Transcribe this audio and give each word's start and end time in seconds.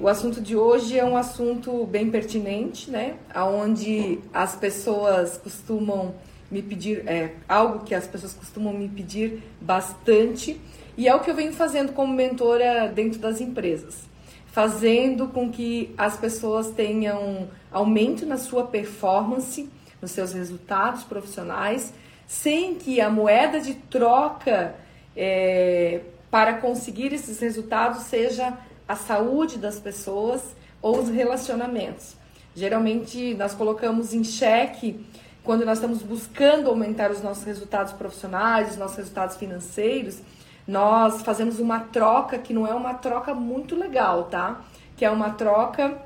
O 0.00 0.08
assunto 0.08 0.40
de 0.40 0.56
hoje 0.56 0.98
é 0.98 1.04
um 1.04 1.14
assunto 1.14 1.84
bem 1.84 2.10
pertinente, 2.10 2.90
né? 2.90 3.16
Onde 3.36 4.18
as 4.32 4.56
pessoas 4.56 5.36
costumam 5.36 6.14
me 6.50 6.62
pedir, 6.62 7.06
é 7.06 7.34
algo 7.46 7.84
que 7.84 7.94
as 7.94 8.06
pessoas 8.06 8.32
costumam 8.32 8.72
me 8.72 8.88
pedir 8.88 9.42
bastante 9.60 10.58
e 10.96 11.06
é 11.06 11.14
o 11.14 11.20
que 11.20 11.30
eu 11.30 11.34
venho 11.34 11.52
fazendo 11.52 11.92
como 11.92 12.14
mentora 12.14 12.88
dentro 12.88 13.18
das 13.18 13.42
empresas, 13.42 13.98
fazendo 14.46 15.28
com 15.28 15.50
que 15.50 15.94
as 15.98 16.16
pessoas 16.16 16.70
tenham 16.70 17.48
aumento 17.70 18.24
na 18.24 18.38
sua 18.38 18.66
performance, 18.66 19.68
nos 20.00 20.12
seus 20.12 20.32
resultados 20.32 21.04
profissionais, 21.04 21.92
sem 22.26 22.74
que 22.74 23.02
a 23.02 23.10
moeda 23.10 23.60
de 23.60 23.74
troca 23.74 24.74
é, 25.14 26.00
para 26.30 26.54
conseguir 26.54 27.12
esses 27.12 27.38
resultados 27.38 28.04
seja 28.04 28.56
a 28.90 28.96
saúde 28.96 29.56
das 29.56 29.78
pessoas 29.78 30.42
ou 30.82 30.98
os 30.98 31.08
relacionamentos. 31.08 32.16
Geralmente 32.56 33.34
nós 33.34 33.54
colocamos 33.54 34.12
em 34.12 34.24
xeque 34.24 35.06
quando 35.44 35.64
nós 35.64 35.78
estamos 35.78 36.02
buscando 36.02 36.68
aumentar 36.68 37.08
os 37.12 37.22
nossos 37.22 37.44
resultados 37.44 37.92
profissionais, 37.92 38.70
os 38.70 38.76
nossos 38.76 38.96
resultados 38.96 39.36
financeiros, 39.36 40.18
nós 40.66 41.22
fazemos 41.22 41.60
uma 41.60 41.78
troca 41.78 42.36
que 42.36 42.52
não 42.52 42.66
é 42.66 42.74
uma 42.74 42.94
troca 42.94 43.32
muito 43.32 43.76
legal, 43.76 44.24
tá? 44.24 44.60
Que 44.96 45.04
é 45.04 45.10
uma 45.10 45.30
troca, 45.30 45.96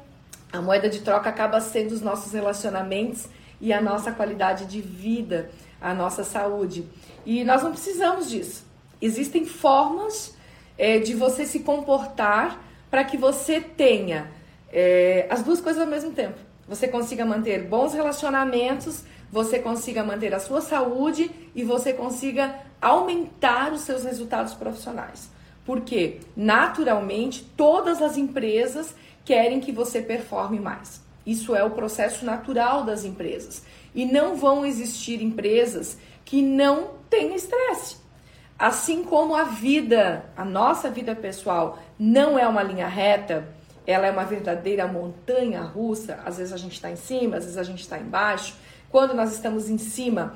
a 0.53 0.61
moeda 0.61 0.87
de 0.87 1.01
troca 1.01 1.30
acaba 1.30 1.62
sendo 1.62 1.92
os 1.92 2.03
nossos 2.03 2.34
relacionamentos 2.34 3.28
e 3.62 3.73
a 3.73 3.80
nossa 3.80 4.12
qualidade 4.12 4.66
de 4.66 4.83
vida, 4.83 5.51
a 5.80 5.95
nossa 5.95 6.23
saúde. 6.23 6.87
E 7.25 7.45
nós 7.45 7.62
não 7.62 7.73
precisamos 7.73 8.28
disso. 8.28 8.62
Existem 9.01 9.47
formas 9.47 10.37
é, 10.77 10.98
de 10.98 11.14
você 11.14 11.47
se 11.47 11.61
comportar 11.61 12.61
para 12.95 13.03
que 13.03 13.16
você 13.16 13.61
tenha 13.61 14.30
é, 14.73 15.27
as 15.29 15.43
duas 15.43 15.61
coisas 15.61 15.83
ao 15.83 15.89
mesmo 15.89 16.12
tempo. 16.12 16.39
Você 16.69 16.87
consiga 16.87 17.25
manter 17.25 17.65
bons 17.65 17.93
relacionamentos, 17.93 19.03
você 19.33 19.59
consiga 19.59 20.05
manter 20.05 20.33
a 20.33 20.39
sua 20.39 20.61
saúde 20.61 21.28
e 21.56 21.65
você 21.65 21.92
consiga 21.92 22.55
aumentar 22.81 23.72
os 23.72 23.81
seus 23.81 24.05
resultados 24.05 24.55
profissionais. 24.55 25.28
Porque, 25.67 26.20
naturalmente, 26.37 27.45
todas 27.56 28.00
as 28.00 28.17
empresas 28.17 28.95
querem 29.25 29.59
que 29.59 29.72
você 29.72 30.00
performe 30.00 30.61
mais. 30.61 31.03
Isso 31.27 31.56
é 31.56 31.65
o 31.65 31.70
processo 31.70 32.25
natural 32.25 32.84
das 32.84 33.05
empresas. 33.05 33.65
E 33.92 34.05
não 34.05 34.37
vão 34.37 34.65
existir 34.65 35.20
empresas 35.20 35.98
que 36.25 36.41
não 36.41 36.91
tenham 37.11 37.34
estresse. 37.34 38.03
Assim 38.58 39.02
como 39.02 39.34
a 39.34 39.44
vida, 39.44 40.27
a 40.36 40.44
nossa 40.44 40.88
vida 40.88 41.14
pessoal, 41.14 41.78
não 41.98 42.38
é 42.38 42.47
uma 42.47 42.62
linha 42.62 42.86
reta, 42.86 43.48
ela 43.86 44.06
é 44.06 44.10
uma 44.10 44.24
verdadeira 44.24 44.86
montanha 44.86 45.62
russa. 45.62 46.20
Às 46.24 46.38
vezes 46.38 46.52
a 46.52 46.56
gente 46.56 46.75
está 46.75 46.91
em 46.91 46.97
cima, 46.97 47.36
às 47.36 47.44
vezes 47.44 47.58
a 47.58 47.64
gente 47.64 47.80
está 47.80 47.98
embaixo. 47.98 48.55
Quando 48.91 49.12
nós 49.12 49.32
estamos 49.32 49.69
em 49.69 49.77
cima, 49.77 50.34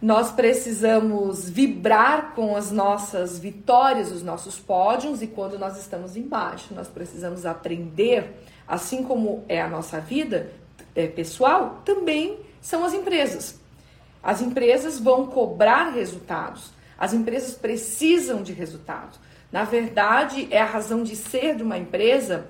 nós 0.00 0.32
precisamos 0.32 1.48
vibrar 1.48 2.32
com 2.34 2.56
as 2.56 2.70
nossas 2.72 3.38
vitórias, 3.38 4.10
os 4.10 4.22
nossos 4.22 4.58
pódios, 4.58 5.22
e 5.22 5.26
quando 5.26 5.58
nós 5.58 5.78
estamos 5.78 6.16
embaixo, 6.16 6.74
nós 6.74 6.88
precisamos 6.88 7.44
aprender, 7.44 8.44
assim 8.66 9.02
como 9.02 9.44
é 9.48 9.60
a 9.60 9.68
nossa 9.68 10.00
vida 10.00 10.50
é, 10.94 11.06
pessoal, 11.06 11.82
também 11.84 12.38
são 12.60 12.84
as 12.84 12.94
empresas. 12.94 13.60
As 14.22 14.40
empresas 14.40 14.98
vão 14.98 15.26
cobrar 15.26 15.90
resultados. 15.90 16.70
As 16.98 17.12
empresas 17.12 17.54
precisam 17.54 18.42
de 18.42 18.52
resultados. 18.52 19.18
Na 19.50 19.64
verdade, 19.64 20.48
é 20.50 20.60
a 20.60 20.66
razão 20.66 21.02
de 21.02 21.14
ser 21.16 21.56
de 21.56 21.62
uma 21.62 21.76
empresa 21.76 22.46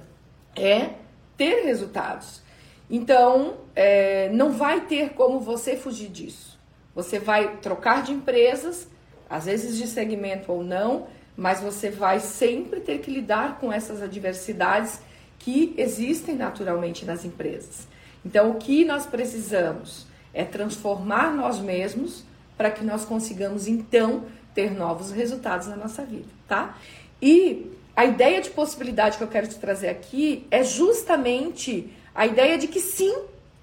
é 0.55 0.91
ter 1.37 1.65
resultados. 1.65 2.43
Então, 2.89 3.57
é, 3.75 4.29
não 4.31 4.53
vai 4.53 4.83
ter 4.83 5.11
como 5.11 5.41
você 5.41 5.77
fugir 5.77 6.09
disso. 6.09 6.59
Você 6.95 7.19
vai 7.19 7.57
trocar 7.57 8.03
de 8.03 8.13
empresas, 8.13 8.87
às 9.29 9.47
vezes 9.47 9.79
de 9.79 9.87
segmento 9.87 10.53
ou 10.53 10.63
não, 10.63 11.07
mas 11.37 11.61
você 11.61 11.91
vai 11.91 12.21
sempre 12.21 12.81
ter 12.81 12.99
que 12.99 13.11
lidar 13.11 13.59
com 13.59 13.73
essas 13.73 14.03
adversidades 14.03 15.01
que 15.39 15.75
existem 15.77 16.37
naturalmente 16.37 17.05
nas 17.05 17.25
empresas. 17.25 17.89
Então, 18.25 18.51
o 18.51 18.55
que 18.55 18.85
nós 18.85 19.07
precisamos 19.07 20.07
é 20.33 20.45
transformar 20.45 21.35
nós 21.35 21.59
mesmos 21.59 22.25
para 22.57 22.71
que 22.71 22.85
nós 22.85 23.05
consigamos 23.05 23.67
então 23.67 24.25
ter 24.55 24.71
novos 24.71 25.11
resultados 25.11 25.67
na 25.67 25.77
nossa 25.77 26.05
vida, 26.05 26.29
tá? 26.47 26.77
E 27.21 27.71
a 27.95 28.05
ideia 28.05 28.41
de 28.41 28.51
possibilidade 28.51 29.19
que 29.19 29.25
eu 29.25 29.29
quero 29.29 29.47
te 29.47 29.57
trazer 29.57 29.89
aqui 29.89 30.47
é 30.51 30.63
justamente 30.65 31.91
a 32.15 32.27
ideia 32.27 32.59
de 32.59 32.69
que 32.69 32.81
sim, 32.81 33.15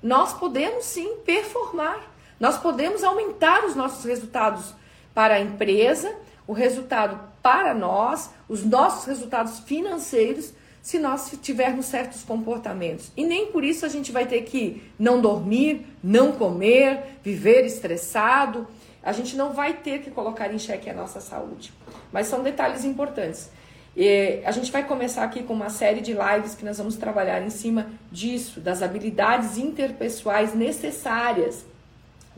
nós 0.01 0.33
podemos 0.33 0.85
sim 0.85 1.17
performar, 1.25 2.11
nós 2.39 2.57
podemos 2.57 3.03
aumentar 3.03 3.66
os 3.66 3.75
nossos 3.75 4.05
resultados 4.05 4.73
para 5.13 5.35
a 5.35 5.39
empresa, 5.39 6.16
o 6.47 6.53
resultado 6.53 7.19
para 7.44 7.73
nós, 7.73 8.29
os 8.47 8.63
nossos 8.63 9.06
resultados 9.06 9.59
financeiros, 9.59 10.53
se 10.81 10.97
nós 10.97 11.31
tivermos 11.41 11.88
certos 11.88 12.23
comportamentos. 12.23 13.11
E 13.16 13.23
nem 13.23 13.47
por 13.47 13.63
isso 13.63 13.85
a 13.85 13.89
gente 13.89 14.11
vai 14.11 14.25
ter 14.25 14.44
que 14.44 14.81
não 14.97 15.21
dormir, 15.21 15.85
não 16.01 16.31
comer, 16.31 17.19
viver 17.23 17.66
estressado. 17.66 18.67
A 19.02 19.12
gente 19.12 19.36
não 19.36 19.54
vai 19.54 19.74
ter 19.74 20.00
que 20.00 20.12
colocar 20.12 20.54
em 20.54 20.60
xeque 20.60 20.90
a 20.90 20.94
nossa 20.94 21.22
saúde. 21.22 21.74
Mas 22.12 22.28
são 22.28 22.44
detalhes 22.44 22.84
importantes. 22.84 23.50
E 23.96 24.42
a 24.46 24.52
gente 24.52 24.72
vai 24.72 24.86
começar 24.86 25.24
aqui 25.24 25.44
com 25.44 25.54
uma 25.54 25.70
série 25.70 26.02
de 26.02 26.14
lives 26.14 26.56
que 26.56 26.64
nós 26.64 26.78
vamos 26.78 26.96
trabalhar 26.96 27.42
em 27.42 27.50
cima 27.50 27.88
disso, 28.12 28.60
das 28.60 28.82
habilidades 28.82 29.58
interpessoais 29.58 30.54
necessárias 30.54 31.66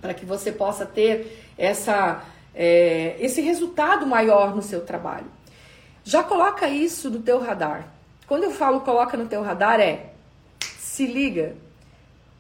para 0.02 0.14
que 0.14 0.26
você 0.26 0.52
possa 0.52 0.86
ter 0.86 1.52
essa, 1.58 2.24
é, 2.56 3.16
esse 3.20 3.42
resultado 3.42 4.08
maior 4.08 4.56
no 4.56 4.62
seu 4.62 4.82
trabalho. 4.82 5.28
Já 6.04 6.24
coloca 6.24 6.68
isso 6.68 7.10
no 7.10 7.22
teu 7.22 7.40
radar. 7.40 7.88
Quando 8.28 8.44
eu 8.44 8.52
falo 8.52 8.82
coloca 8.82 9.16
no 9.16 9.28
teu 9.28 9.44
radar 9.44 9.80
é 9.80 10.12
se 10.80 11.06
liga, 11.06 11.56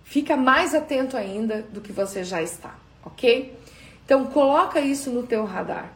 fica 0.04 0.36
mais 0.36 0.74
atento 0.74 1.16
ainda 1.16 1.62
do 1.62 1.80
que 1.80 1.92
você 1.92 2.24
já 2.24 2.42
está, 2.42 2.76
ok? 3.06 3.56
Então 4.06 4.26
coloca 4.26 4.80
isso 4.80 5.10
no 5.10 5.24
teu 5.24 5.46
radar. 5.46 5.94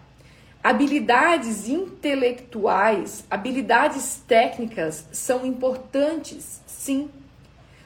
Habilidades 0.63 1.69
intelectuais, 1.69 3.23
habilidades 3.29 4.21
técnicas 4.27 5.07
são 5.11 5.45
importantes, 5.45 6.61
sim. 6.65 7.09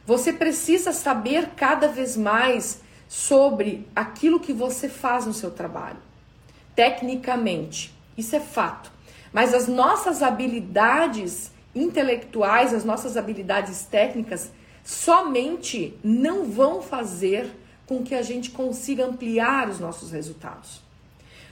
Você 0.05 0.31
precisa 0.31 0.93
saber 0.93 1.49
cada 1.57 1.89
vez 1.89 2.15
mais 2.15 2.81
sobre 3.07 3.87
aquilo 3.95 4.39
que 4.39 4.53
você 4.53 4.87
faz 4.87 5.25
no 5.25 5.33
seu 5.33 5.51
trabalho, 5.51 5.97
tecnicamente. 6.75 7.93
Isso 8.17 8.35
é 8.35 8.39
fato. 8.39 8.91
Mas 9.33 9.53
as 9.53 9.67
nossas 9.67 10.23
habilidades 10.23 11.51
intelectuais, 11.75 12.73
as 12.73 12.83
nossas 12.83 13.17
habilidades 13.17 13.83
técnicas, 13.83 14.51
somente 14.83 15.97
não 16.03 16.45
vão 16.45 16.81
fazer 16.81 17.51
com 17.89 18.03
que 18.03 18.13
a 18.13 18.21
gente 18.21 18.51
consiga 18.51 19.03
ampliar 19.03 19.67
os 19.67 19.79
nossos 19.79 20.11
resultados. 20.11 20.87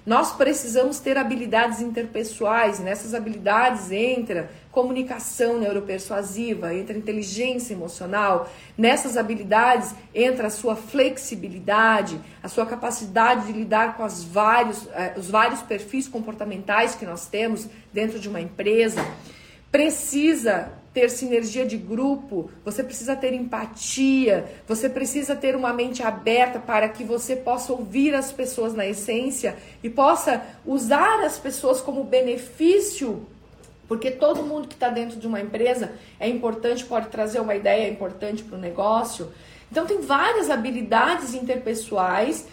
Nós 0.05 0.31
precisamos 0.31 0.99
ter 0.99 1.17
habilidades 1.17 1.81
interpessoais, 1.81 2.79
nessas 2.79 3.13
habilidades 3.13 3.91
entra 3.91 4.49
comunicação 4.71 5.59
neuropersuasiva, 5.59 6.73
entra 6.73 6.95
inteligência 6.95 7.73
emocional, 7.73 8.49
nessas 8.77 9.17
habilidades 9.17 9.93
entra 10.13 10.47
a 10.47 10.49
sua 10.51 10.75
flexibilidade, 10.75 12.21
a 12.41 12.47
sua 12.47 12.65
capacidade 12.65 13.47
de 13.47 13.51
lidar 13.51 13.97
com 13.97 14.03
as 14.03 14.23
vários, 14.23 14.87
eh, 14.93 15.15
os 15.17 15.29
vários 15.29 15.61
perfis 15.63 16.07
comportamentais 16.07 16.93
que 16.95 17.05
nós 17.05 17.27
temos 17.27 17.67
dentro 17.91 18.19
de 18.19 18.29
uma 18.29 18.39
empresa. 18.39 19.03
Precisa 19.71 20.71
ter 20.97 21.11
sinergia 21.11 21.63
de 21.63 21.77
grupo, 21.77 22.49
você 22.65 22.83
precisa 22.83 23.15
ter 23.15 23.31
empatia, 23.31 24.49
você 24.67 24.89
precisa 24.89 25.35
ter 25.35 25.55
uma 25.55 25.71
mente 25.71 26.01
aberta 26.01 26.57
para 26.57 26.89
que 26.89 27.03
você 27.03 27.35
possa 27.35 27.71
ouvir 27.71 28.15
as 28.15 28.31
pessoas 28.31 28.73
na 28.73 28.83
essência 28.83 29.55
e 29.83 29.91
possa 29.91 30.41
usar 30.65 31.23
as 31.23 31.37
pessoas 31.37 31.81
como 31.81 32.03
benefício, 32.03 33.27
porque 33.87 34.09
todo 34.09 34.41
mundo 34.41 34.67
que 34.67 34.73
está 34.73 34.89
dentro 34.89 35.19
de 35.19 35.27
uma 35.27 35.39
empresa 35.39 35.91
é 36.19 36.27
importante, 36.27 36.83
pode 36.83 37.09
trazer 37.09 37.39
uma 37.41 37.53
ideia 37.53 37.87
importante 37.87 38.41
para 38.41 38.57
o 38.57 38.59
negócio. 38.59 39.31
Então, 39.71 39.85
tem 39.85 40.01
várias 40.01 40.49
habilidades 40.49 41.35
interpessoais 41.35 42.47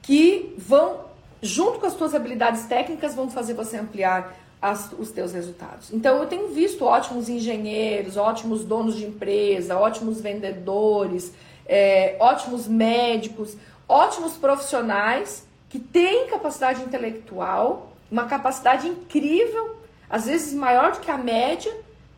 que 0.00 0.54
vão, 0.56 1.00
junto 1.42 1.78
com 1.78 1.86
as 1.86 1.92
suas 1.92 2.14
habilidades 2.14 2.64
técnicas, 2.64 3.14
vão 3.14 3.28
fazer 3.28 3.52
você 3.52 3.76
ampliar 3.76 4.34
as, 4.60 4.92
os 4.98 5.10
teus 5.10 5.32
resultados. 5.32 5.92
Então 5.92 6.18
eu 6.18 6.26
tenho 6.26 6.48
visto 6.48 6.84
ótimos 6.84 7.28
engenheiros, 7.28 8.16
ótimos 8.16 8.64
donos 8.64 8.96
de 8.96 9.04
empresa, 9.06 9.76
ótimos 9.76 10.20
vendedores, 10.20 11.32
é, 11.66 12.16
ótimos 12.18 12.66
médicos, 12.66 13.56
ótimos 13.88 14.34
profissionais 14.34 15.46
que 15.68 15.78
têm 15.78 16.26
capacidade 16.26 16.82
intelectual, 16.82 17.92
uma 18.10 18.26
capacidade 18.26 18.88
incrível, 18.88 19.76
às 20.08 20.26
vezes 20.26 20.52
maior 20.52 20.92
do 20.92 21.00
que 21.00 21.10
a 21.10 21.16
média, 21.16 21.72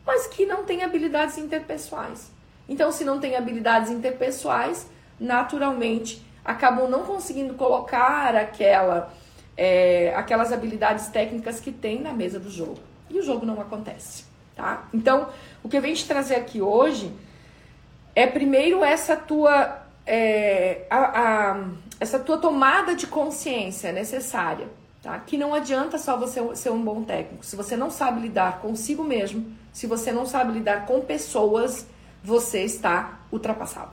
mas 0.05 0.27
que 0.27 0.45
não 0.45 0.63
tem 0.63 0.83
habilidades 0.83 1.37
interpessoais. 1.37 2.31
Então, 2.67 2.91
se 2.91 3.05
não 3.05 3.19
tem 3.19 3.35
habilidades 3.35 3.91
interpessoais, 3.91 4.87
naturalmente 5.19 6.21
acabam 6.43 6.89
não 6.89 7.03
conseguindo 7.03 7.53
colocar 7.53 8.35
aquela, 8.35 9.13
é, 9.55 10.13
aquelas 10.15 10.51
habilidades 10.51 11.07
técnicas 11.07 11.59
que 11.59 11.71
tem 11.71 12.01
na 12.01 12.13
mesa 12.13 12.39
do 12.39 12.49
jogo. 12.49 12.79
E 13.09 13.19
o 13.19 13.23
jogo 13.23 13.45
não 13.45 13.59
acontece, 13.61 14.25
tá? 14.55 14.87
Então, 14.93 15.29
o 15.63 15.69
que 15.69 15.77
eu 15.77 15.81
venho 15.81 15.95
te 15.95 16.07
trazer 16.07 16.35
aqui 16.35 16.61
hoje 16.61 17.11
é 18.15 18.25
primeiro 18.27 18.83
essa 18.83 19.15
tua, 19.15 19.83
é, 20.05 20.85
a, 20.89 21.21
a, 21.21 21.65
essa 21.99 22.19
tua 22.19 22.37
tomada 22.37 22.95
de 22.95 23.07
consciência 23.07 23.91
necessária, 23.91 24.67
tá? 25.01 25.19
Que 25.19 25.37
não 25.37 25.53
adianta 25.53 25.97
só 25.97 26.17
você 26.17 26.55
ser 26.55 26.71
um 26.71 26.81
bom 26.81 27.03
técnico. 27.03 27.45
Se 27.45 27.55
você 27.55 27.77
não 27.77 27.89
sabe 27.89 28.21
lidar 28.21 28.59
consigo 28.59 29.03
mesmo, 29.03 29.45
se 29.71 29.87
você 29.87 30.11
não 30.11 30.25
sabe 30.25 30.53
lidar 30.53 30.85
com 30.85 31.01
pessoas, 31.01 31.85
você 32.23 32.63
está 32.63 33.19
ultrapassado. 33.31 33.91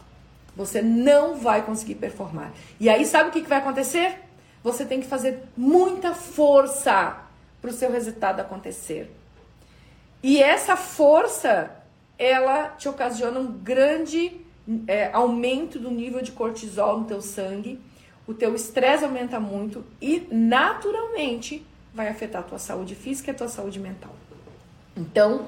Você 0.56 0.82
não 0.82 1.36
vai 1.36 1.62
conseguir 1.62 1.94
performar. 1.94 2.52
E 2.78 2.88
aí, 2.88 3.06
sabe 3.06 3.30
o 3.30 3.32
que, 3.32 3.42
que 3.42 3.48
vai 3.48 3.58
acontecer? 3.58 4.18
Você 4.62 4.84
tem 4.84 5.00
que 5.00 5.06
fazer 5.06 5.42
muita 5.56 6.14
força 6.14 7.16
para 7.60 7.70
o 7.70 7.72
seu 7.72 7.90
resultado 7.90 8.40
acontecer. 8.40 9.10
E 10.22 10.42
essa 10.42 10.76
força, 10.76 11.70
ela 12.18 12.68
te 12.68 12.88
ocasiona 12.88 13.40
um 13.40 13.50
grande 13.50 14.40
é, 14.86 15.10
aumento 15.12 15.78
do 15.78 15.90
nível 15.90 16.20
de 16.20 16.32
cortisol 16.32 17.00
no 17.00 17.04
teu 17.06 17.22
sangue, 17.22 17.80
o 18.26 18.34
teu 18.34 18.54
estresse 18.54 19.04
aumenta 19.04 19.40
muito 19.40 19.84
e 20.00 20.26
naturalmente 20.30 21.66
vai 21.92 22.08
afetar 22.08 22.42
a 22.42 22.44
tua 22.44 22.58
saúde 22.58 22.94
física 22.94 23.30
e 23.30 23.34
a 23.34 23.36
tua 23.36 23.48
saúde 23.48 23.80
mental. 23.80 24.14
Então, 24.96 25.46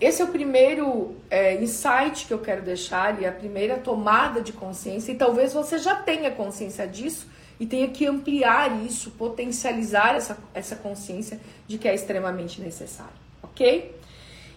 esse 0.00 0.20
é 0.20 0.24
o 0.24 0.28
primeiro 0.28 1.14
é, 1.30 1.62
insight 1.62 2.26
que 2.26 2.34
eu 2.34 2.38
quero 2.38 2.62
deixar 2.62 3.20
e 3.20 3.26
a 3.26 3.32
primeira 3.32 3.78
tomada 3.78 4.40
de 4.40 4.52
consciência. 4.52 5.12
E 5.12 5.14
talvez 5.14 5.52
você 5.52 5.78
já 5.78 5.94
tenha 5.94 6.30
consciência 6.30 6.86
disso 6.86 7.28
e 7.58 7.66
tenha 7.66 7.88
que 7.88 8.06
ampliar 8.06 8.82
isso, 8.84 9.10
potencializar 9.12 10.14
essa, 10.16 10.36
essa 10.52 10.76
consciência 10.76 11.40
de 11.66 11.78
que 11.78 11.86
é 11.86 11.94
extremamente 11.94 12.60
necessário, 12.60 13.12
ok? 13.42 13.94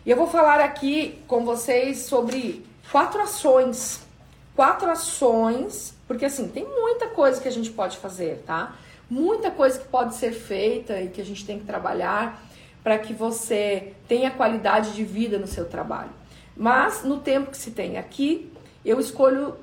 E 0.06 0.10
eu 0.10 0.16
vou 0.18 0.28
falar 0.28 0.60
aqui 0.62 1.20
com 1.28 1.44
vocês 1.44 2.04
sobre 2.04 2.66
quatro 2.92 3.22
ações. 3.22 4.06
Quatro 4.56 4.90
ações, 4.90 5.94
porque 6.08 6.26
assim, 6.26 6.48
tem 6.48 6.66
muita 6.66 7.08
coisa 7.10 7.40
que 7.40 7.48
a 7.48 7.52
gente 7.52 7.70
pode 7.70 7.98
fazer, 7.98 8.42
tá? 8.46 8.76
Muita 9.10 9.52
coisa 9.52 9.78
que 9.78 9.88
pode 9.88 10.16
ser 10.16 10.32
feita 10.32 11.00
e 11.00 11.10
que 11.10 11.22
a 11.22 11.26
gente 11.26 11.46
tem 11.46 11.60
que 11.60 11.66
trabalhar 11.66 12.42
para 12.84 12.98
que 12.98 13.14
você 13.14 13.94
tenha 14.08 14.32
qualidade 14.32 14.94
de 14.94 15.04
vida 15.04 15.38
no 15.38 15.46
seu 15.46 15.66
trabalho. 15.66 16.10
Mas 16.56 17.04
no 17.04 17.20
tempo 17.20 17.52
que 17.52 17.58
se 17.58 17.72
tem 17.72 17.98
aqui, 17.98 18.52
eu 18.84 19.00
escolho, 19.00 19.56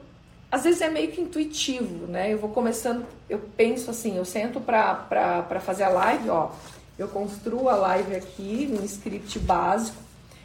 às 0.54 0.62
vezes 0.62 0.80
é 0.80 0.88
meio 0.88 1.10
que 1.10 1.20
intuitivo, 1.20 2.06
né? 2.06 2.32
Eu 2.32 2.38
vou 2.38 2.48
começando, 2.48 3.04
eu 3.28 3.40
penso 3.56 3.90
assim, 3.90 4.16
eu 4.16 4.24
sento 4.24 4.60
para 4.60 5.60
fazer 5.60 5.82
a 5.82 5.88
live, 5.88 6.30
ó, 6.30 6.50
eu 6.96 7.08
construo 7.08 7.68
a 7.68 7.74
live 7.74 8.14
aqui 8.14 8.68
no 8.70 8.84
script 8.84 9.36
básico. 9.40 10.00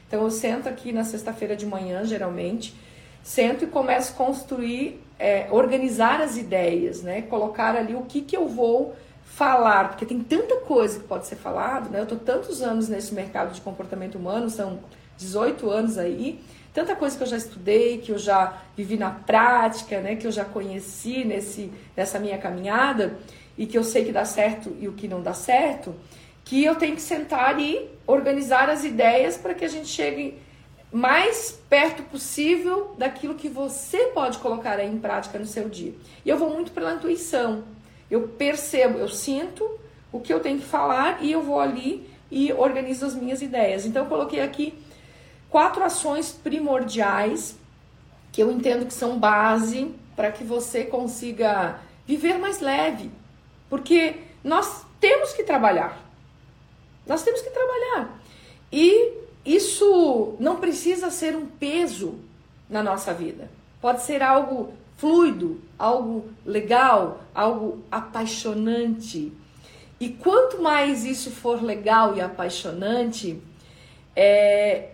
Então 0.08 0.24
eu 0.24 0.32
sento 0.32 0.68
aqui 0.68 0.92
na 0.92 1.04
sexta-feira 1.04 1.56
de 1.56 1.64
manhã, 1.64 2.04
geralmente, 2.06 2.74
sento 3.22 3.64
e 3.64 3.68
começo 3.68 4.14
a 4.14 4.16
construir, 4.16 5.00
é, 5.20 5.48
organizar 5.52 6.22
as 6.22 6.38
ideias, 6.38 7.04
né? 7.04 7.22
Colocar 7.22 7.76
ali 7.76 7.94
o 7.94 8.02
que, 8.02 8.22
que 8.22 8.36
eu 8.36 8.48
vou 8.48 8.96
falar, 9.24 9.90
porque 9.90 10.08
tem 10.08 10.22
tanta 10.22 10.56
coisa 10.62 11.02
que 11.02 11.06
pode 11.06 11.28
ser 11.28 11.36
falado, 11.36 11.92
né? 11.92 12.02
Eu 12.02 12.08
tô 12.08 12.16
tantos 12.16 12.64
anos 12.64 12.90
nesse 12.90 13.14
mercado 13.14 13.54
de 13.54 13.62
comportamento 13.62 14.16
humano, 14.16 14.50
são 14.50 14.80
18 15.20 15.70
anos 15.70 16.00
aí, 16.00 16.42
tanta 16.80 16.96
coisa 16.96 17.18
que 17.18 17.24
eu 17.24 17.28
já 17.28 17.36
estudei, 17.36 17.98
que 17.98 18.10
eu 18.10 18.18
já 18.18 18.62
vivi 18.76 18.96
na 18.96 19.12
prática, 19.12 20.00
né? 20.00 20.16
Que 20.16 20.26
eu 20.26 20.32
já 20.32 20.46
conheci 20.46 21.26
nesse, 21.26 21.70
nessa 21.96 22.18
minha 22.20 22.38
caminhada 22.38 23.20
e 23.58 23.66
que 23.66 23.78
eu 23.78 23.84
sei 23.84 24.06
que 24.06 24.14
dá 24.14 24.24
certo 24.24 24.74
e 24.80 24.88
o 24.88 24.94
que 24.94 25.06
não 25.06 25.22
dá 25.22 25.34
certo, 25.34 25.94
que 26.46 26.64
eu 26.64 26.76
tenho 26.76 26.96
que 26.96 27.02
sentar 27.02 27.60
e 27.60 27.90
organizar 28.08 28.70
as 28.70 28.86
ideias 28.86 29.36
para 29.36 29.54
que 29.54 29.66
a 29.66 29.68
gente 29.68 29.90
chegue 29.90 30.38
mais 30.90 31.52
perto 31.70 32.02
possível 32.04 32.96
daquilo 32.98 33.36
que 33.36 33.50
você 33.50 34.06
pode 34.14 34.38
colocar 34.38 34.80
em 34.80 34.98
prática 34.98 35.38
no 35.38 35.46
seu 35.46 35.68
dia. 35.68 35.94
E 36.24 36.30
eu 36.30 36.38
vou 36.38 36.50
muito 36.50 36.72
pela 36.72 36.94
intuição. 36.94 37.66
Eu 38.10 38.22
percebo, 38.30 39.00
eu 39.00 39.10
sinto 39.10 39.70
o 40.14 40.22
que 40.22 40.34
eu 40.34 40.40
tenho 40.40 40.60
que 40.60 40.66
falar 40.66 41.22
e 41.22 41.30
eu 41.30 41.44
vou 41.44 41.60
ali 41.60 42.10
e 42.32 42.54
organizo 42.54 43.06
as 43.06 43.16
minhas 43.16 43.42
ideias. 43.42 43.86
Então, 43.86 44.04
eu 44.04 44.10
coloquei 44.10 44.40
aqui 44.40 44.74
quatro 45.50 45.84
ações 45.84 46.32
primordiais 46.32 47.58
que 48.32 48.42
eu 48.42 48.52
entendo 48.52 48.86
que 48.86 48.94
são 48.94 49.18
base 49.18 49.94
para 50.16 50.32
que 50.32 50.44
você 50.44 50.84
consiga 50.84 51.80
viver 52.06 52.38
mais 52.38 52.60
leve. 52.60 53.12
Porque 53.70 54.18
nós 54.44 54.86
temos 55.00 55.34
que 55.34 55.44
trabalhar. 55.44 55.98
Nós 57.06 57.24
temos 57.24 57.42
que 57.42 57.50
trabalhar. 57.50 58.20
E 58.72 59.14
isso 59.46 60.36
não 60.40 60.58
precisa 60.58 61.10
ser 61.10 61.36
um 61.36 61.46
peso 61.46 62.20
na 62.70 62.84
nossa 62.84 63.14
vida. 63.14 63.50
Pode 63.82 64.04
ser 64.04 64.22
algo 64.22 64.74
fluido, 64.98 65.62
algo 65.78 66.30
legal, 66.46 67.22
algo 67.34 67.84
apaixonante. 67.90 69.32
E 70.00 70.10
quanto 70.10 70.62
mais 70.62 71.04
isso 71.04 71.32
for 71.32 71.64
legal 71.64 72.16
e 72.16 72.22
apaixonante, 72.22 73.42
é, 74.16 74.90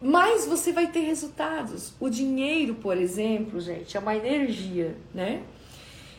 mais 0.00 0.46
você 0.46 0.72
vai 0.72 0.86
ter 0.86 1.00
resultados. 1.00 1.92
O 2.00 2.08
dinheiro, 2.08 2.74
por 2.74 2.96
exemplo, 2.96 3.60
gente, 3.60 3.96
é 3.96 4.00
uma 4.00 4.16
energia, 4.16 4.96
né? 5.12 5.42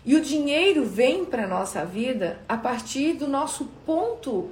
E 0.05 0.15
o 0.15 0.21
dinheiro 0.21 0.85
vem 0.85 1.25
para 1.25 1.47
nossa 1.47 1.85
vida 1.85 2.39
a 2.47 2.57
partir 2.57 3.13
do 3.13 3.27
nosso 3.27 3.65
ponto 3.85 4.49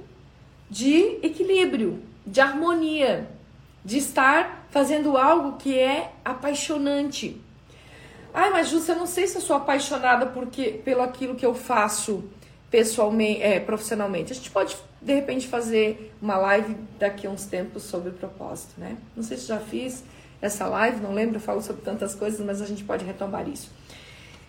de 0.68 1.18
equilíbrio, 1.22 2.02
de 2.26 2.40
harmonia, 2.40 3.28
de 3.84 3.98
estar 3.98 4.66
fazendo 4.70 5.16
algo 5.16 5.56
que 5.56 5.76
é 5.76 6.12
apaixonante. 6.24 7.40
Ai, 8.32 8.50
mas 8.50 8.68
Júcia, 8.68 8.92
eu 8.92 8.98
não 8.98 9.06
sei 9.06 9.26
se 9.26 9.36
eu 9.36 9.42
sou 9.42 9.56
apaixonada 9.56 10.26
porque, 10.26 10.80
pelo 10.84 11.02
aquilo 11.02 11.34
que 11.34 11.44
eu 11.44 11.54
faço 11.54 12.24
pessoalmente, 12.70 13.42
é, 13.42 13.58
profissionalmente. 13.58 14.32
A 14.32 14.34
gente 14.34 14.50
pode, 14.50 14.76
de 15.02 15.14
repente, 15.14 15.48
fazer 15.48 16.14
uma 16.22 16.36
live 16.36 16.76
daqui 16.98 17.26
a 17.26 17.30
uns 17.30 17.44
tempos 17.44 17.82
sobre 17.82 18.12
propósito, 18.12 18.74
né? 18.78 18.96
Não 19.16 19.22
sei 19.22 19.36
se 19.36 19.46
já 19.46 19.58
fiz 19.58 20.04
essa 20.40 20.66
live, 20.66 21.00
não 21.00 21.12
lembro, 21.12 21.36
eu 21.36 21.40
falo 21.40 21.60
sobre 21.60 21.82
tantas 21.82 22.14
coisas, 22.14 22.40
mas 22.40 22.62
a 22.62 22.66
gente 22.66 22.84
pode 22.84 23.04
retomar 23.04 23.48
isso. 23.48 23.70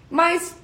Mas 0.10 0.56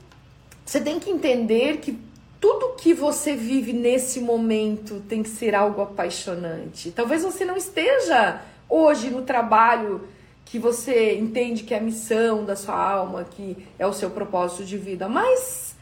você 0.65 0.79
tem 0.79 0.99
que 0.99 1.09
entender 1.09 1.77
que 1.77 1.99
tudo 2.39 2.75
que 2.75 2.93
você 2.93 3.35
vive 3.35 3.73
nesse 3.73 4.19
momento 4.19 5.01
tem 5.09 5.23
que 5.23 5.29
ser 5.29 5.55
algo 5.55 5.81
apaixonante. 5.81 6.91
Talvez 6.91 7.23
você 7.23 7.43
não 7.43 7.57
esteja 7.57 8.41
hoje 8.69 9.09
no 9.09 9.23
trabalho 9.23 10.07
que 10.45 10.59
você 10.59 11.17
entende 11.17 11.63
que 11.63 11.73
é 11.73 11.77
a 11.77 11.81
missão 11.81 12.45
da 12.45 12.55
sua 12.55 12.75
alma, 12.75 13.25
que 13.25 13.67
é 13.77 13.85
o 13.85 13.93
seu 13.93 14.09
propósito 14.09 14.63
de 14.63 14.77
vida, 14.77 15.09
mas 15.09 15.75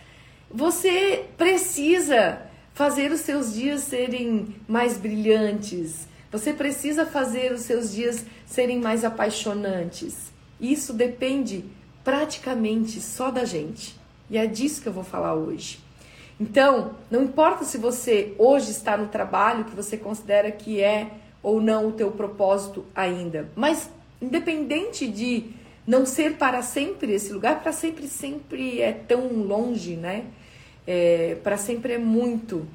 você 0.50 1.26
precisa 1.38 2.42
fazer 2.74 3.12
os 3.12 3.22
seus 3.22 3.54
dias 3.54 3.82
serem 3.82 4.56
mais 4.68 4.98
brilhantes. 4.98 6.08
Você 6.32 6.54
precisa 6.54 7.06
fazer 7.06 7.52
os 7.54 7.62
seus 7.62 7.94
dias 7.94 8.26
serem 8.46 8.80
mais 8.80 9.06
apaixonantes. 9.06 10.32
Isso 10.60 10.94
depende 10.94 11.64
praticamente 12.04 13.00
só 13.02 13.32
da 13.32 13.46
gente. 13.46 13.96
E 14.30 14.38
é 14.38 14.46
disso 14.46 14.82
que 14.82 14.88
eu 14.88 14.94
vou 14.94 15.04
falar 15.04 15.34
hoje. 15.36 15.80
Então, 16.40 16.96
não 17.10 17.24
importa 17.24 17.64
se 17.64 17.78
você 17.78 18.36
hoje 18.38 18.72
está 18.72 18.98
no 18.98 19.08
trabalho 19.08 19.66
que 19.66 19.76
você 19.76 19.96
considera 19.96 20.52
que 20.52 20.82
é 20.82 21.12
ou 21.42 21.62
não 21.62 21.88
o 21.88 21.92
teu 21.94 22.12
propósito 22.12 22.86
ainda, 22.94 23.50
mas 23.56 23.90
independente 24.22 25.08
de 25.08 25.46
não 25.86 26.06
ser 26.06 26.38
para 26.38 26.62
sempre 26.62 27.14
esse 27.14 27.32
lugar, 27.32 27.62
para 27.62 27.72
sempre 27.72 28.08
sempre 28.08 28.82
é 28.82 28.92
tão 28.92 29.28
longe, 29.28 29.96
né? 29.96 30.26
É, 30.88 31.38
para 31.44 31.58
sempre 31.58 31.94
é 31.94 31.98
muito. 31.98 32.68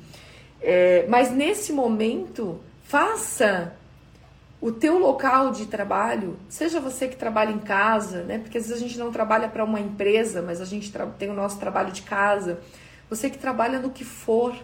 É, 0.61 1.07
mas 1.09 1.33
nesse 1.33 1.73
momento, 1.73 2.61
faça 2.85 3.75
o 4.61 4.71
teu 4.71 4.99
local 4.99 5.53
de 5.53 5.67
trabalho, 5.67 6.37
seja 6.49 6.81
você 6.81 7.09
que 7.09 7.17
trabalha 7.17 7.51
em 7.51 7.59
casa, 7.59 8.23
né? 8.23 8.39
Porque 8.39 8.59
às 8.59 8.69
vezes 8.69 8.83
a 8.83 8.87
gente 8.87 8.99
não 8.99 9.11
trabalha 9.11 9.49
para 9.49 9.65
uma 9.65 9.81
empresa, 9.81 10.43
mas 10.43 10.61
a 10.61 10.67
gente 10.67 10.93
tem 11.19 11.31
o 11.31 11.35
nosso 11.35 11.59
trabalho 11.59 11.91
de 11.93 12.03
casa. 12.03 12.61
Você 13.09 13.31
que 13.31 13.39
trabalha 13.39 13.79
no 13.79 13.91
que 13.91 14.05
for, 14.05 14.55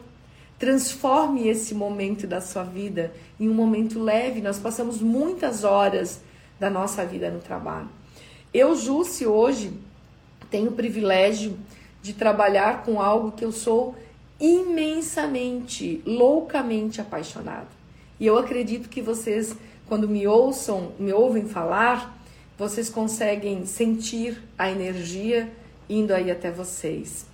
transforme 0.58 1.48
esse 1.48 1.74
momento 1.74 2.26
da 2.26 2.40
sua 2.40 2.62
vida 2.62 3.12
em 3.40 3.48
um 3.48 3.54
momento 3.54 3.98
leve. 3.98 4.40
Nós 4.40 4.58
passamos 4.58 5.00
muitas 5.00 5.64
horas 5.64 6.20
da 6.60 6.68
nossa 6.68 7.04
vida 7.04 7.30
no 7.30 7.40
trabalho. 7.40 7.88
Eu, 8.58 8.74
Jússi, 8.74 9.26
hoje 9.26 9.70
tenho 10.50 10.70
o 10.70 10.72
privilégio 10.72 11.58
de 12.00 12.14
trabalhar 12.14 12.84
com 12.84 13.02
algo 13.02 13.32
que 13.32 13.44
eu 13.44 13.52
sou 13.52 13.94
imensamente, 14.40 16.00
loucamente 16.06 16.98
apaixonado. 16.98 17.68
E 18.18 18.24
eu 18.24 18.38
acredito 18.38 18.88
que 18.88 19.02
vocês 19.02 19.54
quando 19.86 20.08
me 20.08 20.26
ouçam, 20.26 20.92
me 20.98 21.12
ouvem 21.12 21.46
falar, 21.46 22.18
vocês 22.56 22.88
conseguem 22.88 23.66
sentir 23.66 24.42
a 24.56 24.70
energia 24.70 25.52
indo 25.86 26.14
aí 26.14 26.30
até 26.30 26.50
vocês. 26.50 27.26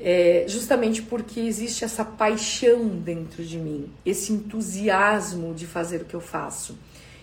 É, 0.00 0.46
justamente 0.48 1.02
porque 1.02 1.40
existe 1.40 1.84
essa 1.84 2.06
paixão 2.06 2.88
dentro 2.88 3.44
de 3.44 3.58
mim, 3.58 3.90
esse 4.06 4.32
entusiasmo 4.32 5.52
de 5.52 5.66
fazer 5.66 6.00
o 6.00 6.04
que 6.06 6.14
eu 6.14 6.22
faço. 6.22 6.74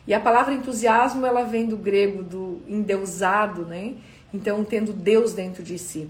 E 0.08 0.14
a 0.14 0.20
palavra 0.20 0.54
entusiasmo 0.54 1.26
ela 1.26 1.44
vem 1.44 1.66
do 1.66 1.78
grego 1.78 2.22
do 2.24 2.62
endeusado, 2.68 3.66
né? 3.66 3.96
Então 4.34 4.64
tendo 4.64 4.94
Deus 4.94 5.34
dentro 5.34 5.64
de 5.64 5.78
si. 5.80 6.10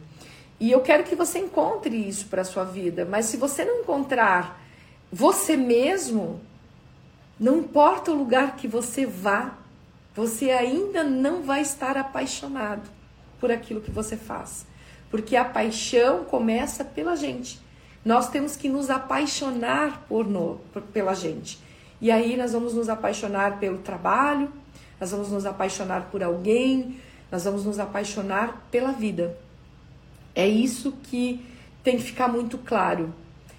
E 0.59 0.71
eu 0.71 0.81
quero 0.81 1.03
que 1.03 1.15
você 1.15 1.39
encontre 1.39 1.95
isso 1.95 2.27
para 2.27 2.41
a 2.41 2.45
sua 2.45 2.63
vida, 2.63 3.05
mas 3.05 3.25
se 3.25 3.37
você 3.37 3.65
não 3.65 3.81
encontrar 3.81 4.61
você 5.11 5.55
mesmo, 5.55 6.41
não 7.39 7.59
importa 7.59 8.11
o 8.11 8.15
lugar 8.15 8.55
que 8.55 8.67
você 8.67 9.05
vá, 9.05 9.57
você 10.13 10.51
ainda 10.51 11.03
não 11.03 11.43
vai 11.43 11.61
estar 11.61 11.97
apaixonado 11.97 12.89
por 13.39 13.51
aquilo 13.51 13.81
que 13.81 13.91
você 13.91 14.15
faz. 14.15 14.65
Porque 15.11 15.35
a 15.35 15.45
paixão 15.45 16.23
começa 16.23 16.83
pela 16.83 17.15
gente. 17.15 17.59
Nós 18.03 18.29
temos 18.29 18.55
que 18.55 18.69
nos 18.69 18.89
apaixonar 18.89 20.05
por, 20.07 20.25
no, 20.25 20.59
por 20.71 20.81
pela 20.81 21.13
gente. 21.13 21.59
E 22.01 22.11
aí 22.11 22.35
nós 22.35 22.53
vamos 22.53 22.73
nos 22.73 22.89
apaixonar 22.89 23.59
pelo 23.59 23.79
trabalho, 23.79 24.51
nós 24.99 25.11
vamos 25.11 25.31
nos 25.31 25.45
apaixonar 25.45 26.09
por 26.11 26.23
alguém, 26.23 26.99
nós 27.31 27.43
vamos 27.43 27.65
nos 27.65 27.79
apaixonar 27.79 28.67
pela 28.69 28.91
vida. 28.91 29.37
É 30.33 30.47
isso 30.47 30.91
que 31.03 31.45
tem 31.83 31.97
que 31.97 32.03
ficar 32.03 32.27
muito 32.27 32.57
claro. 32.57 33.13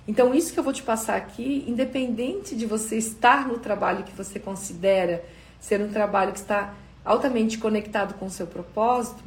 Então, 0.08 0.34
isso 0.34 0.52
que 0.52 0.58
eu 0.58 0.64
vou 0.64 0.72
te 0.72 0.82
passar 0.82 1.16
aqui, 1.16 1.64
independente 1.66 2.54
de 2.54 2.64
você 2.64 2.96
estar 2.96 3.48
no 3.48 3.58
trabalho 3.58 4.04
que 4.04 4.12
você 4.12 4.38
considera 4.38 5.24
ser 5.58 5.80
um 5.80 5.90
trabalho 5.90 6.32
que 6.32 6.38
está 6.38 6.74
altamente 7.04 7.58
conectado 7.58 8.14
com 8.14 8.26
o 8.26 8.30
seu 8.30 8.46
propósito, 8.46 9.22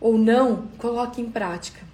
ou 0.00 0.18
não, 0.18 0.68
coloque 0.78 1.20
em 1.20 1.30
prática. 1.30 1.87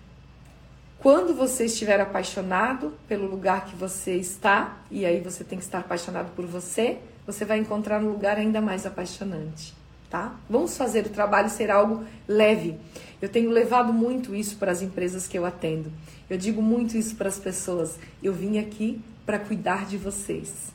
Quando 1.04 1.34
você 1.34 1.66
estiver 1.66 2.00
apaixonado 2.00 2.94
pelo 3.06 3.26
lugar 3.26 3.66
que 3.66 3.76
você 3.76 4.14
está, 4.14 4.78
e 4.90 5.04
aí 5.04 5.20
você 5.20 5.44
tem 5.44 5.58
que 5.58 5.64
estar 5.64 5.80
apaixonado 5.80 6.34
por 6.34 6.46
você, 6.46 6.96
você 7.26 7.44
vai 7.44 7.58
encontrar 7.58 8.00
um 8.00 8.08
lugar 8.08 8.38
ainda 8.38 8.58
mais 8.58 8.86
apaixonante, 8.86 9.74
tá? 10.08 10.34
Vamos 10.48 10.78
fazer 10.78 11.04
o 11.04 11.10
trabalho 11.10 11.50
ser 11.50 11.70
algo 11.70 12.02
leve. 12.26 12.78
Eu 13.20 13.28
tenho 13.28 13.50
levado 13.50 13.92
muito 13.92 14.34
isso 14.34 14.56
para 14.56 14.72
as 14.72 14.80
empresas 14.80 15.28
que 15.28 15.36
eu 15.36 15.44
atendo. 15.44 15.92
Eu 16.30 16.38
digo 16.38 16.62
muito 16.62 16.96
isso 16.96 17.16
para 17.16 17.28
as 17.28 17.38
pessoas. 17.38 17.98
Eu 18.22 18.32
vim 18.32 18.56
aqui 18.56 18.98
para 19.26 19.38
cuidar 19.38 19.84
de 19.84 19.98
vocês, 19.98 20.72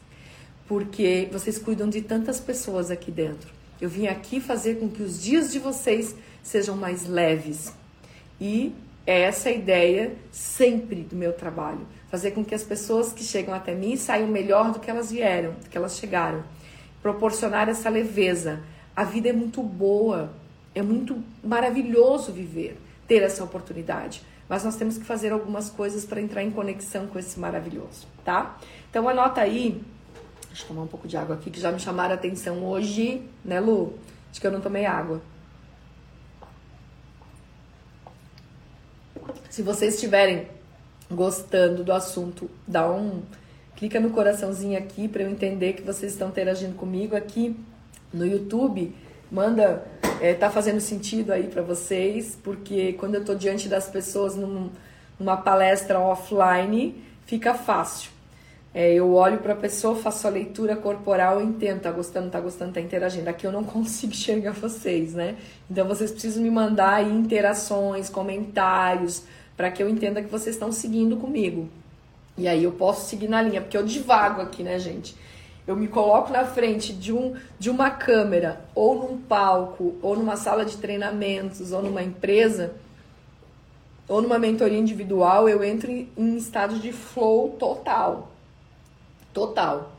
porque 0.68 1.28
vocês 1.32 1.58
cuidam 1.58 1.90
de 1.90 2.04
tantas 2.04 2.40
pessoas 2.40 2.92
aqui 2.92 3.10
dentro. 3.10 3.50
Eu 3.82 3.90
vim 3.90 4.06
aqui 4.06 4.40
fazer 4.40 4.76
com 4.76 4.90
que 4.90 5.02
os 5.02 5.20
dias 5.20 5.52
de 5.52 5.58
vocês 5.58 6.14
sejam 6.44 6.78
mais 6.78 7.08
leves. 7.08 7.74
E 8.40 8.76
é 9.06 9.22
essa 9.22 9.50
a 9.50 9.52
ideia 9.52 10.16
sempre 10.32 11.02
do 11.02 11.16
meu 11.16 11.34
trabalho. 11.34 11.88
Fazer 12.10 12.32
com 12.32 12.44
que 12.44 12.56
as 12.56 12.64
pessoas 12.64 13.14
que 13.14 13.24
chegam 13.24 13.54
até 13.54 13.74
mim 13.74 13.96
saiam 13.96 14.28
melhor 14.28 14.72
do 14.72 14.80
que 14.80 14.90
elas 14.90 15.12
vieram, 15.12 15.52
do 15.54 15.70
que 15.70 15.78
elas 15.78 15.98
chegaram. 15.98 16.44
Proporcionar 17.02 17.70
essa 17.70 17.90
leveza. 17.90 18.62
A 18.96 19.04
vida 19.04 19.30
é 19.30 19.34
muito 19.34 19.62
boa, 19.64 20.32
é 20.76 20.82
muito 20.82 21.24
maravilhoso 21.44 22.32
viver, 22.32 22.80
ter 23.08 23.24
essa 23.24 23.44
oportunidade. 23.44 24.22
Mas 24.48 24.64
nós 24.64 24.76
temos 24.76 24.98
que 24.98 25.06
fazer 25.06 25.32
algumas 25.32 25.70
coisas 25.70 26.06
para 26.06 26.20
entrar 26.20 26.44
em 26.44 26.50
conexão 26.50 27.06
com 27.08 27.20
esse 27.20 27.40
maravilhoso, 27.40 28.08
tá? 28.26 28.58
Então 28.90 29.08
anota 29.08 29.42
aí. 29.42 29.82
Deixa 30.48 30.64
eu 30.64 30.68
tomar 30.70 30.82
um 30.82 30.88
pouco 30.88 31.08
de 31.08 31.16
água 31.16 31.36
aqui 31.36 31.52
que 31.52 31.60
já 31.60 31.72
me 31.72 31.80
chamaram 31.80 32.12
a 32.12 32.16
atenção 32.16 32.64
hoje, 32.66 33.22
né, 33.46 33.60
Lu? 33.60 33.94
Acho 34.32 34.42
que 34.42 34.48
eu 34.48 34.52
não 34.52 34.60
tomei 34.60 34.86
água. 34.86 35.22
Se 39.50 39.64
vocês 39.64 39.96
estiverem 39.96 40.48
gostando 41.10 41.84
do 41.84 41.92
assunto, 41.92 42.50
dá 42.68 42.90
um 42.90 43.24
clica 43.76 44.00
no 44.00 44.12
coraçãozinho 44.12 44.78
aqui 44.78 45.08
para 45.08 45.24
eu 45.24 45.30
entender 45.30 45.74
que 45.74 45.82
vocês 45.82 46.12
estão 46.12 46.28
interagindo 46.28 46.76
comigo 46.76 47.16
aqui 47.16 47.56
no 48.14 48.28
YouTube. 48.28 48.94
Manda, 49.32 49.84
é, 50.22 50.36
tá 50.36 50.52
fazendo 50.52 50.80
sentido 50.80 51.32
aí 51.32 51.48
para 51.48 51.64
vocês, 51.64 52.38
porque 52.44 52.94
quando 52.94 53.16
eu 53.16 53.26
tô 53.26 53.34
diante 53.34 53.68
das 53.68 53.88
pessoas 53.88 54.36
num, 54.36 54.70
numa 55.20 55.38
palestra 55.38 56.00
offline, 56.00 57.04
fica 57.26 57.56
fácil. 57.56 58.12
É, 58.72 58.94
eu 58.94 59.14
olho 59.14 59.40
para 59.40 59.54
a 59.54 59.56
pessoa, 59.56 59.96
faço 59.96 60.28
a 60.28 60.30
leitura 60.30 60.76
corporal 60.76 61.42
entendo, 61.42 61.82
tá 61.82 61.92
gostando, 61.92 62.30
tá 62.30 62.40
gostando, 62.40 62.74
tá 62.74 62.82
interagindo. 62.82 63.28
Aqui 63.28 63.48
eu 63.48 63.52
não 63.52 63.64
consigo 63.66 64.14
enxergar 64.14 64.52
vocês, 64.52 65.14
né? 65.14 65.38
Então 65.70 65.88
vocês 65.88 66.12
precisam 66.12 66.44
me 66.44 66.52
mandar 66.52 66.96
aí 66.96 67.12
interações, 67.12 68.10
comentários, 68.10 69.24
para 69.60 69.70
que 69.70 69.84
eu 69.84 69.90
entenda 69.90 70.22
que 70.22 70.30
vocês 70.30 70.56
estão 70.56 70.72
seguindo 70.72 71.18
comigo. 71.18 71.68
E 72.38 72.48
aí 72.48 72.64
eu 72.64 72.72
posso 72.72 73.10
seguir 73.10 73.28
na 73.28 73.42
linha, 73.42 73.60
porque 73.60 73.76
eu 73.76 73.84
divago 73.84 74.40
aqui, 74.40 74.64
né, 74.64 74.80
gente? 74.80 75.14
Eu 75.68 75.76
me 75.76 75.90
coloco 75.90 76.32
na 76.32 76.46
frente 76.46 76.94
de, 76.94 77.12
um, 77.12 77.36
de 77.60 77.70
uma 77.70 77.92
câmera, 77.92 78.62
ou 78.74 78.96
num 78.96 79.18
palco, 79.18 79.96
ou 80.02 80.16
numa 80.16 80.38
sala 80.38 80.64
de 80.64 80.78
treinamentos, 80.78 81.74
ou 81.74 81.84
numa 81.84 82.02
empresa, 82.02 82.74
ou 84.08 84.22
numa 84.22 84.40
mentoria 84.40 84.80
individual, 84.80 85.50
eu 85.50 85.62
entro 85.62 85.92
em, 85.92 86.10
em 86.16 86.38
estado 86.38 86.80
de 86.80 86.94
flow 86.94 87.50
total. 87.60 88.32
Total. 89.34 89.92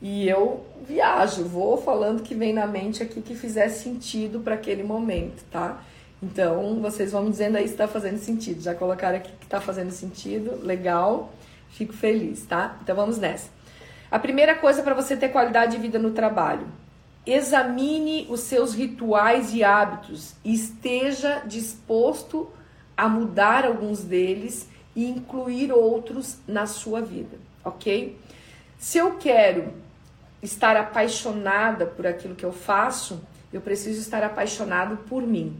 E 0.00 0.28
eu 0.28 0.64
viajo, 0.86 1.42
vou 1.42 1.76
falando 1.76 2.22
que 2.22 2.32
vem 2.32 2.52
na 2.52 2.68
mente 2.68 3.02
aqui 3.02 3.20
que 3.20 3.34
fizer 3.34 3.70
sentido 3.70 4.38
para 4.38 4.54
aquele 4.54 4.84
momento, 4.84 5.42
tá? 5.50 5.82
Então, 6.22 6.80
vocês 6.80 7.12
vão 7.12 7.24
me 7.24 7.30
dizendo 7.30 7.56
aí 7.56 7.66
se 7.66 7.72
está 7.72 7.88
fazendo 7.88 8.18
sentido. 8.18 8.60
Já 8.60 8.74
colocaram 8.74 9.16
aqui 9.16 9.32
que 9.32 9.44
está 9.44 9.60
fazendo 9.60 9.90
sentido, 9.90 10.60
legal, 10.62 11.32
fico 11.70 11.92
feliz, 11.92 12.44
tá? 12.44 12.78
Então, 12.82 12.94
vamos 12.94 13.18
nessa. 13.18 13.48
A 14.10 14.18
primeira 14.18 14.54
coisa 14.54 14.82
para 14.82 14.94
você 14.94 15.16
ter 15.16 15.28
qualidade 15.30 15.72
de 15.72 15.78
vida 15.78 15.98
no 15.98 16.10
trabalho: 16.10 16.66
examine 17.26 18.26
os 18.28 18.40
seus 18.40 18.74
rituais 18.74 19.54
e 19.54 19.64
hábitos 19.64 20.34
esteja 20.44 21.42
disposto 21.46 22.50
a 22.96 23.08
mudar 23.08 23.64
alguns 23.64 24.02
deles 24.02 24.68
e 24.94 25.08
incluir 25.08 25.72
outros 25.72 26.38
na 26.46 26.66
sua 26.66 27.00
vida, 27.00 27.38
ok? 27.64 28.18
Se 28.78 28.98
eu 28.98 29.16
quero 29.16 29.72
estar 30.42 30.76
apaixonada 30.76 31.86
por 31.86 32.06
aquilo 32.06 32.34
que 32.34 32.44
eu 32.44 32.52
faço, 32.52 33.22
eu 33.52 33.60
preciso 33.60 34.00
estar 34.00 34.22
apaixonado 34.22 34.96
por 35.08 35.22
mim. 35.22 35.56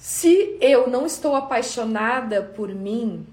Se 0.00 0.56
eu 0.62 0.88
não 0.88 1.04
estou 1.04 1.36
apaixonada 1.36 2.40
por 2.40 2.70
mim, 2.74 3.26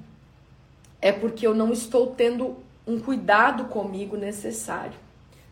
é 1.01 1.13
porque 1.13 1.47
eu 1.47 1.55
não 1.55 1.71
estou 1.71 2.07
tendo 2.07 2.57
um 2.85 2.99
cuidado 2.99 3.65
comigo 3.65 4.17
necessário. 4.17 4.91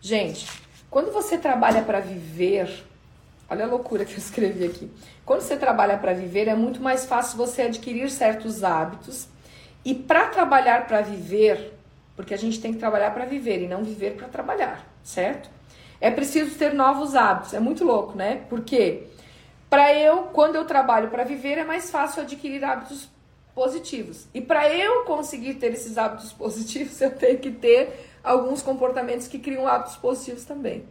Gente, 0.01 0.45
quando 0.89 1.13
você 1.13 1.37
trabalha 1.37 1.81
para 1.83 2.01
viver, 2.01 2.83
olha 3.49 3.63
a 3.63 3.67
loucura 3.67 4.03
que 4.03 4.11
eu 4.11 4.17
escrevi 4.17 4.65
aqui. 4.65 4.91
Quando 5.25 5.39
você 5.39 5.55
trabalha 5.55 5.97
para 5.97 6.11
viver, 6.11 6.49
é 6.49 6.53
muito 6.53 6.81
mais 6.81 7.05
fácil 7.05 7.37
você 7.37 7.61
adquirir 7.61 8.11
certos 8.11 8.61
hábitos. 8.61 9.29
E 9.85 9.95
para 9.95 10.27
trabalhar 10.27 10.85
para 10.85 10.99
viver, 10.99 11.79
porque 12.17 12.33
a 12.33 12.37
gente 12.37 12.59
tem 12.59 12.73
que 12.73 12.79
trabalhar 12.79 13.11
para 13.11 13.23
viver 13.23 13.61
e 13.61 13.69
não 13.69 13.85
viver 13.85 14.17
para 14.17 14.27
trabalhar, 14.27 14.85
certo? 15.01 15.49
É 16.01 16.11
preciso 16.11 16.57
ter 16.57 16.73
novos 16.73 17.15
hábitos. 17.15 17.53
É 17.53 17.59
muito 17.61 17.85
louco, 17.85 18.17
né? 18.17 18.43
Porque 18.49 19.07
para 19.75 19.93
eu, 19.93 20.29
quando 20.31 20.55
eu 20.55 20.63
trabalho 20.63 21.09
para 21.09 21.25
viver, 21.25 21.57
é 21.57 21.65
mais 21.65 21.91
fácil 21.91 22.21
adquirir 22.21 22.63
hábitos 22.63 23.09
positivos. 23.53 24.25
E 24.33 24.39
para 24.39 24.73
eu 24.73 25.03
conseguir 25.03 25.55
ter 25.55 25.73
esses 25.73 25.97
hábitos 25.97 26.31
positivos, 26.33 27.01
eu 27.01 27.11
tenho 27.11 27.39
que 27.39 27.51
ter 27.51 28.09
alguns 28.23 28.61
comportamentos 28.61 29.27
que 29.27 29.37
criam 29.37 29.67
hábitos 29.67 29.97
positivos 29.97 30.45
também. 30.45 30.85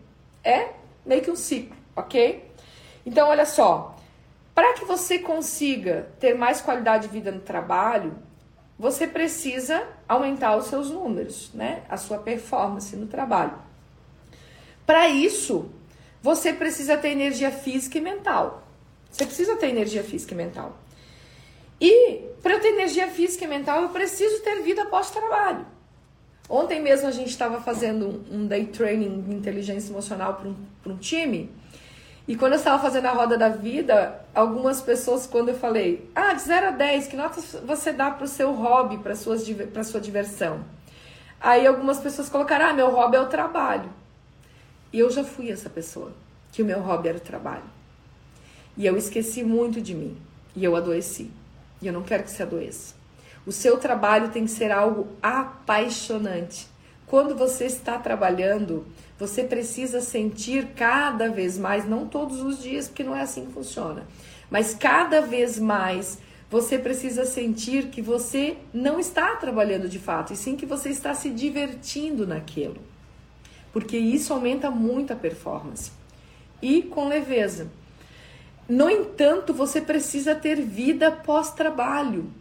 É 0.45 0.69
meio 1.07 1.23
que 1.23 1.31
um 1.31 1.35
ciclo, 1.35 1.75
ok? 1.97 2.47
Então, 3.07 3.31
olha 3.31 3.47
só. 3.47 3.97
Para 4.55 4.75
que 4.75 4.85
você 4.85 5.19
consiga 5.19 6.11
ter 6.21 6.35
mais 6.35 6.61
qualidade 6.61 7.07
de 7.07 7.13
vida 7.15 7.33
no 7.33 7.41
trabalho, 7.41 8.15
você 8.79 9.07
precisa 9.07 9.83
aumentar 10.07 10.59
os 10.59 10.67
seus 10.67 10.91
números, 10.91 11.51
né? 11.55 11.85
A 11.89 11.97
sua 11.97 12.19
performance 12.19 12.95
no 12.95 13.07
trabalho. 13.07 13.55
Para 14.85 15.09
isso, 15.09 15.71
você 16.21 16.53
precisa 16.53 16.99
ter 16.99 17.09
energia 17.09 17.51
física 17.51 17.97
e 17.97 18.03
mental. 18.03 18.64
Você 19.15 19.27
precisa 19.27 19.55
ter 19.55 19.69
energia 19.69 20.03
física 20.03 20.35
e 20.35 20.37
mental. 20.37 20.77
E 21.81 22.19
para 22.43 22.55
eu 22.55 22.61
ter 22.61 22.71
energia 22.71 23.07
física 23.07 23.45
e 23.45 23.47
mental, 23.47 23.83
eu 23.83 23.91
preciso 23.91 24.43
ter 24.43 24.61
vida 24.63 24.85
pós-trabalho. 24.87 25.65
Ontem 26.49 26.83
mesmo 26.83 27.07
a 27.07 27.13
gente 27.13 27.29
estava 27.29 27.61
fazendo 27.61 28.25
um 28.29 28.45
day 28.45 28.67
training 28.67 29.23
de 29.23 29.37
inteligência 29.37 29.93
emocional 29.93 30.35
para 30.35 30.49
um, 30.49 30.57
um 30.85 30.97
time. 30.97 31.49
E 32.27 32.35
quando 32.35 32.55
eu 32.55 32.59
estava 32.59 32.83
fazendo 32.83 33.07
a 33.07 33.13
roda 33.13 33.39
da 33.39 33.49
vida, 33.51 34.21
algumas 34.35 34.83
pessoas, 34.83 35.29
quando 35.29 35.51
eu 35.51 35.55
falei, 35.55 36.11
ah, 36.13 36.33
de 36.33 36.43
0 36.43 36.67
a 36.67 36.71
10, 36.73 37.07
que 37.07 37.17
nota 37.17 37.41
você 37.65 37.93
dá 37.93 38.11
para 38.11 38.25
o 38.25 38.29
seu 38.29 38.53
hobby, 38.53 38.99
para 38.99 39.13
a 39.13 39.85
sua 39.85 40.01
diversão? 40.01 40.65
Aí 41.41 41.65
algumas 41.65 42.01
pessoas 42.01 42.29
colocaram, 42.29 42.67
ah, 42.67 42.73
meu 42.73 42.91
hobby 42.91 43.17
é 43.17 43.21
o 43.21 43.27
trabalho. 43.27 43.91
E 44.93 44.99
eu 44.99 45.09
já 45.09 45.23
fui 45.23 45.53
essa 45.53 45.71
pessoa, 45.71 46.13
que 46.51 46.63
o 46.63 46.65
meu 46.65 46.81
hobby 46.81 47.11
era 47.11 47.19
o 47.19 47.21
trabalho. 47.21 47.74
E 48.77 48.87
eu 48.87 48.97
esqueci 48.97 49.43
muito 49.43 49.81
de 49.81 49.95
mim. 49.95 50.17
E 50.57 50.65
eu 50.65 50.77
adoeci. 50.77 51.31
E 51.81 51.87
eu 51.87 51.93
não 51.93 52.03
quero 52.03 52.25
que 52.25 52.31
você 52.31 52.43
adoeça. 52.43 52.95
O 53.47 53.53
seu 53.53 53.77
trabalho 53.77 54.31
tem 54.31 54.45
que 54.45 54.51
ser 54.51 54.71
algo 54.71 55.09
apaixonante. 55.23 56.67
Quando 57.07 57.35
você 57.37 57.67
está 57.67 57.99
trabalhando, 57.99 58.87
você 59.19 59.45
precisa 59.45 60.01
sentir 60.01 60.69
cada 60.75 61.29
vez 61.29 61.59
mais, 61.59 61.87
não 61.87 62.07
todos 62.07 62.41
os 62.41 62.63
dias, 62.63 62.89
porque 62.89 63.05
não 63.05 63.15
é 63.15 63.21
assim 63.21 63.47
que 63.47 63.53
funciona, 63.53 64.05
mas 64.51 64.75
cada 64.75 65.21
vez 65.21 65.59
mais 65.59 66.19
você 66.51 66.79
precisa 66.79 67.25
sentir 67.25 67.89
que 67.89 68.01
você 68.01 68.57
não 68.73 68.99
está 68.99 69.37
trabalhando 69.37 69.89
de 69.89 69.99
fato, 69.99 70.33
e 70.33 70.37
sim 70.37 70.57
que 70.57 70.67
você 70.67 70.89
está 70.89 71.15
se 71.15 71.31
divertindo 71.31 72.27
naquilo. 72.27 72.77
Porque 73.73 73.99
isso 73.99 74.33
aumenta 74.33 74.71
muito 74.71 75.13
a 75.13 75.17
performance. 75.17 75.91
E 76.63 76.83
com 76.83 77.09
leveza. 77.09 77.69
No 78.69 78.89
entanto, 78.89 79.53
você 79.53 79.81
precisa 79.81 80.35
ter 80.35 80.61
vida 80.61 81.11
pós-trabalho. 81.11 82.33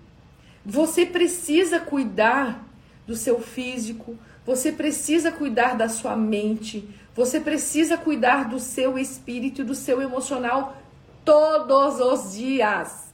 Você 0.66 1.06
precisa 1.06 1.80
cuidar 1.80 2.66
do 3.06 3.16
seu 3.16 3.42
físico, 3.42 4.18
você 4.46 4.72
precisa 4.72 5.32
cuidar 5.32 5.76
da 5.76 5.90
sua 5.90 6.16
mente, 6.16 6.88
você 7.14 7.40
precisa 7.40 7.98
cuidar 7.98 8.48
do 8.48 8.60
seu 8.60 8.98
espírito 8.98 9.62
e 9.62 9.66
do 9.66 9.76
seu 9.76 10.02
emocional 10.02 10.78
todos 11.26 12.00
os 12.00 12.34
dias. 12.34 13.14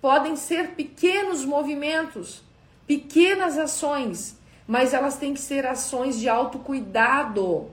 Podem 0.00 0.36
ser 0.36 0.72
pequenos 0.72 1.44
movimentos, 1.44 2.42
pequenas 2.86 3.56
ações, 3.56 4.36
mas 4.66 4.92
elas 4.92 5.16
têm 5.16 5.32
que 5.32 5.40
ser 5.40 5.64
ações 5.64 6.18
de 6.18 6.28
autocuidado. 6.28 7.70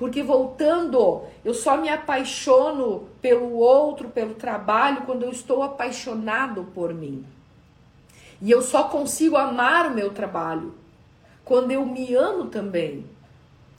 Porque 0.00 0.22
voltando, 0.22 1.24
eu 1.44 1.52
só 1.52 1.76
me 1.76 1.90
apaixono 1.90 3.06
pelo 3.20 3.58
outro, 3.58 4.08
pelo 4.08 4.32
trabalho, 4.32 5.02
quando 5.02 5.24
eu 5.24 5.30
estou 5.30 5.62
apaixonado 5.62 6.64
por 6.74 6.94
mim. 6.94 7.22
E 8.40 8.50
eu 8.50 8.62
só 8.62 8.84
consigo 8.84 9.36
amar 9.36 9.88
o 9.88 9.94
meu 9.94 10.08
trabalho 10.08 10.72
quando 11.44 11.70
eu 11.72 11.84
me 11.84 12.14
amo 12.14 12.46
também. 12.46 13.04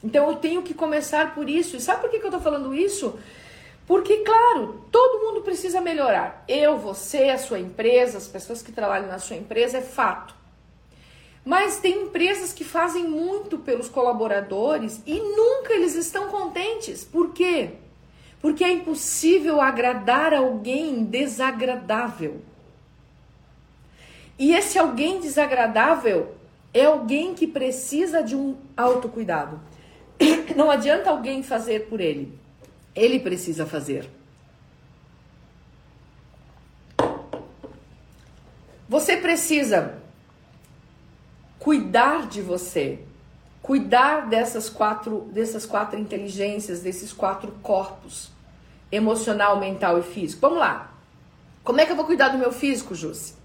Então 0.04 0.30
eu 0.30 0.36
tenho 0.36 0.62
que 0.62 0.76
começar 0.76 1.34
por 1.34 1.50
isso. 1.50 1.76
E 1.76 1.82
sabe 1.82 2.02
por 2.02 2.12
que, 2.12 2.20
que 2.20 2.24
eu 2.24 2.30
estou 2.30 2.40
falando 2.40 2.72
isso? 2.72 3.18
Porque, 3.88 4.18
claro, 4.18 4.86
todo 4.92 5.26
mundo 5.26 5.42
precisa 5.42 5.82
melhorar. 5.82 6.44
Eu, 6.48 6.78
você, 6.78 7.30
a 7.30 7.40
sua 7.40 7.58
empresa, 7.58 8.20
as 8.20 8.28
pessoas 8.28 8.62
que 8.62 8.72
trabalham 8.72 9.08
na 9.08 9.18
sua 9.18 9.38
empresa, 9.38 9.80
é 9.80 9.82
fato. 9.82 10.36
Mas 11.44 11.80
tem 11.80 12.04
empresas 12.04 12.54
que 12.54 12.64
fazem 12.64 13.08
muito 13.08 13.58
pelos 13.58 13.90
colaboradores 13.90 15.02
e 15.08 15.20
nunca 15.20 15.74
eles 15.74 15.96
estão 15.96 16.30
contentes. 16.30 17.04
Por 17.04 17.34
quê? 17.34 17.72
Porque 18.40 18.64
é 18.64 18.72
impossível 18.72 19.60
agradar 19.60 20.34
alguém 20.34 21.04
desagradável. 21.04 22.42
E 24.38 24.54
esse 24.54 24.78
alguém 24.78 25.20
desagradável 25.20 26.36
é 26.74 26.86
alguém 26.86 27.34
que 27.34 27.48
precisa 27.48 28.24
de 28.24 28.36
um 28.36 28.56
autocuidado. 28.78 29.60
Não 30.56 30.70
adianta 30.70 31.10
alguém 31.10 31.44
fazer 31.44 31.88
por 31.88 32.00
ele. 32.00 32.40
Ele 32.96 33.20
precisa 33.20 33.66
fazer. 33.66 34.10
Você 38.88 39.18
precisa 39.18 40.01
cuidar 41.62 42.28
de 42.28 42.42
você, 42.42 42.98
cuidar 43.62 44.28
dessas 44.28 44.68
quatro, 44.68 45.30
dessas 45.32 45.64
quatro 45.64 46.00
inteligências, 46.00 46.80
desses 46.80 47.14
quatro 47.14 47.52
corpos, 47.62 48.32
emocional, 48.92 49.60
mental 49.60 50.00
e 50.00 50.02
físico. 50.02 50.42
Vamos 50.42 50.58
lá. 50.58 50.92
Como 51.64 51.80
é 51.80 51.86
que 51.86 51.92
eu 51.92 51.96
vou 51.96 52.06
cuidar 52.06 52.30
do 52.30 52.40
meu 52.40 52.52
físico, 52.52 52.96
Jússi? 52.96 53.36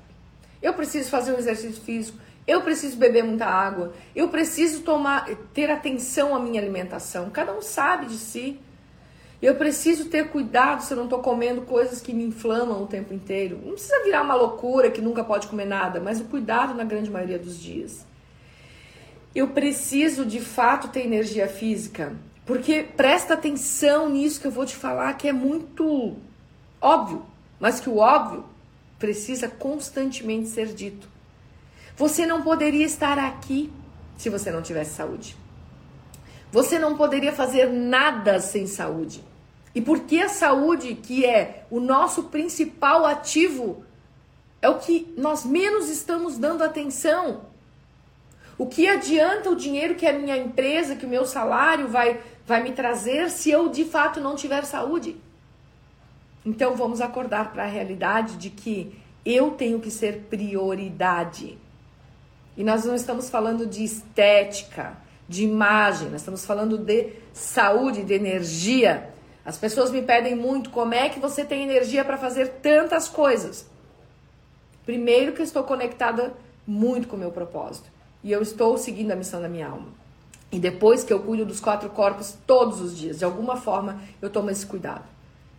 Eu 0.63 0.73
preciso 0.73 1.11
fazer 1.11 1.35
um 1.35 1.39
exercício 1.39 1.83
físico, 1.83 2.19
eu 2.47 2.63
preciso 2.63 2.97
beber 2.97 3.23
muita 3.23 3.45
água, 3.45 3.93
eu 4.15 4.29
preciso 4.31 4.81
tomar, 4.81 5.29
ter 5.53 5.71
atenção 5.71 6.35
à 6.35 6.41
minha 6.41 6.59
alimentação. 6.59 7.29
Cada 7.29 7.53
um 7.53 7.61
sabe 7.61 8.07
de 8.07 8.17
si. 8.17 8.59
Eu 9.43 9.57
preciso 9.57 10.07
ter 10.07 10.31
cuidado 10.31 10.83
se 10.83 10.95
eu 10.95 10.97
não 10.97 11.05
estou 11.05 11.19
comendo 11.19 11.61
coisas 11.63 12.01
que 12.01 12.15
me 12.15 12.25
inflamam 12.25 12.83
o 12.83 12.87
tempo 12.87 13.13
inteiro. 13.13 13.61
Não 13.63 13.73
precisa 13.73 14.03
virar 14.03 14.23
uma 14.23 14.35
loucura 14.35 14.91
que 14.91 15.03
nunca 15.03 15.23
pode 15.23 15.47
comer 15.47 15.67
nada, 15.67 16.01
mas 16.01 16.19
o 16.19 16.25
cuidado 16.25 16.73
na 16.73 16.85
grande 16.85 17.11
maioria 17.11 17.39
dos 17.39 17.59
dias. 17.59 18.06
Eu 19.37 19.49
preciso 19.49 20.25
de 20.25 20.41
fato 20.41 20.89
ter 20.89 21.05
energia 21.05 21.47
física, 21.47 22.17
porque 22.47 22.83
presta 22.83 23.35
atenção 23.35 24.09
nisso 24.09 24.41
que 24.41 24.47
eu 24.47 24.51
vou 24.51 24.65
te 24.65 24.75
falar, 24.75 25.13
que 25.13 25.29
é 25.29 25.33
muito 25.33 26.17
óbvio, 26.81 27.23
mas 27.61 27.79
que 27.79 27.91
o 27.91 27.99
óbvio 27.99 28.47
precisa 28.99 29.47
constantemente 29.47 30.49
ser 30.49 30.69
dito. 30.69 31.07
Você 31.99 32.25
não 32.25 32.41
poderia 32.41 32.87
estar 32.87 33.19
aqui 33.19 33.71
se 34.17 34.31
você 34.31 34.51
não 34.51 34.63
tivesse 34.63 34.95
saúde. 34.95 35.37
Você 36.51 36.79
não 36.79 36.97
poderia 36.97 37.35
fazer 37.35 37.71
nada 37.71 38.41
sem 38.41 38.67
saúde. 38.67 39.23
E 39.75 39.83
porque 39.83 40.17
a 40.17 40.31
saúde, 40.31 40.95
que 40.95 41.27
é 41.27 41.67
o 41.71 41.79
nosso 41.79 42.23
principal 42.23 43.05
ativo, 43.05 43.85
é 44.63 44.69
o 44.71 44.79
que 44.79 45.13
nós 45.15 45.45
menos 45.45 45.91
estamos 45.91 46.39
dando 46.39 46.65
atenção. 46.65 47.55
O 48.59 48.67
que 48.67 48.89
adianta 48.89 49.51
o 49.51 49.57
dinheiro 49.57 49.95
que 49.95 50.07
a 50.07 50.13
minha 50.13 50.37
empresa, 50.37 50.97
que 50.97 51.05
o 51.05 51.09
meu 51.09 51.27
salário 51.27 51.89
vai, 51.89 52.21
vai 52.47 52.63
me 52.63 52.73
trazer 52.73 53.31
se 53.31 53.51
eu 53.51 53.69
de 53.69 53.85
fato 53.85 54.19
não 54.19 54.35
tiver 54.35 54.65
saúde? 54.65 55.17
Então 56.45 56.75
vamos 56.75 57.03
acordar 57.03 57.53
para 57.53 57.65
a 57.65 57.69
realidade 57.69 58.37
de 58.37 58.49
que 58.49 58.99
eu 59.27 59.51
tenho 59.51 59.79
que 59.79 59.91
ser 59.91 60.27
prioridade. 60.31 61.59
E 62.57 62.65
nós 62.65 62.85
não 62.85 62.95
estamos 62.95 63.29
falando 63.29 63.67
de 63.67 63.85
estética, 63.85 64.97
de 65.29 65.45
imagem, 65.45 66.09
nós 66.09 66.23
estamos 66.23 66.47
falando 66.47 66.79
de 66.79 67.13
saúde, 67.35 68.05
de 68.05 68.15
energia. 68.15 69.13
As 69.45 69.59
pessoas 69.59 69.91
me 69.91 70.01
pedem 70.01 70.35
muito 70.35 70.71
como 70.71 70.95
é 70.95 71.11
que 71.11 71.21
você 71.21 71.45
tem 71.45 71.65
energia 71.65 72.05
para 72.05 72.17
fazer 72.17 72.61
tantas 72.63 73.07
coisas. 73.07 73.69
Primeiro 74.87 75.33
que 75.33 75.43
eu 75.43 75.45
estou 75.45 75.65
conectada 75.65 76.33
muito 76.67 77.07
com 77.07 77.17
o 77.17 77.19
meu 77.19 77.31
propósito 77.31 77.96
e 78.27 78.33
eu 78.33 78.43
estou 78.43 78.77
seguindo 78.77 79.13
a 79.13 79.17
missão 79.17 79.41
da 79.41 79.49
minha 79.49 79.69
alma. 79.69 79.87
E 80.51 80.59
depois 80.59 81.05
que 81.05 81.13
eu 81.13 81.21
cuido 81.21 81.47
dos 81.47 81.61
quatro 81.61 81.89
corpos 81.91 82.37
todos 82.45 82.81
os 82.81 82.99
dias, 82.99 83.21
de 83.21 83.25
alguma 83.25 83.57
forma 83.57 84.01
eu 84.21 84.29
tomo 84.29 84.51
esse 84.51 84.67
cuidado. 84.67 85.05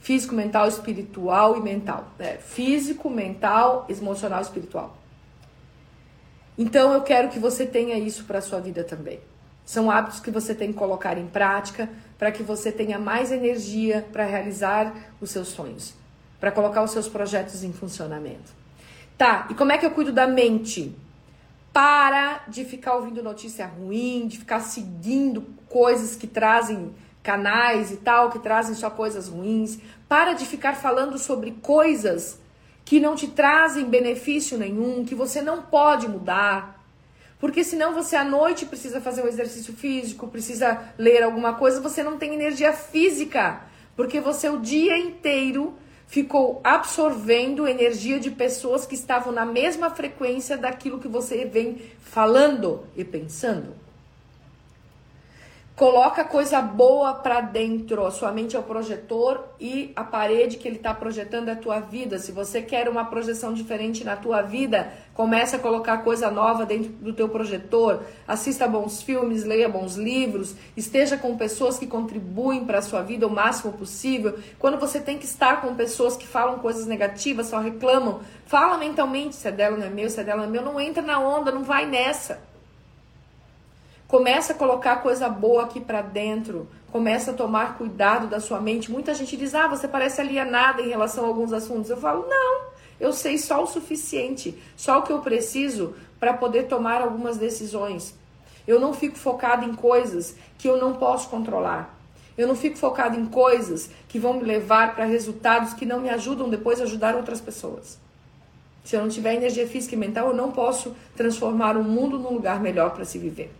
Físico, 0.01 0.35
mental, 0.35 0.67
espiritual 0.67 1.55
e 1.55 1.61
mental. 1.61 2.09
É, 2.19 2.33
físico, 2.33 3.09
mental, 3.09 3.85
emocional 3.87 4.41
espiritual. 4.41 4.97
Então 6.57 6.91
eu 6.91 7.01
quero 7.03 7.29
que 7.29 7.39
você 7.39 7.65
tenha 7.65 7.97
isso 7.97 8.25
para 8.25 8.39
a 8.39 8.41
sua 8.41 8.59
vida 8.59 8.83
também. 8.83 9.21
São 9.63 9.89
hábitos 9.89 10.19
que 10.19 10.29
você 10.29 10.53
tem 10.53 10.73
que 10.73 10.77
colocar 10.77 11.17
em 11.17 11.27
prática 11.27 11.89
para 12.19 12.33
que 12.33 12.43
você 12.43 12.69
tenha 12.69 12.99
mais 12.99 13.31
energia 13.31 14.05
para 14.11 14.25
realizar 14.25 14.93
os 15.21 15.29
seus 15.29 15.47
sonhos, 15.47 15.93
para 16.37 16.51
colocar 16.51 16.83
os 16.83 16.91
seus 16.91 17.07
projetos 17.07 17.63
em 17.63 17.71
funcionamento. 17.71 18.51
Tá, 19.17 19.47
e 19.49 19.53
como 19.53 19.71
é 19.71 19.77
que 19.77 19.85
eu 19.85 19.91
cuido 19.91 20.11
da 20.11 20.27
mente? 20.27 20.93
Para 21.77 22.41
de 22.47 22.65
ficar 22.65 22.95
ouvindo 22.95 23.21
notícia 23.21 23.67
ruim, 23.67 24.25
de 24.27 24.39
ficar 24.39 24.61
seguindo 24.61 25.43
coisas 25.69 26.15
que 26.15 26.25
trazem 26.25 26.95
canais 27.21 27.91
e 27.91 27.97
tal, 27.97 28.31
que 28.31 28.39
trazem 28.39 28.73
só 28.73 28.89
coisas 28.89 29.27
ruins. 29.27 29.77
Para 30.09 30.33
de 30.33 30.43
ficar 30.43 30.75
falando 30.75 31.19
sobre 31.19 31.51
coisas 31.61 32.41
que 32.83 32.99
não 32.99 33.15
te 33.15 33.27
trazem 33.27 33.85
benefício 33.85 34.57
nenhum, 34.57 35.05
que 35.05 35.13
você 35.13 35.39
não 35.39 35.61
pode 35.61 36.07
mudar. 36.07 36.83
Porque 37.37 37.63
senão 37.63 37.93
você 37.93 38.15
à 38.15 38.23
noite 38.23 38.65
precisa 38.65 38.99
fazer 38.99 39.21
um 39.23 39.27
exercício 39.27 39.71
físico, 39.71 40.25
precisa 40.29 40.81
ler 40.97 41.21
alguma 41.21 41.53
coisa, 41.53 41.79
você 41.79 42.01
não 42.01 42.17
tem 42.17 42.33
energia 42.33 42.73
física, 42.73 43.61
porque 43.95 44.19
você 44.19 44.49
o 44.49 44.59
dia 44.59 44.97
inteiro 44.97 45.77
ficou 46.07 46.61
absorvendo 46.63 47.67
energia 47.67 48.19
de 48.19 48.31
pessoas 48.31 48.85
que 48.85 48.95
estavam 48.95 49.31
na 49.31 49.45
mesma 49.45 49.89
frequência 49.89 50.57
daquilo 50.57 50.99
que 50.99 51.07
você 51.07 51.45
vem 51.45 51.81
falando 51.99 52.83
e 52.95 53.03
pensando. 53.03 53.86
Coloca 55.77 56.23
coisa 56.23 56.59
boa 56.59 57.13
para 57.13 57.39
dentro. 57.39 58.09
Sua 58.09 58.31
mente 58.31 58.55
é 58.55 58.59
o 58.59 58.63
projetor 58.63 59.47
e 59.59 59.91
a 59.95 60.03
parede 60.03 60.57
que 60.57 60.67
ele 60.67 60.77
está 60.77 60.91
projetando 60.91 61.49
é 61.49 61.51
a 61.51 61.55
tua 61.55 61.79
vida. 61.79 62.17
Se 62.17 62.31
você 62.31 62.63
quer 62.63 62.89
uma 62.89 63.05
projeção 63.05 63.53
diferente 63.53 64.03
na 64.03 64.15
tua 64.15 64.41
vida, 64.41 64.91
começa 65.13 65.57
a 65.57 65.59
colocar 65.59 65.99
coisa 65.99 66.31
nova 66.31 66.65
dentro 66.65 66.89
do 66.93 67.13
teu 67.13 67.29
projetor. 67.29 68.01
Assista 68.27 68.67
bons 68.67 69.03
filmes, 69.03 69.43
leia 69.43 69.69
bons 69.69 69.97
livros, 69.97 70.55
esteja 70.75 71.15
com 71.15 71.37
pessoas 71.37 71.77
que 71.77 71.85
contribuem 71.85 72.65
para 72.65 72.79
a 72.79 72.81
sua 72.81 73.03
vida 73.03 73.27
o 73.27 73.29
máximo 73.29 73.73
possível. 73.73 74.39
Quando 74.57 74.79
você 74.79 74.99
tem 74.99 75.19
que 75.19 75.25
estar 75.25 75.61
com 75.61 75.75
pessoas 75.75 76.17
que 76.17 76.25
falam 76.25 76.57
coisas 76.57 76.87
negativas, 76.87 77.45
só 77.45 77.59
reclamam, 77.59 78.21
fala 78.47 78.79
mentalmente 78.79 79.35
se 79.35 79.47
é 79.47 79.51
dela 79.51 79.77
não 79.77 79.85
é 79.85 79.89
meu, 79.89 80.09
se 80.09 80.19
é 80.19 80.23
dela 80.23 80.41
não 80.41 80.49
é 80.49 80.51
meu, 80.51 80.63
não 80.63 80.81
entra 80.81 81.03
na 81.03 81.19
onda, 81.19 81.51
não 81.51 81.63
vai 81.63 81.85
nessa. 81.85 82.46
Começa 84.07 84.53
a 84.53 84.55
colocar 84.55 84.97
coisa 84.97 85.27
boa 85.27 85.63
aqui 85.63 85.81
para 85.81 86.01
dentro. 86.01 86.65
Começa 86.93 87.31
a 87.31 87.33
tomar 87.33 87.77
cuidado 87.77 88.27
da 88.27 88.39
sua 88.39 88.61
mente. 88.61 88.89
Muita 88.89 89.13
gente 89.13 89.35
diz: 89.35 89.53
"Ah, 89.53 89.67
você 89.67 89.85
parece 89.85 90.21
alienada 90.21 90.81
em 90.81 90.87
relação 90.87 91.25
a 91.25 91.27
alguns 91.27 91.51
assuntos". 91.51 91.89
Eu 91.89 91.97
falo: 91.97 92.25
"Não, 92.25 92.67
eu 93.01 93.11
sei 93.11 93.37
só 93.37 93.61
o 93.61 93.67
suficiente, 93.67 94.57
só 94.77 94.99
o 94.99 95.01
que 95.01 95.11
eu 95.11 95.19
preciso 95.19 95.93
para 96.21 96.33
poder 96.33 96.67
tomar 96.67 97.01
algumas 97.01 97.37
decisões. 97.37 98.15
Eu 98.65 98.79
não 98.79 98.93
fico 98.93 99.17
focado 99.17 99.65
em 99.65 99.73
coisas 99.73 100.35
que 100.57 100.69
eu 100.69 100.77
não 100.77 100.93
posso 100.93 101.27
controlar. 101.27 101.93
Eu 102.37 102.47
não 102.47 102.55
fico 102.55 102.77
focado 102.77 103.19
em 103.19 103.25
coisas 103.25 103.89
que 104.07 104.19
vão 104.19 104.35
me 104.35 104.43
levar 104.43 104.95
para 104.95 105.03
resultados 105.03 105.73
que 105.73 105.85
não 105.85 105.99
me 105.99 106.09
ajudam 106.09 106.49
depois 106.49 106.79
a 106.79 106.85
ajudar 106.85 107.13
outras 107.13 107.41
pessoas. 107.41 107.99
Se 108.85 108.95
eu 108.95 109.01
não 109.01 109.09
tiver 109.09 109.35
energia 109.35 109.67
física 109.67 109.95
e 109.95 109.97
mental, 109.97 110.29
eu 110.29 110.33
não 110.33 110.49
posso 110.49 110.95
transformar 111.13 111.75
o 111.75 111.83
mundo 111.83 112.17
num 112.17 112.31
lugar 112.31 112.61
melhor 112.61 112.91
para 112.91 113.03
se 113.03 113.17
viver. 113.17 113.51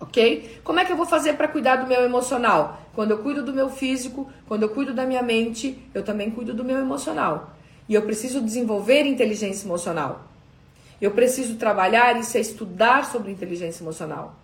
Ok? 0.00 0.60
Como 0.62 0.78
é 0.78 0.84
que 0.84 0.92
eu 0.92 0.96
vou 0.96 1.06
fazer 1.06 1.34
para 1.34 1.48
cuidar 1.48 1.76
do 1.76 1.86
meu 1.86 2.02
emocional? 2.02 2.82
Quando 2.94 3.10
eu 3.10 3.18
cuido 3.18 3.42
do 3.42 3.52
meu 3.52 3.68
físico, 3.68 4.30
quando 4.46 4.62
eu 4.62 4.68
cuido 4.68 4.94
da 4.94 5.04
minha 5.04 5.22
mente, 5.22 5.78
eu 5.92 6.02
também 6.02 6.30
cuido 6.30 6.54
do 6.54 6.64
meu 6.64 6.78
emocional. 6.78 7.54
E 7.88 7.94
eu 7.94 8.02
preciso 8.02 8.40
desenvolver 8.40 9.04
inteligência 9.06 9.66
emocional. 9.66 10.22
Eu 11.00 11.12
preciso 11.12 11.56
trabalhar 11.56 12.16
e 12.16 12.20
estudar 12.20 13.06
sobre 13.06 13.30
inteligência 13.30 13.82
emocional. 13.82 14.34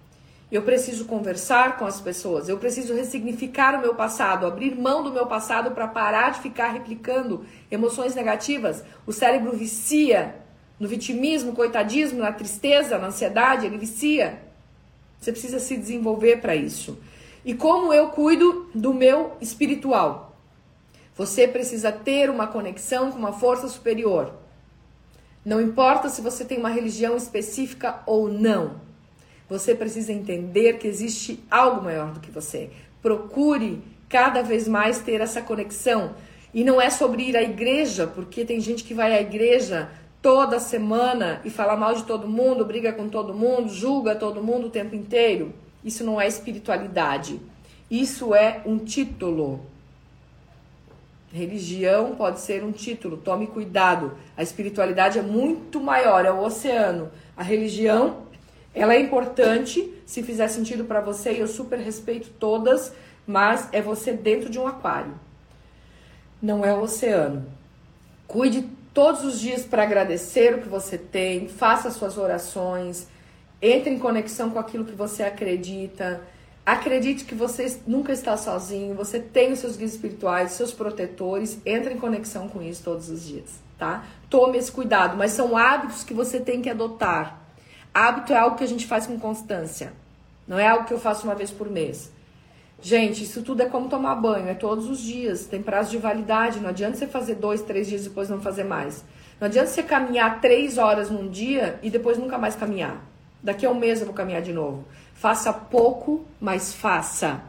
Eu 0.50 0.62
preciso 0.62 1.04
conversar 1.04 1.78
com 1.78 1.84
as 1.84 2.00
pessoas. 2.00 2.48
Eu 2.48 2.58
preciso 2.58 2.94
ressignificar 2.94 3.76
o 3.76 3.80
meu 3.80 3.94
passado, 3.94 4.46
abrir 4.46 4.76
mão 4.76 5.02
do 5.02 5.12
meu 5.12 5.26
passado 5.26 5.72
para 5.72 5.88
parar 5.88 6.30
de 6.30 6.40
ficar 6.40 6.68
replicando 6.68 7.44
emoções 7.70 8.14
negativas. 8.14 8.84
O 9.04 9.12
cérebro 9.12 9.52
vicia 9.56 10.36
no 10.78 10.86
vitimismo, 10.86 11.54
coitadismo, 11.54 12.20
na 12.20 12.32
tristeza, 12.32 12.98
na 12.98 13.08
ansiedade, 13.08 13.66
ele 13.66 13.78
vicia. 13.78 14.38
Você 15.24 15.32
precisa 15.32 15.58
se 15.58 15.74
desenvolver 15.74 16.42
para 16.42 16.54
isso. 16.54 16.98
E 17.46 17.54
como 17.54 17.94
eu 17.94 18.08
cuido 18.08 18.68
do 18.74 18.92
meu 18.92 19.32
espiritual? 19.40 20.36
Você 21.16 21.48
precisa 21.48 21.90
ter 21.90 22.28
uma 22.28 22.46
conexão 22.46 23.10
com 23.10 23.18
uma 23.18 23.32
força 23.32 23.66
superior. 23.66 24.34
Não 25.42 25.62
importa 25.62 26.10
se 26.10 26.20
você 26.20 26.44
tem 26.44 26.58
uma 26.58 26.68
religião 26.68 27.16
específica 27.16 28.02
ou 28.04 28.28
não. 28.28 28.82
Você 29.48 29.74
precisa 29.74 30.12
entender 30.12 30.74
que 30.74 30.86
existe 30.86 31.42
algo 31.50 31.82
maior 31.82 32.12
do 32.12 32.20
que 32.20 32.30
você. 32.30 32.68
Procure 33.00 33.82
cada 34.10 34.42
vez 34.42 34.68
mais 34.68 34.98
ter 34.98 35.22
essa 35.22 35.40
conexão. 35.40 36.14
E 36.52 36.62
não 36.62 36.78
é 36.78 36.90
sobre 36.90 37.30
ir 37.30 37.36
à 37.36 37.42
igreja, 37.42 38.06
porque 38.06 38.44
tem 38.44 38.60
gente 38.60 38.84
que 38.84 38.92
vai 38.92 39.16
à 39.16 39.22
igreja 39.22 39.90
toda 40.24 40.58
semana 40.58 41.42
e 41.44 41.50
fala 41.50 41.76
mal 41.76 41.94
de 41.94 42.04
todo 42.04 42.26
mundo, 42.26 42.64
briga 42.64 42.94
com 42.94 43.10
todo 43.10 43.34
mundo, 43.34 43.68
julga 43.68 44.14
todo 44.14 44.42
mundo 44.42 44.68
o 44.68 44.70
tempo 44.70 44.94
inteiro. 44.96 45.52
Isso 45.84 46.02
não 46.02 46.18
é 46.18 46.26
espiritualidade. 46.26 47.38
Isso 47.90 48.34
é 48.34 48.62
um 48.64 48.78
título. 48.78 49.60
Religião 51.30 52.14
pode 52.14 52.40
ser 52.40 52.64
um 52.64 52.72
título, 52.72 53.18
tome 53.18 53.48
cuidado. 53.48 54.16
A 54.34 54.42
espiritualidade 54.42 55.18
é 55.18 55.22
muito 55.22 55.78
maior, 55.78 56.24
é 56.24 56.32
o 56.32 56.40
oceano. 56.40 57.10
A 57.36 57.42
religião, 57.42 58.22
ela 58.74 58.94
é 58.94 59.00
importante, 59.00 59.92
se 60.06 60.22
fizer 60.22 60.48
sentido 60.48 60.86
para 60.86 61.02
você, 61.02 61.34
e 61.34 61.40
eu 61.40 61.46
super 61.46 61.78
respeito 61.78 62.30
todas, 62.38 62.94
mas 63.26 63.68
é 63.72 63.82
você 63.82 64.14
dentro 64.14 64.48
de 64.48 64.58
um 64.58 64.66
aquário. 64.66 65.12
Não 66.40 66.64
é 66.64 66.72
o 66.72 66.80
oceano. 66.80 67.44
Cuide 68.26 68.66
todos 68.94 69.24
os 69.24 69.40
dias 69.40 69.64
para 69.64 69.82
agradecer 69.82 70.54
o 70.54 70.62
que 70.62 70.68
você 70.68 70.96
tem, 70.96 71.48
faça 71.48 71.90
suas 71.90 72.16
orações, 72.16 73.08
entre 73.60 73.90
em 73.90 73.98
conexão 73.98 74.50
com 74.50 74.58
aquilo 74.58 74.84
que 74.84 74.94
você 74.94 75.22
acredita 75.22 76.22
Acredite 76.66 77.26
que 77.26 77.34
você 77.34 77.78
nunca 77.86 78.10
está 78.10 78.38
sozinho, 78.38 78.94
você 78.94 79.20
tem 79.20 79.52
os 79.52 79.58
seus 79.58 79.76
guias 79.76 79.92
espirituais, 79.92 80.52
seus 80.52 80.72
protetores, 80.72 81.58
entre 81.66 81.92
em 81.92 81.98
conexão 81.98 82.48
com 82.48 82.62
isso 82.62 82.82
todos 82.82 83.10
os 83.10 83.26
dias, 83.26 83.60
tá? 83.78 84.06
Tome 84.30 84.56
esse 84.56 84.72
cuidado, 84.72 85.14
mas 85.14 85.32
são 85.32 85.58
hábitos 85.58 86.02
que 86.02 86.14
você 86.14 86.40
tem 86.40 86.62
que 86.62 86.70
adotar. 86.70 87.38
Hábito 87.92 88.32
é 88.32 88.38
algo 88.38 88.56
que 88.56 88.64
a 88.64 88.68
gente 88.68 88.86
faz 88.86 89.06
com 89.06 89.20
constância, 89.20 89.92
não 90.48 90.58
é 90.58 90.66
algo 90.66 90.86
que 90.86 90.94
eu 90.94 90.98
faço 90.98 91.24
uma 91.24 91.34
vez 91.34 91.50
por 91.50 91.68
mês. 91.68 92.10
Gente, 92.84 93.24
isso 93.24 93.40
tudo 93.40 93.62
é 93.62 93.66
como 93.66 93.88
tomar 93.88 94.14
banho, 94.16 94.46
é 94.46 94.52
todos 94.52 94.90
os 94.90 95.00
dias, 95.00 95.46
tem 95.46 95.62
prazo 95.62 95.90
de 95.90 95.96
validade, 95.96 96.60
não 96.60 96.68
adianta 96.68 96.98
você 96.98 97.06
fazer 97.06 97.36
dois, 97.36 97.62
três 97.62 97.86
dias 97.86 98.02
e 98.02 98.08
depois 98.10 98.28
não 98.28 98.42
fazer 98.42 98.64
mais. 98.64 99.02
Não 99.40 99.46
adianta 99.46 99.68
você 99.68 99.82
caminhar 99.82 100.38
três 100.42 100.76
horas 100.76 101.08
num 101.08 101.26
dia 101.26 101.78
e 101.82 101.88
depois 101.88 102.18
nunca 102.18 102.36
mais 102.36 102.54
caminhar. 102.54 103.02
Daqui 103.42 103.64
a 103.64 103.70
um 103.70 103.74
mês 103.74 104.00
eu 104.00 104.06
vou 104.06 104.14
caminhar 104.14 104.42
de 104.42 104.52
novo. 104.52 104.84
Faça 105.14 105.50
pouco, 105.50 106.26
mas 106.38 106.74
faça. 106.74 107.40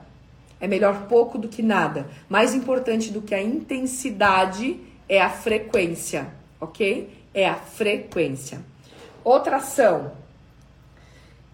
É 0.57 0.69
melhor 0.69 1.05
pouco 1.09 1.37
do 1.37 1.49
que 1.49 1.61
nada. 1.61 2.07
Mais 2.29 2.55
importante 2.55 3.11
do 3.11 3.21
que 3.21 3.35
a 3.35 3.43
intensidade 3.43 4.79
é 5.09 5.21
a 5.21 5.29
frequência, 5.29 6.27
ok? 6.61 7.09
É 7.33 7.45
a 7.45 7.55
frequência. 7.55 8.61
Outra 9.21 9.57
ação. 9.57 10.13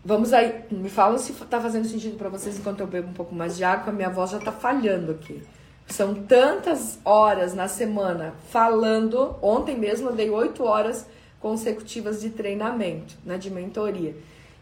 Vamos 0.04 0.34
aí, 0.34 0.66
me 0.72 0.90
falam 0.90 1.18
se 1.20 1.32
tá 1.34 1.62
fazendo 1.62 1.88
sentido 1.88 2.18
para 2.18 2.28
vocês 2.28 2.58
enquanto 2.58 2.80
eu 2.80 2.88
bebo 2.88 3.10
um 3.10 3.14
pouco 3.14 3.36
mais 3.36 3.56
de 3.56 3.64
água, 3.64 3.90
a 3.90 3.96
minha 3.96 4.10
voz 4.10 4.32
já 4.32 4.40
tá 4.40 4.52
falhando 4.52 5.12
aqui. 5.12 5.44
São 5.88 6.16
tantas 6.16 6.98
horas 7.06 7.54
na 7.54 7.68
semana 7.68 8.34
falando. 8.50 9.36
Ontem 9.42 9.78
mesmo 9.78 10.10
eu 10.10 10.16
dei 10.16 10.30
oito 10.30 10.64
horas 10.64 11.06
consecutivas 11.40 12.22
de 12.22 12.32
treinamento, 12.32 13.16
né, 13.24 13.38
de 13.38 13.52
mentoria. 13.52 14.16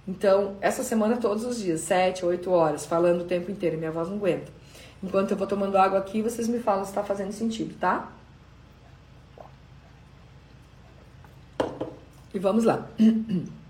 Então, 0.06 0.58
essa 0.60 0.84
semana 0.84 1.17
todos 1.17 1.45
os 1.45 1.60
dias, 1.60 1.82
7, 1.82 2.25
8 2.25 2.49
horas, 2.49 2.86
falando 2.86 3.21
o 3.21 3.25
tempo 3.25 3.52
inteiro, 3.52 3.78
minha 3.78 3.91
voz 3.91 4.10
não 4.10 4.15
aguenta. 4.15 4.52
Enquanto 5.04 5.32
eu 5.32 5.38
vou 5.38 5.45
tomando 5.45 5.78
água 5.78 5.99
aqui, 5.99 6.21
vocês 6.21 6.47
me 6.47 6.60
falam 6.60 6.84
se 6.84 6.91
está 6.91 7.04
fazendo 7.04 7.32
sentido, 7.32 7.75
tá? 7.80 8.12
E 12.34 12.39
vamos 12.39 12.63
lá. 12.63 12.88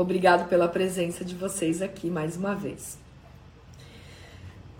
Obrigado 0.00 0.48
pela 0.48 0.66
presença 0.66 1.22
de 1.22 1.34
vocês 1.34 1.82
aqui 1.82 2.08
mais 2.08 2.34
uma 2.34 2.54
vez. 2.54 2.98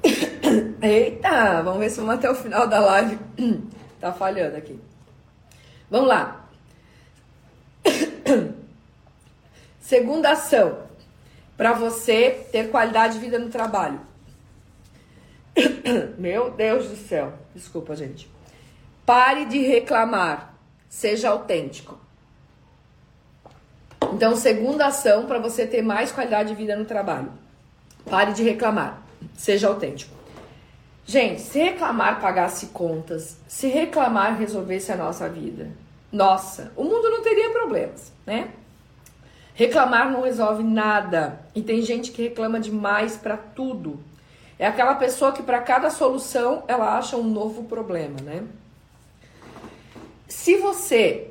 Eita, 0.80 1.60
vamos 1.60 1.78
ver 1.78 1.90
se 1.90 2.00
vamos 2.00 2.14
até 2.14 2.30
o 2.30 2.34
final 2.34 2.66
da 2.66 2.80
live. 2.80 3.18
tá 4.00 4.14
falhando 4.14 4.56
aqui. 4.56 4.80
Vamos 5.90 6.08
lá. 6.08 6.48
Segunda 9.78 10.30
ação, 10.30 10.84
para 11.54 11.74
você 11.74 12.46
ter 12.50 12.70
qualidade 12.70 13.12
de 13.14 13.20
vida 13.20 13.38
no 13.38 13.50
trabalho. 13.50 14.00
Meu 16.16 16.50
Deus 16.50 16.88
do 16.88 16.96
céu, 16.96 17.34
desculpa, 17.54 17.94
gente. 17.94 18.26
Pare 19.04 19.44
de 19.44 19.58
reclamar, 19.58 20.54
seja 20.88 21.28
autêntico. 21.28 22.00
Então, 24.12 24.36
segunda 24.36 24.86
ação 24.86 25.26
para 25.26 25.38
você 25.38 25.66
ter 25.66 25.82
mais 25.82 26.12
qualidade 26.12 26.50
de 26.50 26.54
vida 26.54 26.76
no 26.76 26.84
trabalho. 26.84 27.32
Pare 28.08 28.32
de 28.32 28.42
reclamar, 28.42 29.02
seja 29.36 29.68
autêntico. 29.68 30.14
Gente, 31.04 31.40
se 31.40 31.58
reclamar 31.58 32.20
pagasse 32.20 32.66
contas, 32.66 33.36
se 33.48 33.68
reclamar 33.68 34.38
resolvesse 34.38 34.92
a 34.92 34.96
nossa 34.96 35.28
vida, 35.28 35.70
nossa, 36.12 36.72
o 36.76 36.84
mundo 36.84 37.08
não 37.10 37.22
teria 37.22 37.50
problemas, 37.50 38.12
né? 38.26 38.50
Reclamar 39.54 40.10
não 40.10 40.22
resolve 40.22 40.62
nada. 40.62 41.40
E 41.54 41.62
tem 41.62 41.82
gente 41.82 42.12
que 42.12 42.22
reclama 42.22 42.58
demais 42.58 43.16
para 43.16 43.36
tudo. 43.36 44.00
É 44.58 44.66
aquela 44.66 44.94
pessoa 44.94 45.32
que 45.32 45.42
para 45.42 45.60
cada 45.60 45.90
solução 45.90 46.64
ela 46.68 46.96
acha 46.96 47.16
um 47.16 47.24
novo 47.24 47.64
problema, 47.64 48.20
né? 48.22 48.44
Se 50.28 50.56
você 50.56 51.30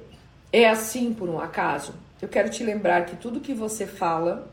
é 0.51 0.67
assim 0.67 1.13
por 1.13 1.29
um 1.29 1.39
acaso, 1.39 1.93
eu 2.21 2.27
quero 2.27 2.49
te 2.49 2.63
lembrar 2.63 3.05
que 3.05 3.15
tudo 3.15 3.39
que 3.39 3.53
você 3.53 3.85
fala 3.85 4.49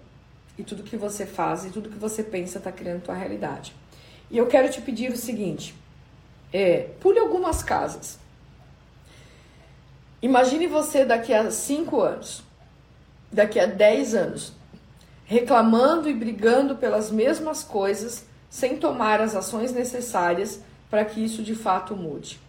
e 0.56 0.62
tudo 0.62 0.82
que 0.82 0.96
você 0.96 1.26
faz 1.26 1.64
e 1.64 1.70
tudo 1.70 1.90
que 1.90 1.98
você 1.98 2.22
pensa 2.22 2.58
está 2.58 2.72
criando 2.72 3.02
tua 3.02 3.14
realidade. 3.14 3.74
E 4.30 4.38
eu 4.38 4.46
quero 4.46 4.70
te 4.70 4.80
pedir 4.80 5.12
o 5.12 5.16
seguinte: 5.16 5.74
é, 6.52 6.88
pule 7.00 7.18
algumas 7.18 7.62
casas. 7.62 8.18
Imagine 10.22 10.66
você 10.66 11.04
daqui 11.04 11.32
a 11.32 11.50
cinco 11.50 12.00
anos 12.00 12.46
daqui 13.30 13.58
a 13.58 13.66
10 13.66 14.14
anos, 14.14 14.52
reclamando 15.24 16.08
e 16.08 16.14
brigando 16.14 16.76
pelas 16.76 17.10
mesmas 17.10 17.62
coisas, 17.62 18.24
sem 18.48 18.76
tomar 18.76 19.20
as 19.20 19.34
ações 19.34 19.72
necessárias 19.72 20.60
para 20.88 21.04
que 21.04 21.22
isso 21.22 21.42
de 21.42 21.54
fato 21.54 21.94
mude. 21.96 22.40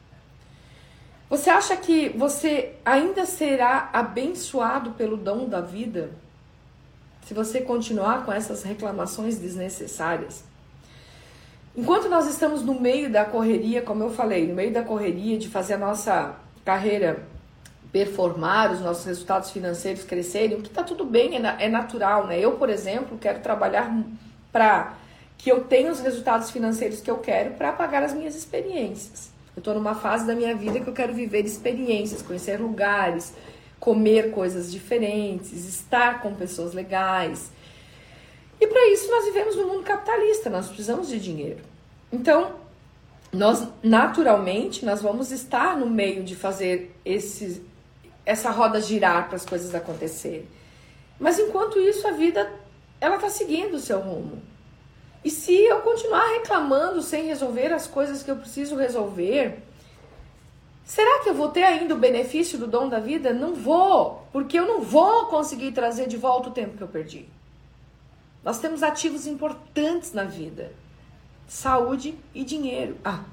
Você 1.30 1.50
acha 1.50 1.76
que 1.76 2.10
você 2.10 2.74
ainda 2.86 3.26
será 3.26 3.90
abençoado 3.92 4.92
pelo 4.92 5.18
dom 5.18 5.48
da 5.48 5.60
vida 5.60 6.12
se 7.26 7.34
você 7.34 7.60
continuar 7.60 8.26
com 8.26 8.32
essas 8.32 8.64
reclamações 8.64 9.38
desnecessárias? 9.38 10.46
Enquanto 11.76 12.08
nós 12.08 12.28
estamos 12.28 12.64
no 12.64 12.80
meio 12.80 13.12
da 13.12 13.26
correria, 13.26 13.82
como 13.82 14.04
eu 14.04 14.10
falei, 14.10 14.48
no 14.48 14.56
meio 14.56 14.72
da 14.72 14.84
correria 14.84 15.38
de 15.38 15.50
fazer 15.50 15.74
a 15.74 15.78
nossa 15.78 16.36
carreira 16.64 17.24
performar, 17.92 18.72
os 18.72 18.80
nossos 18.80 19.06
resultados 19.06 19.52
financeiros 19.52 20.04
crescerem, 20.04 20.58
o 20.58 20.62
que 20.62 20.70
está 20.70 20.82
tudo 20.82 21.06
bem, 21.06 21.36
é, 21.36 21.66
é 21.66 21.70
natural, 21.70 22.26
né? 22.26 22.40
Eu, 22.40 22.54
por 22.54 22.70
exemplo, 22.70 23.18
quero 23.18 23.42
trabalhar 23.42 23.94
para 24.52 24.94
que 25.38 25.52
eu 25.52 25.66
tenha 25.66 25.92
os 25.92 26.00
resultados 26.00 26.50
financeiros 26.52 27.02
que 27.02 27.12
eu 27.12 27.18
quero 27.18 27.52
para 27.56 27.72
pagar 27.74 28.02
as 28.02 28.14
minhas 28.14 28.36
experiências. 28.36 29.37
Eu 29.58 29.60
estou 29.60 29.74
numa 29.74 29.96
fase 29.96 30.28
da 30.28 30.36
minha 30.36 30.56
vida 30.56 30.80
que 30.80 30.88
eu 30.88 30.94
quero 30.94 31.16
viver 31.16 31.44
experiências, 31.44 32.22
conhecer 32.22 32.62
lugares, 32.62 33.34
comer 33.80 34.30
coisas 34.30 34.72
diferentes, 34.72 35.68
estar 35.68 36.22
com 36.22 36.36
pessoas 36.36 36.76
legais. 36.76 37.50
E 38.62 38.68
para 38.68 38.88
isso 38.94 39.10
nós 39.10 39.26
vivemos 39.26 39.56
no 39.56 39.66
mundo 39.66 39.82
capitalista, 39.82 40.48
nós 40.48 40.68
precisamos 40.68 41.08
de 41.08 41.20
dinheiro. 41.20 41.60
Então, 42.14 42.54
nós 43.34 43.68
naturalmente 43.82 44.86
nós 44.86 45.02
vamos 45.02 45.32
estar 45.32 45.76
no 45.76 45.90
meio 45.90 46.24
de 46.24 46.36
fazer 46.36 46.96
esse, 47.04 47.66
essa 48.28 48.52
roda 48.52 48.80
girar 48.80 49.26
para 49.26 49.38
as 49.38 49.46
coisas 49.46 49.74
acontecerem. 49.74 50.46
Mas 51.20 51.40
enquanto 51.40 51.80
isso 51.80 52.08
a 52.08 52.12
vida 52.12 52.48
ela 53.02 53.16
está 53.16 53.32
seguindo 53.32 53.74
o 53.74 53.80
seu 53.80 54.00
rumo. 54.00 54.40
E 55.28 55.30
se 55.30 55.52
eu 55.52 55.82
continuar 55.82 56.26
reclamando 56.36 57.02
sem 57.02 57.26
resolver 57.26 57.74
as 57.74 57.86
coisas 57.86 58.24
que 58.24 58.32
eu 58.32 58.38
preciso 58.38 58.78
resolver, 58.78 59.62
será 60.86 61.22
que 61.22 61.28
eu 61.28 61.34
vou 61.34 61.50
ter 61.50 61.64
ainda 61.64 61.94
o 61.94 62.00
benefício 62.00 62.58
do 62.58 62.66
dom 62.66 62.88
da 62.88 62.98
vida? 62.98 63.34
Não 63.34 63.54
vou, 63.54 64.26
porque 64.32 64.58
eu 64.58 64.66
não 64.66 64.80
vou 64.80 65.26
conseguir 65.26 65.74
trazer 65.74 66.08
de 66.08 66.16
volta 66.16 66.48
o 66.48 66.54
tempo 66.54 66.78
que 66.78 66.82
eu 66.82 66.88
perdi. 66.88 67.28
Nós 68.42 68.60
temos 68.60 68.82
ativos 68.82 69.28
importantes 69.28 70.14
na 70.14 70.24
vida 70.24 70.72
saúde 71.46 72.18
e 72.34 72.46
dinheiro. 72.46 72.96
Ah, 73.04 73.26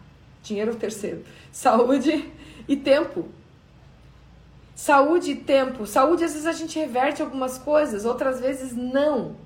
dinheiro 0.42 0.72
é 0.72 0.74
o 0.74 0.76
terceiro. 0.76 1.24
Saúde 1.52 2.28
e 2.66 2.76
tempo. 2.76 3.28
Saúde 4.74 5.30
e 5.30 5.36
tempo. 5.36 5.86
Saúde, 5.86 6.24
às 6.24 6.32
vezes 6.32 6.48
a 6.48 6.52
gente 6.52 6.76
reverte 6.76 7.22
algumas 7.22 7.56
coisas, 7.56 8.04
outras 8.04 8.40
vezes 8.40 8.74
não. 8.74 9.43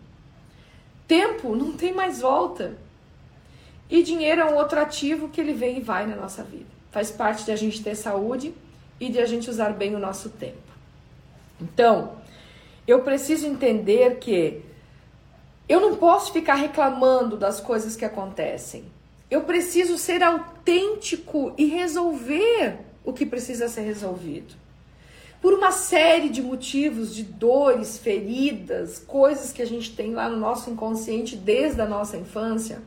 Tempo 1.08 1.56
não 1.56 1.72
tem 1.72 1.94
mais 1.94 2.20
volta. 2.20 2.76
E 3.88 4.02
dinheiro 4.02 4.42
é 4.42 4.44
um 4.44 4.56
outro 4.56 4.78
ativo 4.78 5.30
que 5.30 5.40
ele 5.40 5.54
vem 5.54 5.78
e 5.78 5.80
vai 5.80 6.06
na 6.06 6.14
nossa 6.14 6.44
vida. 6.44 6.66
Faz 6.92 7.10
parte 7.10 7.46
de 7.46 7.50
a 7.50 7.56
gente 7.56 7.82
ter 7.82 7.94
saúde 7.94 8.54
e 9.00 9.08
de 9.08 9.18
a 9.18 9.24
gente 9.24 9.48
usar 9.48 9.72
bem 9.72 9.96
o 9.96 9.98
nosso 9.98 10.28
tempo. 10.28 10.68
Então, 11.60 12.12
eu 12.86 13.00
preciso 13.00 13.46
entender 13.46 14.18
que 14.18 14.62
eu 15.66 15.80
não 15.80 15.96
posso 15.96 16.32
ficar 16.32 16.54
reclamando 16.54 17.36
das 17.36 17.58
coisas 17.58 17.96
que 17.96 18.04
acontecem. 18.04 18.84
Eu 19.30 19.42
preciso 19.42 19.96
ser 19.96 20.22
autêntico 20.22 21.54
e 21.56 21.66
resolver 21.66 22.78
o 23.04 23.12
que 23.12 23.24
precisa 23.24 23.68
ser 23.68 23.82
resolvido. 23.82 24.54
Por 25.40 25.54
uma 25.54 25.70
série 25.70 26.28
de 26.28 26.42
motivos, 26.42 27.14
de 27.14 27.22
dores, 27.22 27.98
feridas, 27.98 28.98
coisas 28.98 29.52
que 29.52 29.62
a 29.62 29.66
gente 29.66 29.94
tem 29.94 30.12
lá 30.12 30.28
no 30.28 30.36
nosso 30.36 30.68
inconsciente 30.68 31.36
desde 31.36 31.80
a 31.80 31.86
nossa 31.86 32.16
infância, 32.16 32.82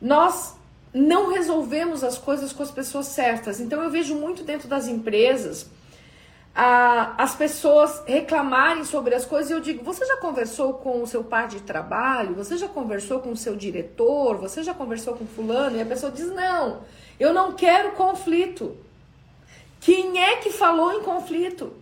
nós 0.00 0.54
não 0.92 1.32
resolvemos 1.32 2.04
as 2.04 2.16
coisas 2.16 2.52
com 2.52 2.62
as 2.62 2.70
pessoas 2.70 3.06
certas. 3.06 3.58
Então 3.58 3.82
eu 3.82 3.90
vejo 3.90 4.14
muito 4.14 4.44
dentro 4.44 4.68
das 4.68 4.86
empresas 4.86 5.66
a, 6.54 7.20
as 7.20 7.34
pessoas 7.34 8.02
reclamarem 8.06 8.84
sobre 8.84 9.14
as 9.14 9.24
coisas 9.24 9.50
e 9.50 9.54
eu 9.54 9.60
digo: 9.60 9.84
você 9.84 10.06
já 10.06 10.16
conversou 10.18 10.74
com 10.74 11.02
o 11.02 11.06
seu 11.06 11.24
par 11.24 11.48
de 11.48 11.60
trabalho? 11.60 12.34
Você 12.36 12.56
já 12.56 12.68
conversou 12.68 13.18
com 13.18 13.32
o 13.32 13.36
seu 13.36 13.56
diretor? 13.56 14.36
Você 14.36 14.62
já 14.62 14.72
conversou 14.72 15.14
com 15.14 15.26
fulano? 15.26 15.76
E 15.76 15.82
a 15.82 15.86
pessoa 15.86 16.12
diz: 16.12 16.26
não, 16.26 16.82
eu 17.18 17.34
não 17.34 17.52
quero 17.52 17.92
conflito. 17.92 18.76
Quem 19.84 20.18
é 20.18 20.36
que 20.36 20.50
falou 20.50 20.94
em 20.94 21.02
conflito? 21.02 21.74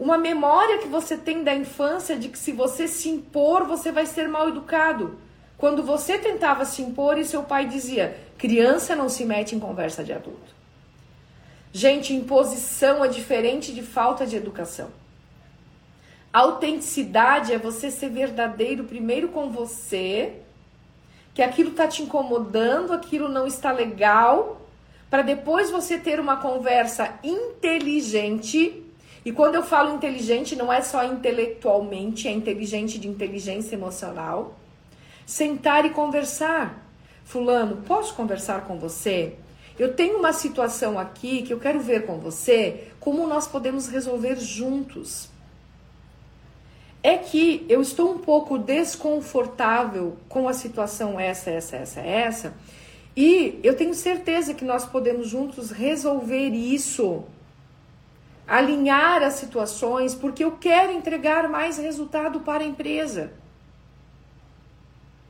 Uma 0.00 0.16
memória 0.16 0.78
que 0.78 0.88
você 0.88 1.14
tem 1.14 1.44
da 1.44 1.54
infância 1.54 2.16
de 2.16 2.30
que 2.30 2.38
se 2.38 2.52
você 2.52 2.88
se 2.88 3.10
impor, 3.10 3.66
você 3.66 3.92
vai 3.92 4.06
ser 4.06 4.26
mal 4.28 4.48
educado. 4.48 5.18
Quando 5.58 5.82
você 5.82 6.16
tentava 6.16 6.64
se 6.64 6.80
impor 6.80 7.18
e 7.18 7.24
seu 7.26 7.42
pai 7.42 7.66
dizia: 7.66 8.18
criança 8.38 8.96
não 8.96 9.10
se 9.10 9.26
mete 9.26 9.54
em 9.54 9.60
conversa 9.60 10.02
de 10.02 10.14
adulto. 10.14 10.54
Gente, 11.70 12.14
imposição 12.14 13.04
é 13.04 13.08
diferente 13.08 13.74
de 13.74 13.82
falta 13.82 14.26
de 14.26 14.34
educação. 14.34 14.88
Autenticidade 16.32 17.52
é 17.52 17.58
você 17.58 17.90
ser 17.90 18.08
verdadeiro 18.08 18.84
primeiro 18.84 19.28
com 19.28 19.50
você, 19.50 20.40
que 21.34 21.42
aquilo 21.42 21.72
está 21.72 21.86
te 21.86 22.02
incomodando, 22.02 22.94
aquilo 22.94 23.28
não 23.28 23.46
está 23.46 23.70
legal, 23.70 24.65
para 25.16 25.22
depois 25.22 25.70
você 25.70 25.96
ter 25.96 26.20
uma 26.20 26.36
conversa 26.36 27.18
inteligente. 27.24 28.84
E 29.24 29.32
quando 29.32 29.54
eu 29.54 29.62
falo 29.62 29.94
inteligente, 29.94 30.54
não 30.54 30.70
é 30.70 30.82
só 30.82 31.02
intelectualmente, 31.04 32.28
é 32.28 32.32
inteligente 32.32 32.98
de 32.98 33.08
inteligência 33.08 33.74
emocional. 33.74 34.58
Sentar 35.24 35.86
e 35.86 35.90
conversar. 35.90 36.86
Fulano, 37.24 37.78
posso 37.78 38.12
conversar 38.12 38.66
com 38.66 38.78
você? 38.78 39.36
Eu 39.78 39.94
tenho 39.94 40.18
uma 40.18 40.34
situação 40.34 40.98
aqui 40.98 41.40
que 41.40 41.54
eu 41.54 41.58
quero 41.58 41.80
ver 41.80 42.04
com 42.04 42.18
você 42.18 42.88
como 43.00 43.26
nós 43.26 43.48
podemos 43.48 43.88
resolver 43.88 44.36
juntos. 44.36 45.30
É 47.02 47.16
que 47.16 47.64
eu 47.70 47.80
estou 47.80 48.12
um 48.12 48.18
pouco 48.18 48.58
desconfortável 48.58 50.18
com 50.28 50.46
a 50.46 50.52
situação 50.52 51.18
essa, 51.18 51.48
essa, 51.48 51.76
essa, 51.76 52.00
essa, 52.00 52.54
e 53.16 53.58
eu 53.62 53.74
tenho 53.74 53.94
certeza 53.94 54.52
que 54.52 54.64
nós 54.64 54.84
podemos 54.84 55.26
juntos 55.26 55.70
resolver 55.70 56.50
isso, 56.50 57.24
alinhar 58.46 59.22
as 59.22 59.34
situações, 59.34 60.14
porque 60.14 60.44
eu 60.44 60.52
quero 60.52 60.92
entregar 60.92 61.48
mais 61.48 61.78
resultado 61.78 62.40
para 62.40 62.62
a 62.62 62.66
empresa. 62.66 63.32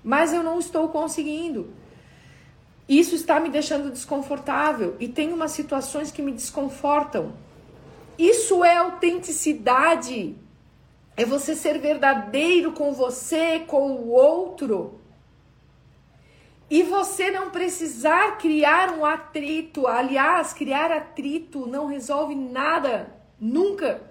Mas 0.03 0.33
eu 0.33 0.43
não 0.43 0.59
estou 0.59 0.89
conseguindo. 0.89 1.71
Isso 2.89 3.15
está 3.15 3.39
me 3.39 3.51
deixando 3.51 3.91
desconfortável 3.91 4.97
e 4.99 5.07
tem 5.09 5.33
umas 5.33 5.53
situações 5.53 6.11
que 6.11 6.23
me 6.23 6.33
desconfortam. 6.33 7.35
Isso 8.19 8.65
é 8.65 8.77
autenticidade. 8.77 10.35
É 11.17 11.25
você 11.25 11.55
ser 11.55 11.79
verdadeiro 11.79 12.73
com 12.73 12.93
você, 12.93 13.61
com 13.61 13.93
o 13.93 14.11
outro. 14.11 15.01
E 16.69 16.83
você 16.83 17.31
não 17.31 17.51
precisar 17.51 18.39
criar 18.39 18.91
um 18.91 19.05
atrito. 19.05 19.87
Aliás, 19.87 20.53
criar 20.53 20.91
atrito 20.91 21.67
não 21.67 21.87
resolve 21.87 22.35
nada, 22.35 23.15
nunca. 23.41 24.03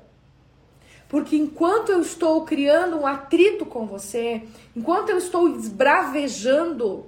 Porque 1.10 1.36
enquanto 1.36 1.90
eu 1.90 2.02
estou 2.02 2.46
criando 2.46 2.98
um 2.98 3.06
atrito 3.06 3.66
com 3.66 3.86
você, 3.86 4.44
enquanto 4.76 5.10
eu 5.10 5.18
estou 5.18 5.50
esbravejando 5.50 7.06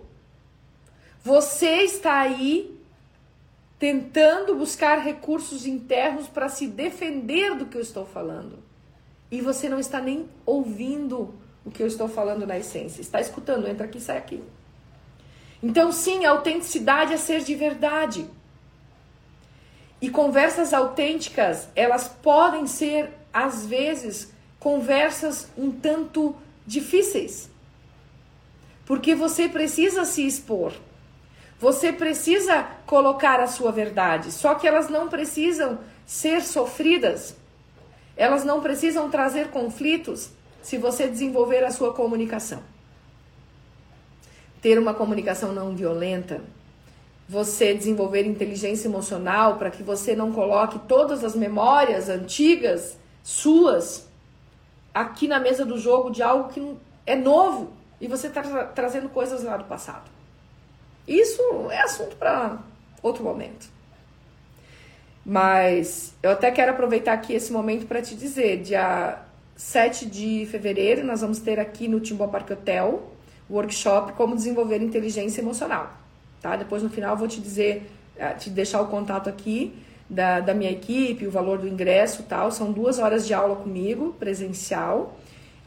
você 1.28 1.84
está 1.84 2.22
aí 2.22 2.80
tentando 3.78 4.56
buscar 4.56 5.00
recursos 5.00 5.66
internos 5.66 6.26
para 6.26 6.48
se 6.48 6.68
defender 6.68 7.54
do 7.54 7.66
que 7.66 7.76
eu 7.76 7.82
estou 7.82 8.06
falando. 8.06 8.60
E 9.30 9.42
você 9.42 9.68
não 9.68 9.78
está 9.78 10.00
nem 10.00 10.30
ouvindo 10.46 11.36
o 11.66 11.70
que 11.70 11.84
eu 11.84 11.88
estou 11.88 12.08
falando 12.08 12.48
na 12.48 12.58
essência. 12.58 13.02
Está 13.02 13.20
escutando, 13.20 13.68
entra 13.68 13.86
aqui, 13.86 14.00
sai 14.00 14.18
aqui. 14.18 14.42
Então, 15.62 15.92
sim, 15.92 16.26
autenticidade 16.26 17.14
é 17.14 17.18
ser 17.18 17.42
de 17.42 17.56
verdade. 17.56 18.30
E 20.00 20.10
conversas 20.10 20.74
autênticas, 20.74 21.68
elas 21.76 22.08
podem 22.08 22.68
ser, 22.68 23.10
às 23.34 23.66
vezes, 23.66 24.32
conversas 24.60 25.50
um 25.58 25.72
tanto 25.72 26.36
difíceis. 26.66 27.50
Porque 28.86 29.16
você 29.16 29.50
precisa 29.50 30.06
se 30.06 30.26
expor. 30.26 30.74
Você 31.60 31.92
precisa 31.92 32.68
colocar 32.86 33.40
a 33.40 33.48
sua 33.48 33.72
verdade, 33.72 34.32
só 34.32 34.54
que 34.54 34.68
elas 34.68 34.90
não 34.90 35.08
precisam 35.08 35.80
ser 36.06 36.44
sofridas. 36.44 37.36
Elas 38.16 38.44
não 38.44 38.62
precisam 38.62 39.10
trazer 39.10 39.50
conflitos 39.50 40.30
se 40.62 40.78
você 40.78 41.08
desenvolver 41.08 41.64
a 41.64 41.72
sua 41.72 41.94
comunicação. 41.94 42.62
Ter 44.68 44.78
uma 44.78 44.94
comunicação 44.94 45.54
não 45.54 45.74
violenta, 45.74 46.42
você 47.26 47.74
desenvolver 47.74 48.26
inteligência 48.26 48.90
emocional 48.90 49.56
para 49.56 49.72
que 49.72 49.82
você 49.82 50.14
não 50.14 50.34
coloque 50.34 50.78
todas 50.80 51.24
as 51.24 51.38
memórias 51.38 52.10
antigas 52.10 52.98
suas 53.24 54.10
aqui 54.94 55.26
na 55.26 55.40
mesa 55.40 55.64
do 55.64 55.80
jogo 55.80 56.10
de 56.10 56.22
algo 56.22 56.50
que 56.50 56.76
é 57.06 57.16
novo 57.16 57.72
e 58.02 58.10
você 58.10 58.28
está 58.28 58.44
tra 58.44 58.66
trazendo 58.66 59.08
coisas 59.08 59.42
lá 59.42 59.56
do 59.56 59.64
passado. 59.64 60.12
Isso 61.08 61.42
é 61.72 61.80
assunto 61.80 62.18
para 62.18 62.60
outro 63.02 63.24
momento. 63.24 63.70
Mas 65.26 66.14
eu 66.22 66.32
até 66.32 66.52
quero 66.52 66.74
aproveitar 66.74 67.14
aqui 67.14 67.32
esse 67.32 67.54
momento 67.54 67.88
para 67.88 68.02
te 68.02 68.16
dizer, 68.16 68.64
dia 68.64 69.18
7 69.56 70.06
de 70.08 70.46
fevereiro 70.52 71.06
nós 71.06 71.22
vamos 71.22 71.40
ter 71.40 71.58
aqui 71.58 71.88
no 71.88 72.02
Timbó 72.02 72.28
Parque 72.28 72.52
Hotel 72.52 73.16
workshop 73.50 74.14
como 74.14 74.36
desenvolver 74.36 74.82
inteligência 74.82 75.42
emocional, 75.42 75.94
tá? 76.42 76.56
Depois 76.56 76.84
no 76.84 76.90
final 76.90 77.12
eu 77.12 77.18
vou 77.18 77.28
te 77.28 77.40
dizer, 77.40 77.90
eh, 78.18 78.34
te 78.34 78.50
deixar 78.50 78.82
o 78.82 78.88
contato 78.88 79.30
aqui 79.30 79.74
da, 80.10 80.40
da 80.40 80.54
minha 80.54 80.72
equipe, 80.72 81.28
o 81.28 81.32
valor 81.32 81.58
do 81.58 81.68
ingresso 81.68 82.24
tal. 82.24 82.52
São 82.52 82.72
duas 82.72 83.00
horas 83.00 83.26
de 83.26 83.34
aula 83.34 83.56
comigo, 83.56 84.16
presencial, 84.20 85.18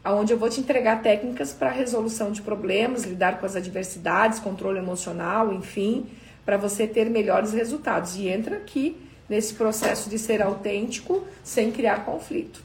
onde 0.03 0.33
eu 0.33 0.37
vou 0.37 0.49
te 0.49 0.59
entregar 0.59 1.01
técnicas 1.01 1.53
para 1.53 1.69
resolução 1.69 2.31
de 2.31 2.41
problemas, 2.41 3.03
lidar 3.03 3.39
com 3.39 3.45
as 3.45 3.55
adversidades, 3.55 4.39
controle 4.39 4.79
emocional, 4.79 5.53
enfim, 5.53 6.05
para 6.43 6.57
você 6.57 6.87
ter 6.87 7.09
melhores 7.09 7.53
resultados. 7.53 8.15
E 8.15 8.27
entra 8.27 8.57
aqui 8.57 8.97
nesse 9.29 9.53
processo 9.53 10.09
de 10.09 10.17
ser 10.17 10.41
autêntico 10.41 11.23
sem 11.43 11.71
criar 11.71 12.03
conflito. 12.03 12.61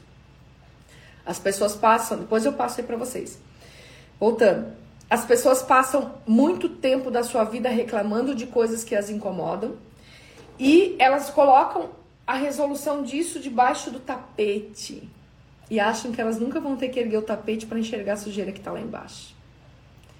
As 1.25 1.37
pessoas 1.37 1.75
passam, 1.75 2.17
depois 2.19 2.45
eu 2.45 2.53
passo 2.53 2.79
aí 2.79 2.87
para 2.87 2.97
vocês. 2.97 3.37
Voltando, 4.19 4.73
as 5.09 5.25
pessoas 5.25 5.61
passam 5.61 6.15
muito 6.25 6.67
tempo 6.67 7.09
da 7.09 7.23
sua 7.23 7.43
vida 7.43 7.69
reclamando 7.69 8.35
de 8.35 8.45
coisas 8.45 8.83
que 8.83 8.95
as 8.95 9.09
incomodam 9.09 9.75
e 10.59 10.95
elas 10.99 11.29
colocam 11.29 11.89
a 12.25 12.33
resolução 12.33 13.03
disso 13.03 13.39
debaixo 13.39 13.89
do 13.89 13.99
tapete 13.99 15.09
e 15.69 15.79
acham 15.79 16.11
que 16.11 16.19
elas 16.19 16.39
nunca 16.39 16.59
vão 16.59 16.75
ter 16.75 16.89
que 16.89 16.99
erguer 16.99 17.17
o 17.17 17.21
tapete 17.21 17.65
para 17.65 17.79
enxergar 17.79 18.13
a 18.13 18.17
sujeira 18.17 18.51
que 18.51 18.59
está 18.59 18.71
lá 18.71 18.81
embaixo. 18.81 19.35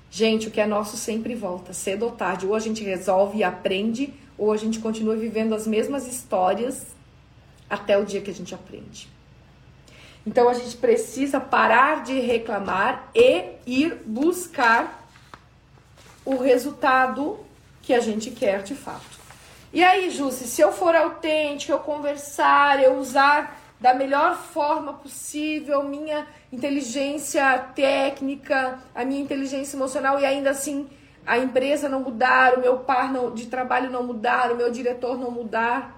Gente, 0.10 0.48
o 0.48 0.52
que 0.52 0.62
é 0.62 0.66
nosso 0.66 0.96
sempre 0.96 1.36
volta, 1.36 1.74
cedo 1.74 2.04
ou 2.04 2.12
tarde. 2.12 2.46
Ou 2.46 2.56
a 2.56 2.60
gente 2.60 2.84
resolve 2.84 3.40
e 3.40 3.44
aprende, 3.44 4.14
ou 4.38 4.52
a 4.52 4.58
gente 4.58 4.80
continua 4.80 5.16
vivendo 5.16 5.54
as 5.54 5.68
mesmas 5.68 6.08
histórias 6.08 6.88
até 7.70 7.98
o 7.98 8.06
dia 8.06 8.22
que 8.22 8.32
a 8.32 8.34
gente 8.34 8.56
aprende. 8.56 9.10
Então 10.28 10.50
a 10.50 10.54
gente 10.54 10.76
precisa 10.76 11.40
parar 11.40 12.04
de 12.04 12.20
reclamar 12.20 13.10
e 13.16 13.46
ir 13.66 14.04
buscar 14.06 15.08
o 16.26 16.36
resultado 16.36 17.40
que 17.82 17.94
a 17.94 18.02
gente 18.02 18.32
quer 18.32 18.62
de 18.62 18.76
fato. 18.76 19.18
E 19.72 19.82
aí, 19.82 20.10
Jussi, 20.10 20.46
se 20.46 20.60
eu 20.60 20.74
for 20.74 20.94
autêntico, 20.94 21.72
eu 21.72 21.80
conversar, 21.80 22.84
eu 22.84 22.98
usar 22.98 23.58
da 23.80 23.94
melhor 23.94 24.36
forma 24.36 24.96
possível 24.96 25.82
minha 25.86 26.28
inteligência 26.52 27.58
técnica, 27.74 28.80
a 28.94 29.06
minha 29.06 29.22
inteligência 29.22 29.78
emocional 29.78 30.20
e 30.20 30.26
ainda 30.26 30.50
assim 30.50 30.90
a 31.26 31.38
empresa 31.38 31.88
não 31.88 32.02
mudar, 32.02 32.58
o 32.58 32.60
meu 32.60 32.80
par 32.80 33.14
não, 33.14 33.34
de 33.34 33.46
trabalho 33.46 33.90
não 33.90 34.04
mudar, 34.04 34.52
o 34.52 34.58
meu 34.58 34.70
diretor 34.70 35.18
não 35.18 35.32
mudar 35.32 35.98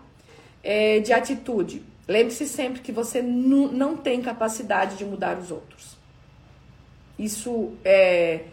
é, 0.64 1.00
de 1.00 1.12
atitude. 1.14 1.84
Lembre-se 2.10 2.48
sempre 2.48 2.82
que 2.82 2.92
você 2.92 3.22
não 3.22 3.96
tem 3.96 4.20
capacidade 4.20 4.98
de 4.98 5.06
mudar 5.06 5.38
os 5.38 5.52
outros. 5.52 5.96
Isso 7.20 7.74
é 7.86 8.46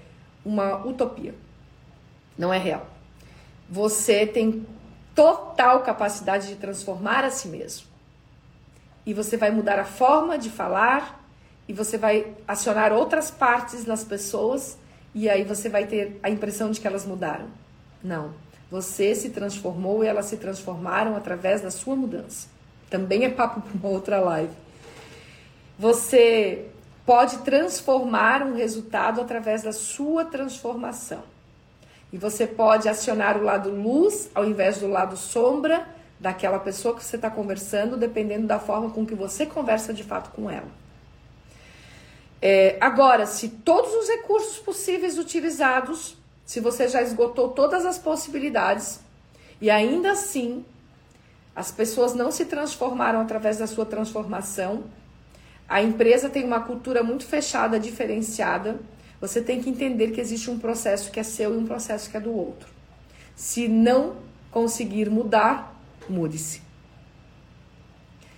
uma 0.45 0.85
utopia. 0.85 1.35
Não 2.37 2.53
é 2.53 2.59
real. 2.59 2.87
Você 3.67 4.27
tem 4.27 4.67
total 5.15 5.81
capacidade 5.83 6.49
de 6.49 6.57
transformar 6.57 7.25
a 7.25 7.31
si 7.31 7.49
mesmo. 7.49 7.87
E 9.07 9.15
você 9.15 9.39
vai 9.39 9.51
mudar 9.51 9.79
a 9.79 9.87
forma 9.87 10.37
de 10.37 10.51
falar 10.51 11.27
e 11.67 11.73
você 11.73 11.97
vai 11.97 12.35
acionar 12.47 12.93
outras 12.93 13.31
partes 13.31 13.87
nas 13.87 14.05
pessoas 14.05 14.77
e 15.15 15.31
aí 15.31 15.45
você 15.45 15.71
vai 15.71 15.87
ter 15.87 16.21
a 16.23 16.29
impressão 16.29 16.71
de 16.71 16.79
que 16.79 16.87
elas 16.87 17.07
mudaram. 17.07 17.47
Não. 18.05 18.35
Você 18.71 19.15
se 19.15 19.31
transformou 19.31 20.05
e 20.05 20.07
elas 20.07 20.27
se 20.27 20.37
transformaram 20.37 21.17
através 21.17 21.63
da 21.63 21.71
sua 21.71 21.97
mudança. 21.97 22.55
Também 22.89 23.25
é 23.25 23.29
papo 23.29 23.61
para 23.61 23.73
uma 23.75 23.89
outra 23.89 24.21
live. 24.21 24.53
Você 25.79 26.67
pode 27.05 27.39
transformar 27.39 28.43
um 28.43 28.55
resultado 28.55 29.21
através 29.21 29.63
da 29.63 29.73
sua 29.73 30.25
transformação. 30.25 31.23
E 32.13 32.19
você 32.19 32.47
pode 32.47 32.89
acionar 32.89 33.37
o 33.37 33.43
lado 33.43 33.71
luz 33.71 34.31
ao 34.35 34.45
invés 34.45 34.79
do 34.79 34.89
lado 34.89 35.17
sombra 35.17 35.87
daquela 36.19 36.59
pessoa 36.59 36.97
que 36.97 37.05
você 37.05 37.17
está 37.17 37.31
conversando, 37.31 37.97
dependendo 37.97 38.47
da 38.47 38.59
forma 38.59 38.91
com 38.91 39.05
que 39.05 39.15
você 39.15 39.45
conversa 39.45 39.93
de 39.93 40.03
fato 40.03 40.31
com 40.31 40.51
ela. 40.51 40.69
É, 42.41 42.77
agora, 42.81 43.27
se 43.27 43.49
todos 43.49 43.93
os 43.95 44.09
recursos 44.09 44.59
possíveis 44.59 45.19
utilizados, 45.19 46.17
se 46.45 46.61
você 46.61 46.89
já 46.89 47.03
esgotou 47.03 47.49
todas 47.49 47.85
as 47.85 47.99
possibilidades 47.99 49.01
e 49.61 49.71
ainda 49.71 50.13
assim 50.13 50.65
as 51.57 51.73
pessoas 51.73 52.15
não 52.15 52.31
se 52.31 52.45
transformaram 52.45 53.19
através 53.19 53.57
da 53.57 53.67
sua 53.67 53.87
transformação. 53.87 54.85
A 55.67 55.83
empresa 55.83 56.29
tem 56.29 56.45
uma 56.45 56.61
cultura 56.61 57.03
muito 57.03 57.25
fechada, 57.25 57.81
diferenciada. 57.81 58.79
Você 59.23 59.41
tem 59.41 59.63
que 59.63 59.71
entender 59.71 60.11
que 60.11 60.21
existe 60.21 60.51
um 60.51 60.59
processo 60.59 61.11
que 61.11 61.19
é 61.19 61.23
seu 61.23 61.55
e 61.55 61.57
um 61.57 61.65
processo 61.65 62.11
que 62.11 62.17
é 62.19 62.21
do 62.21 62.31
outro. 62.31 62.69
Se 63.35 63.69
não 63.69 64.17
conseguir 64.51 65.09
mudar, 65.09 65.75
mude-se. 66.07 66.61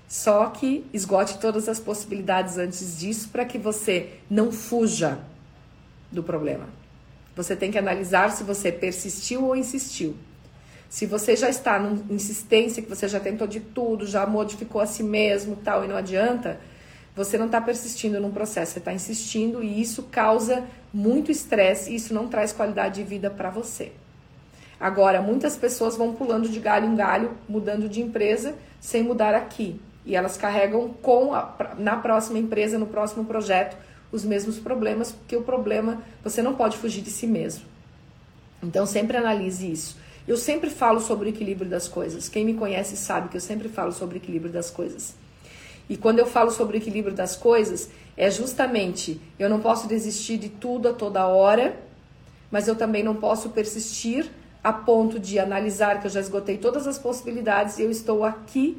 Só 0.06 0.46
que 0.46 0.86
esgote 0.92 1.38
todas 1.38 1.68
as 1.68 1.80
possibilidades 1.80 2.56
antes 2.56 2.98
disso 2.98 3.28
para 3.30 3.44
que 3.44 3.58
você 3.58 4.20
não 4.30 4.52
fuja 4.52 5.18
do 6.10 6.22
problema. 6.22 6.68
Você 7.34 7.56
tem 7.56 7.72
que 7.72 7.78
analisar 7.78 8.30
se 8.30 8.44
você 8.44 8.70
persistiu 8.70 9.44
ou 9.44 9.56
insistiu. 9.56 10.16
Se 10.88 11.04
você 11.04 11.36
já 11.36 11.50
está 11.50 11.78
numa 11.78 12.02
insistência, 12.12 12.82
que 12.82 12.88
você 12.88 13.06
já 13.06 13.20
tentou 13.20 13.46
de 13.46 13.60
tudo, 13.60 14.06
já 14.06 14.26
modificou 14.26 14.80
a 14.80 14.86
si 14.86 15.02
mesmo 15.02 15.56
tal, 15.56 15.84
e 15.84 15.88
não 15.88 15.96
adianta, 15.96 16.58
você 17.14 17.36
não 17.36 17.46
está 17.46 17.60
persistindo 17.60 18.20
num 18.20 18.30
processo, 18.30 18.72
você 18.72 18.78
está 18.78 18.92
insistindo 18.92 19.62
e 19.62 19.80
isso 19.80 20.04
causa 20.04 20.64
muito 20.94 21.30
estresse 21.30 21.90
e 21.90 21.96
isso 21.96 22.14
não 22.14 22.28
traz 22.28 22.52
qualidade 22.52 23.02
de 23.02 23.08
vida 23.08 23.28
para 23.28 23.50
você. 23.50 23.92
Agora, 24.80 25.20
muitas 25.20 25.56
pessoas 25.56 25.96
vão 25.96 26.14
pulando 26.14 26.48
de 26.48 26.60
galho 26.60 26.86
em 26.86 26.94
galho, 26.94 27.32
mudando 27.48 27.88
de 27.88 28.00
empresa, 28.00 28.54
sem 28.80 29.02
mudar 29.02 29.34
aqui. 29.34 29.80
E 30.06 30.14
elas 30.14 30.36
carregam 30.36 30.94
com 31.02 31.34
a, 31.34 31.74
na 31.76 31.96
próxima 31.96 32.38
empresa, 32.38 32.78
no 32.78 32.86
próximo 32.86 33.24
projeto, 33.24 33.76
os 34.12 34.24
mesmos 34.24 34.58
problemas, 34.58 35.12
porque 35.12 35.36
o 35.36 35.42
problema 35.42 36.00
você 36.22 36.40
não 36.40 36.54
pode 36.54 36.78
fugir 36.78 37.02
de 37.02 37.10
si 37.10 37.26
mesmo. 37.26 37.64
Então 38.62 38.86
sempre 38.86 39.16
analise 39.16 39.70
isso. 39.70 39.98
Eu 40.28 40.36
sempre 40.36 40.68
falo 40.68 41.00
sobre 41.00 41.26
o 41.26 41.30
equilíbrio 41.30 41.70
das 41.70 41.88
coisas. 41.88 42.28
Quem 42.28 42.44
me 42.44 42.52
conhece 42.52 42.98
sabe 42.98 43.30
que 43.30 43.36
eu 43.38 43.40
sempre 43.40 43.66
falo 43.66 43.92
sobre 43.92 44.18
o 44.18 44.20
equilíbrio 44.20 44.52
das 44.52 44.68
coisas. 44.68 45.14
E 45.88 45.96
quando 45.96 46.18
eu 46.18 46.26
falo 46.26 46.50
sobre 46.50 46.76
o 46.76 46.80
equilíbrio 46.80 47.14
das 47.14 47.34
coisas, 47.34 47.88
é 48.14 48.30
justamente 48.30 49.18
eu 49.38 49.48
não 49.48 49.58
posso 49.58 49.88
desistir 49.88 50.36
de 50.36 50.50
tudo 50.50 50.86
a 50.86 50.92
toda 50.92 51.26
hora, 51.26 51.80
mas 52.50 52.68
eu 52.68 52.76
também 52.76 53.02
não 53.02 53.14
posso 53.14 53.48
persistir 53.48 54.30
a 54.62 54.70
ponto 54.70 55.18
de 55.18 55.38
analisar 55.38 55.98
que 55.98 56.06
eu 56.06 56.10
já 56.10 56.20
esgotei 56.20 56.58
todas 56.58 56.86
as 56.86 56.98
possibilidades 56.98 57.78
e 57.78 57.84
eu 57.84 57.90
estou 57.90 58.22
aqui 58.22 58.76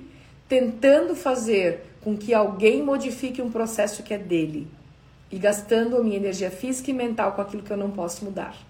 tentando 0.48 1.16
fazer 1.16 1.84
com 2.04 2.16
que 2.16 2.32
alguém 2.32 2.84
modifique 2.84 3.42
um 3.42 3.50
processo 3.50 4.04
que 4.04 4.14
é 4.14 4.20
dele 4.20 4.68
e 5.32 5.40
gastando 5.40 5.98
a 5.98 6.04
minha 6.04 6.18
energia 6.18 6.52
física 6.52 6.92
e 6.92 6.94
mental 6.94 7.32
com 7.32 7.42
aquilo 7.42 7.64
que 7.64 7.74
eu 7.74 7.78
não 7.78 7.90
posso 7.90 8.24
mudar 8.24 8.69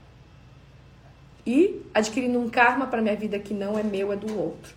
e 1.49 1.81
adquirindo 1.95 2.39
um 2.39 2.47
karma 2.47 2.85
para 2.85 3.01
minha 3.01 3.15
vida 3.15 3.39
que 3.39 3.55
não 3.55 3.75
é 3.75 3.81
meu, 3.81 4.13
é 4.13 4.15
do 4.15 4.39
outro. 4.39 4.71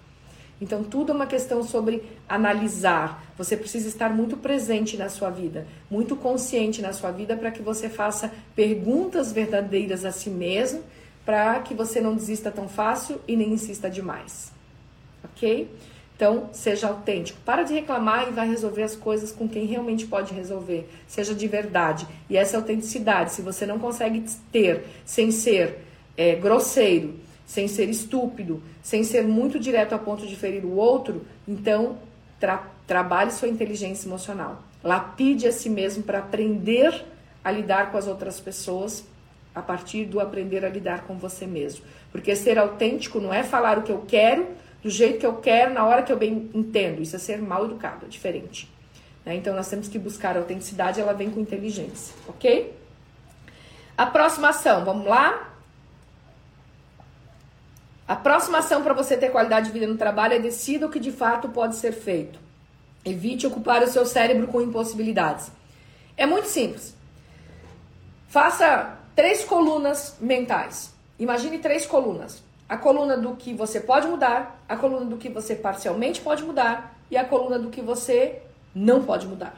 Então, 0.58 0.82
tudo 0.82 1.12
é 1.12 1.14
uma 1.14 1.26
questão 1.26 1.62
sobre 1.62 2.02
analisar. 2.26 3.22
Você 3.36 3.58
precisa 3.58 3.88
estar 3.88 4.08
muito 4.08 4.38
presente 4.38 4.96
na 4.96 5.10
sua 5.10 5.28
vida, 5.28 5.66
muito 5.90 6.16
consciente 6.16 6.80
na 6.80 6.94
sua 6.94 7.10
vida 7.10 7.36
para 7.36 7.50
que 7.50 7.60
você 7.60 7.90
faça 7.90 8.32
perguntas 8.56 9.32
verdadeiras 9.32 10.06
a 10.06 10.10
si 10.10 10.30
mesmo, 10.30 10.82
para 11.26 11.58
que 11.60 11.74
você 11.74 12.00
não 12.00 12.14
desista 12.14 12.50
tão 12.50 12.66
fácil 12.66 13.20
e 13.28 13.36
nem 13.36 13.52
insista 13.52 13.90
demais. 13.90 14.50
Ok? 15.24 15.68
Então, 16.16 16.48
seja 16.52 16.88
autêntico. 16.88 17.38
Para 17.44 17.64
de 17.64 17.74
reclamar 17.74 18.28
e 18.28 18.32
vai 18.32 18.48
resolver 18.48 18.84
as 18.84 18.96
coisas 18.96 19.30
com 19.30 19.46
quem 19.46 19.66
realmente 19.66 20.06
pode 20.06 20.32
resolver. 20.32 20.88
Seja 21.06 21.34
de 21.34 21.46
verdade. 21.46 22.06
E 22.30 22.36
essa 22.36 22.56
autenticidade, 22.56 23.32
se 23.32 23.42
você 23.42 23.66
não 23.66 23.78
consegue 23.78 24.24
ter 24.50 24.86
sem 25.04 25.30
ser 25.30 25.91
é, 26.16 26.34
grosseiro, 26.34 27.14
sem 27.46 27.68
ser 27.68 27.88
estúpido, 27.88 28.62
sem 28.82 29.04
ser 29.04 29.24
muito 29.24 29.58
direto 29.58 29.94
a 29.94 29.98
ponto 29.98 30.26
de 30.26 30.36
ferir 30.36 30.64
o 30.64 30.76
outro, 30.76 31.26
então 31.46 31.98
tra 32.40 32.68
trabalhe 32.86 33.30
sua 33.30 33.48
inteligência 33.48 34.06
emocional. 34.06 34.62
Lapide 34.82 35.46
a 35.46 35.52
si 35.52 35.70
mesmo 35.70 36.02
para 36.02 36.18
aprender 36.18 37.04
a 37.44 37.50
lidar 37.50 37.90
com 37.90 37.96
as 37.96 38.06
outras 38.06 38.40
pessoas 38.40 39.04
a 39.54 39.62
partir 39.62 40.04
do 40.06 40.20
aprender 40.20 40.64
a 40.64 40.68
lidar 40.68 41.02
com 41.04 41.16
você 41.16 41.46
mesmo. 41.46 41.84
Porque 42.10 42.34
ser 42.34 42.58
autêntico 42.58 43.20
não 43.20 43.32
é 43.32 43.42
falar 43.42 43.78
o 43.78 43.82
que 43.82 43.92
eu 43.92 44.04
quero, 44.06 44.46
do 44.82 44.90
jeito 44.90 45.20
que 45.20 45.26
eu 45.26 45.36
quero, 45.36 45.72
na 45.72 45.84
hora 45.84 46.02
que 46.02 46.12
eu 46.12 46.16
bem 46.16 46.50
entendo. 46.52 47.00
Isso 47.00 47.14
é 47.16 47.18
ser 47.18 47.40
mal 47.40 47.64
educado, 47.64 48.06
é 48.06 48.08
diferente. 48.08 48.68
Né? 49.24 49.36
Então 49.36 49.54
nós 49.54 49.68
temos 49.68 49.88
que 49.88 49.98
buscar 49.98 50.36
a 50.36 50.40
autenticidade, 50.40 51.00
ela 51.00 51.12
vem 51.12 51.30
com 51.30 51.40
inteligência, 51.40 52.14
ok? 52.28 52.74
A 53.96 54.06
próxima 54.06 54.48
ação, 54.48 54.84
vamos 54.84 55.06
lá? 55.06 55.51
A 58.06 58.16
próxima 58.16 58.58
ação 58.58 58.82
para 58.82 58.94
você 58.94 59.16
ter 59.16 59.30
qualidade 59.30 59.66
de 59.66 59.72
vida 59.72 59.86
no 59.86 59.96
trabalho 59.96 60.34
é 60.34 60.38
decida 60.38 60.86
o 60.86 60.90
que 60.90 60.98
de 60.98 61.12
fato 61.12 61.48
pode 61.48 61.76
ser 61.76 61.92
feito. 61.92 62.38
Evite 63.04 63.46
ocupar 63.46 63.82
o 63.82 63.86
seu 63.86 64.04
cérebro 64.04 64.48
com 64.48 64.60
impossibilidades. 64.60 65.50
É 66.16 66.26
muito 66.26 66.48
simples. 66.48 66.94
Faça 68.28 68.98
três 69.14 69.44
colunas 69.44 70.16
mentais. 70.20 70.92
Imagine 71.18 71.58
três 71.58 71.86
colunas. 71.86 72.42
a 72.68 72.76
coluna 72.78 73.18
do 73.18 73.36
que 73.36 73.52
você 73.52 73.78
pode 73.78 74.06
mudar, 74.08 74.64
a 74.66 74.74
coluna 74.76 75.04
do 75.04 75.18
que 75.18 75.28
você 75.28 75.54
parcialmente 75.54 76.22
pode 76.22 76.42
mudar 76.42 76.98
e 77.10 77.18
a 77.18 77.24
coluna 77.24 77.58
do 77.58 77.68
que 77.68 77.82
você 77.82 78.40
não 78.74 79.04
pode 79.04 79.26
mudar. 79.26 79.54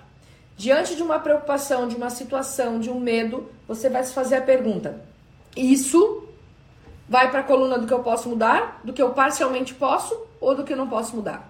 Diante 0.56 0.96
de 0.96 1.02
uma 1.04 1.20
preocupação, 1.20 1.86
de 1.86 1.94
uma 1.94 2.10
situação, 2.10 2.80
de 2.80 2.90
um 2.90 2.98
medo, 2.98 3.48
você 3.68 3.88
vai 3.88 4.02
se 4.02 4.12
fazer 4.12 4.34
a 4.34 4.42
pergunta: 4.42 5.00
isso 5.56 6.23
vai 7.14 7.30
para 7.30 7.40
a 7.40 7.44
coluna 7.44 7.78
do 7.78 7.86
que 7.86 7.94
eu 7.94 8.00
posso 8.00 8.28
mudar, 8.28 8.80
do 8.82 8.92
que 8.92 9.00
eu 9.00 9.10
parcialmente 9.10 9.72
posso 9.72 10.20
ou 10.40 10.52
do 10.52 10.64
que 10.64 10.72
eu 10.72 10.76
não 10.76 10.88
posso 10.88 11.14
mudar? 11.14 11.48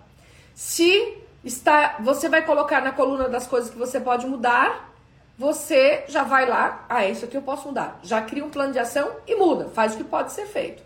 Se 0.55 1.17
está, 1.43 1.97
você 2.01 2.29
vai 2.29 2.43
colocar 2.43 2.83
na 2.83 2.93
coluna 2.93 3.31
das 3.31 3.47
coisas 3.47 3.71
que 3.71 3.79
você 3.79 3.99
pode 3.99 4.27
mudar, 4.27 4.93
você 5.39 6.05
já 6.07 6.23
vai 6.23 6.47
lá, 6.47 6.85
ah, 6.87 7.03
é 7.03 7.11
isso 7.11 7.25
aqui 7.25 7.35
eu 7.35 7.41
posso 7.41 7.69
mudar. 7.69 7.99
Já 8.03 8.21
cria 8.21 8.45
um 8.45 8.51
plano 8.51 8.75
de 8.75 8.79
ação 8.79 9.11
e 9.27 9.35
muda, 9.37 9.71
faz 9.71 9.95
o 9.95 9.97
que 9.97 10.05
pode 10.05 10.33
ser 10.33 10.45
feito. 10.45 10.83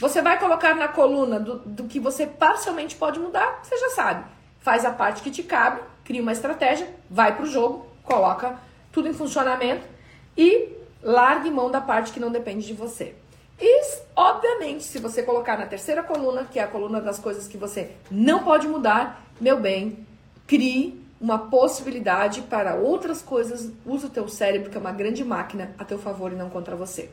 Você 0.00 0.22
vai 0.22 0.38
colocar 0.38 0.74
na 0.74 0.88
coluna 0.88 1.38
do, 1.38 1.58
do 1.58 1.84
que 1.84 2.00
você 2.00 2.26
parcialmente 2.26 2.96
pode 2.96 3.20
mudar, 3.20 3.60
você 3.62 3.76
já 3.76 3.90
sabe. 3.90 4.24
Faz 4.58 4.86
a 4.86 4.90
parte 4.90 5.20
que 5.20 5.30
te 5.30 5.42
cabe, 5.42 5.82
cria 6.02 6.22
uma 6.22 6.32
estratégia, 6.32 6.88
vai 7.10 7.36
para 7.36 7.44
o 7.44 7.46
jogo, 7.46 7.86
coloca 8.02 8.58
tudo 8.90 9.06
em 9.06 9.12
funcionamento 9.12 9.86
e 10.34 10.70
largue 11.02 11.50
mão 11.50 11.70
da 11.70 11.82
parte 11.82 12.10
que 12.10 12.18
não 12.18 12.32
depende 12.32 12.66
de 12.66 12.72
você. 12.72 13.14
E, 13.60 13.82
obviamente, 14.16 14.84
se 14.84 14.98
você 14.98 15.22
colocar 15.22 15.56
na 15.56 15.66
terceira 15.66 16.02
coluna, 16.02 16.44
que 16.44 16.58
é 16.58 16.62
a 16.62 16.66
coluna 16.66 17.00
das 17.00 17.18
coisas 17.18 17.46
que 17.46 17.56
você 17.56 17.92
não 18.10 18.42
pode 18.42 18.66
mudar, 18.66 19.24
meu 19.40 19.60
bem, 19.60 20.06
crie 20.46 21.04
uma 21.20 21.38
possibilidade 21.38 22.42
para 22.42 22.74
outras 22.74 23.22
coisas. 23.22 23.72
Use 23.86 24.06
o 24.06 24.10
teu 24.10 24.28
cérebro, 24.28 24.70
que 24.70 24.76
é 24.76 24.80
uma 24.80 24.92
grande 24.92 25.24
máquina, 25.24 25.74
a 25.78 25.84
teu 25.84 25.98
favor 25.98 26.32
e 26.32 26.36
não 26.36 26.50
contra 26.50 26.76
você. 26.76 27.10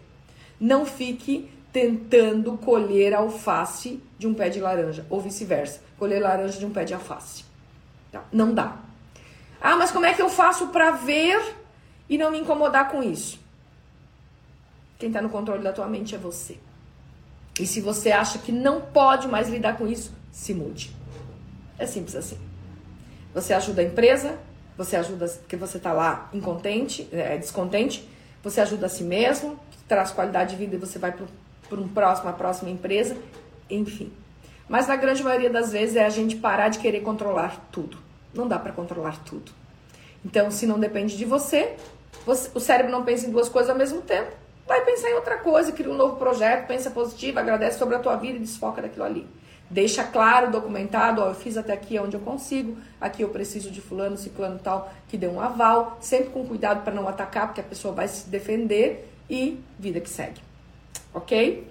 Não 0.59 0.85
fique 0.85 1.49
tentando 1.71 2.57
colher 2.57 3.13
alface 3.13 4.03
de 4.17 4.27
um 4.27 4.33
pé 4.33 4.49
de 4.49 4.59
laranja, 4.59 5.05
ou 5.09 5.21
vice-versa, 5.21 5.79
colher 5.97 6.21
laranja 6.21 6.59
de 6.59 6.65
um 6.65 6.71
pé 6.71 6.83
de 6.83 6.93
alface. 6.93 7.45
Tá? 8.11 8.23
Não 8.31 8.53
dá. 8.53 8.77
Ah, 9.61 9.77
mas 9.77 9.91
como 9.91 10.05
é 10.05 10.13
que 10.13 10.21
eu 10.21 10.29
faço 10.29 10.67
para 10.67 10.91
ver 10.91 11.55
e 12.09 12.17
não 12.17 12.31
me 12.31 12.39
incomodar 12.39 12.89
com 12.89 13.01
isso? 13.01 13.39
Quem 15.01 15.09
está 15.09 15.19
no 15.19 15.29
controle 15.29 15.63
da 15.63 15.73
tua 15.73 15.87
mente 15.87 16.13
é 16.13 16.17
você. 16.19 16.59
E 17.59 17.65
se 17.65 17.81
você 17.81 18.11
acha 18.11 18.37
que 18.37 18.51
não 18.51 18.81
pode 18.81 19.27
mais 19.27 19.49
lidar 19.49 19.75
com 19.75 19.87
isso, 19.87 20.13
se 20.31 20.53
mude. 20.53 20.95
É 21.79 21.87
simples 21.87 22.15
assim. 22.15 22.37
Você 23.33 23.51
ajuda 23.51 23.81
a 23.81 23.83
empresa, 23.83 24.37
você 24.77 24.95
ajuda 24.95 25.25
que 25.47 25.55
você 25.55 25.77
está 25.77 25.91
lá 25.91 26.29
incontente, 26.31 27.09
é, 27.11 27.35
descontente, 27.35 28.07
você 28.43 28.61
ajuda 28.61 28.85
a 28.85 28.89
si 28.89 29.03
mesmo, 29.03 29.59
traz 29.87 30.11
qualidade 30.11 30.51
de 30.51 30.57
vida 30.57 30.75
e 30.75 30.77
você 30.77 30.99
vai 30.99 31.11
para 31.11 31.79
um 31.79 31.87
próximo, 31.87 32.27
uma 32.27 32.35
próxima 32.35 32.69
empresa, 32.69 33.17
enfim. 33.71 34.13
Mas 34.69 34.87
na 34.87 34.95
grande 34.97 35.23
maioria 35.23 35.49
das 35.49 35.71
vezes 35.71 35.95
é 35.95 36.05
a 36.05 36.11
gente 36.11 36.35
parar 36.35 36.69
de 36.69 36.77
querer 36.77 37.01
controlar 37.01 37.69
tudo. 37.71 37.97
Não 38.31 38.47
dá 38.47 38.59
para 38.59 38.71
controlar 38.71 39.17
tudo. 39.25 39.51
Então, 40.23 40.51
se 40.51 40.67
não 40.67 40.79
depende 40.79 41.17
de 41.17 41.25
você, 41.25 41.75
você, 42.23 42.51
o 42.53 42.59
cérebro 42.59 42.91
não 42.91 43.03
pensa 43.03 43.25
em 43.25 43.31
duas 43.31 43.49
coisas 43.49 43.71
ao 43.71 43.75
mesmo 43.75 44.03
tempo, 44.03 44.39
vai 44.71 44.85
pensar 44.85 45.09
em 45.09 45.15
outra 45.15 45.37
coisa, 45.37 45.73
cria 45.73 45.91
um 45.91 45.97
novo 45.97 46.15
projeto, 46.15 46.65
pensa 46.65 46.89
positivo, 46.89 47.37
agradece 47.39 47.77
sobre 47.77 47.95
a 47.95 47.99
tua 47.99 48.15
vida 48.15 48.37
e 48.37 48.39
desfoca 48.39 48.81
daquilo 48.81 49.03
ali. 49.03 49.27
Deixa 49.69 50.01
claro, 50.03 50.49
documentado, 50.49 51.21
ó, 51.21 51.27
eu 51.27 51.35
fiz 51.35 51.57
até 51.57 51.73
aqui 51.73 51.99
onde 51.99 52.15
eu 52.15 52.21
consigo, 52.21 52.77
aqui 52.99 53.21
eu 53.21 53.27
preciso 53.27 53.69
de 53.69 53.81
fulano, 53.81 54.17
ciclano 54.17 54.59
tal, 54.59 54.91
que 55.09 55.17
dê 55.17 55.27
um 55.27 55.41
aval, 55.41 55.97
sempre 55.99 56.29
com 56.29 56.45
cuidado 56.45 56.83
para 56.83 56.93
não 56.93 57.05
atacar, 57.05 57.47
porque 57.47 57.59
a 57.59 57.65
pessoa 57.65 57.93
vai 57.93 58.07
se 58.07 58.29
defender 58.29 59.09
e 59.29 59.59
vida 59.77 59.99
que 59.99 60.09
segue. 60.09 60.41
OK? 61.13 61.67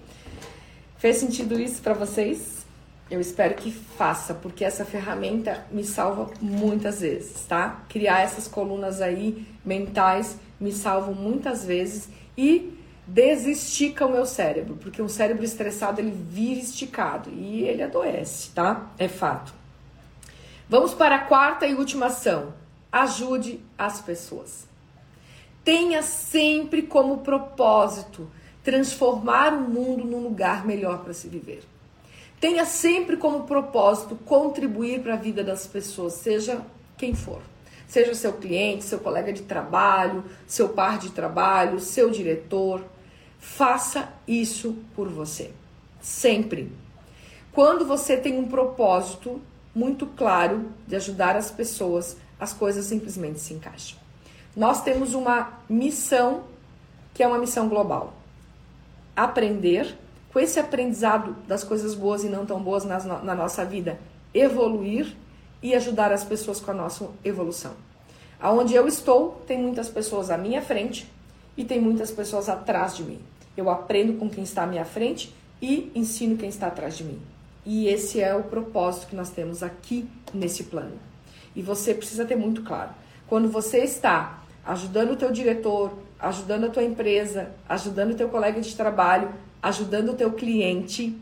Fez 0.97 1.17
sentido 1.17 1.59
isso 1.59 1.81
para 1.81 1.93
vocês? 1.93 2.65
Eu 3.09 3.19
espero 3.19 3.55
que 3.55 3.71
faça, 3.71 4.35
porque 4.35 4.63
essa 4.63 4.85
ferramenta 4.85 5.65
me 5.71 5.83
salva 5.83 6.29
muitas 6.39 7.01
vezes, 7.01 7.45
tá? 7.45 7.83
Criar 7.89 8.21
essas 8.21 8.47
colunas 8.47 9.01
aí 9.01 9.45
mentais 9.65 10.37
me 10.59 10.71
salvam 10.71 11.15
muitas 11.15 11.65
vezes 11.65 12.07
e 12.37 12.80
desestica 13.05 14.05
o 14.05 14.11
meu 14.11 14.25
cérebro, 14.25 14.77
porque 14.77 15.01
um 15.01 15.09
cérebro 15.09 15.43
estressado 15.43 15.99
ele 15.99 16.11
vira 16.11 16.59
esticado 16.59 17.29
e 17.29 17.63
ele 17.63 17.83
adoece, 17.83 18.51
tá? 18.51 18.91
É 18.97 19.07
fato. 19.07 19.53
Vamos 20.69 20.93
para 20.93 21.15
a 21.15 21.19
quarta 21.25 21.67
e 21.67 21.75
última 21.75 22.07
ação. 22.07 22.53
Ajude 22.91 23.59
as 23.77 24.01
pessoas. 24.01 24.67
Tenha 25.63 26.01
sempre 26.01 26.83
como 26.83 27.19
propósito 27.19 28.29
transformar 28.63 29.53
o 29.53 29.61
mundo 29.61 30.05
num 30.05 30.23
lugar 30.23 30.65
melhor 30.65 30.99
para 31.03 31.13
se 31.13 31.27
viver. 31.27 31.63
Tenha 32.39 32.65
sempre 32.65 33.17
como 33.17 33.43
propósito 33.43 34.15
contribuir 34.25 35.01
para 35.01 35.13
a 35.13 35.17
vida 35.17 35.43
das 35.43 35.67
pessoas, 35.67 36.13
seja 36.13 36.61
quem 36.97 37.13
for. 37.13 37.41
Seja 37.91 38.15
seu 38.15 38.31
cliente, 38.31 38.85
seu 38.85 38.99
colega 38.99 39.33
de 39.33 39.41
trabalho, 39.41 40.23
seu 40.47 40.69
par 40.69 40.97
de 40.97 41.09
trabalho, 41.09 41.77
seu 41.81 42.09
diretor. 42.09 42.81
Faça 43.37 44.07
isso 44.25 44.77
por 44.95 45.09
você. 45.09 45.51
Sempre. 45.99 46.71
Quando 47.51 47.85
você 47.85 48.15
tem 48.15 48.39
um 48.39 48.47
propósito 48.47 49.41
muito 49.75 50.05
claro 50.05 50.71
de 50.87 50.95
ajudar 50.95 51.35
as 51.35 51.51
pessoas, 51.51 52.15
as 52.39 52.53
coisas 52.53 52.85
simplesmente 52.85 53.41
se 53.41 53.53
encaixam. 53.53 53.99
Nós 54.55 54.81
temos 54.81 55.13
uma 55.13 55.59
missão 55.67 56.45
que 57.13 57.21
é 57.21 57.27
uma 57.27 57.39
missão 57.39 57.67
global. 57.67 58.13
Aprender, 59.13 59.97
com 60.31 60.39
esse 60.39 60.61
aprendizado 60.61 61.35
das 61.45 61.61
coisas 61.61 61.93
boas 61.93 62.23
e 62.23 62.29
não 62.29 62.45
tão 62.45 62.61
boas 62.63 62.85
na, 62.85 63.35
nossa 63.35 63.65
vida, 63.65 63.99
evoluir 64.33 65.13
e 65.61 65.75
ajudar 65.75 66.11
as 66.11 66.23
pessoas 66.23 66.59
com 66.59 66.71
a 66.71 66.73
nossa 66.73 67.09
evolução. 67.23 67.73
Aonde 68.39 68.73
eu 68.73 68.87
estou, 68.87 69.41
tem 69.45 69.59
muitas 69.59 69.87
pessoas 69.87 70.31
à 70.31 70.37
minha 70.37 70.61
frente 70.61 71.07
e 71.55 71.63
tem 71.63 71.79
muitas 71.79 72.09
pessoas 72.09 72.49
atrás 72.49 72.95
de 72.95 73.03
mim. 73.03 73.19
Eu 73.55 73.69
aprendo 73.69 74.13
com 74.13 74.29
quem 74.29 74.43
está 74.43 74.63
à 74.63 74.67
minha 74.67 74.85
frente 74.85 75.33
e 75.61 75.91
ensino 75.93 76.37
quem 76.37 76.49
está 76.49 76.67
atrás 76.67 76.97
de 76.97 77.03
mim. 77.03 77.21
E 77.63 77.87
esse 77.87 78.19
é 78.19 78.33
o 78.33 78.43
propósito 78.43 79.07
que 79.07 79.15
nós 79.15 79.29
temos 79.29 79.61
aqui 79.61 80.09
nesse 80.33 80.63
plano. 80.63 80.97
E 81.55 81.61
você 81.61 81.93
precisa 81.93 82.25
ter 82.25 82.35
muito 82.35 82.63
claro. 82.63 82.89
Quando 83.27 83.47
você 83.47 83.79
está 83.79 84.41
ajudando 84.65 85.11
o 85.11 85.15
teu 85.15 85.31
diretor, 85.31 85.91
ajudando 86.19 86.65
a 86.65 86.69
tua 86.69 86.83
empresa, 86.83 87.51
ajudando 87.69 88.11
o 88.11 88.15
teu 88.15 88.29
colega 88.29 88.59
de 88.59 88.75
trabalho, 88.75 89.31
ajudando 89.61 90.09
o 90.09 90.15
teu 90.15 90.31
cliente, 90.31 91.15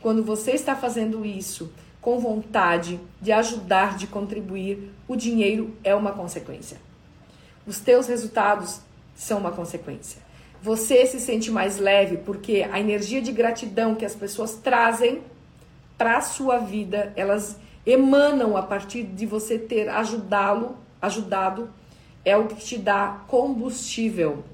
quando 0.00 0.24
você 0.24 0.52
está 0.52 0.74
fazendo 0.74 1.24
isso 1.24 1.72
com 2.06 2.20
vontade 2.20 3.00
de 3.20 3.32
ajudar, 3.32 3.96
de 3.96 4.06
contribuir, 4.06 4.92
o 5.08 5.16
dinheiro 5.16 5.76
é 5.82 5.92
uma 5.92 6.12
consequência. 6.12 6.76
Os 7.66 7.80
teus 7.80 8.06
resultados 8.06 8.78
são 9.16 9.40
uma 9.40 9.50
consequência. 9.50 10.22
Você 10.62 11.04
se 11.04 11.18
sente 11.18 11.50
mais 11.50 11.78
leve 11.78 12.18
porque 12.18 12.64
a 12.70 12.78
energia 12.78 13.20
de 13.20 13.32
gratidão 13.32 13.96
que 13.96 14.04
as 14.04 14.14
pessoas 14.14 14.54
trazem 14.54 15.20
para 15.98 16.18
a 16.18 16.20
sua 16.20 16.58
vida, 16.58 17.12
elas 17.16 17.56
emanam 17.84 18.56
a 18.56 18.62
partir 18.62 19.02
de 19.02 19.26
você 19.26 19.58
ter 19.58 19.88
ajudá-lo, 19.88 20.76
ajudado, 21.02 21.68
é 22.24 22.36
o 22.36 22.46
que 22.46 22.64
te 22.64 22.78
dá 22.78 23.24
combustível. 23.26 24.44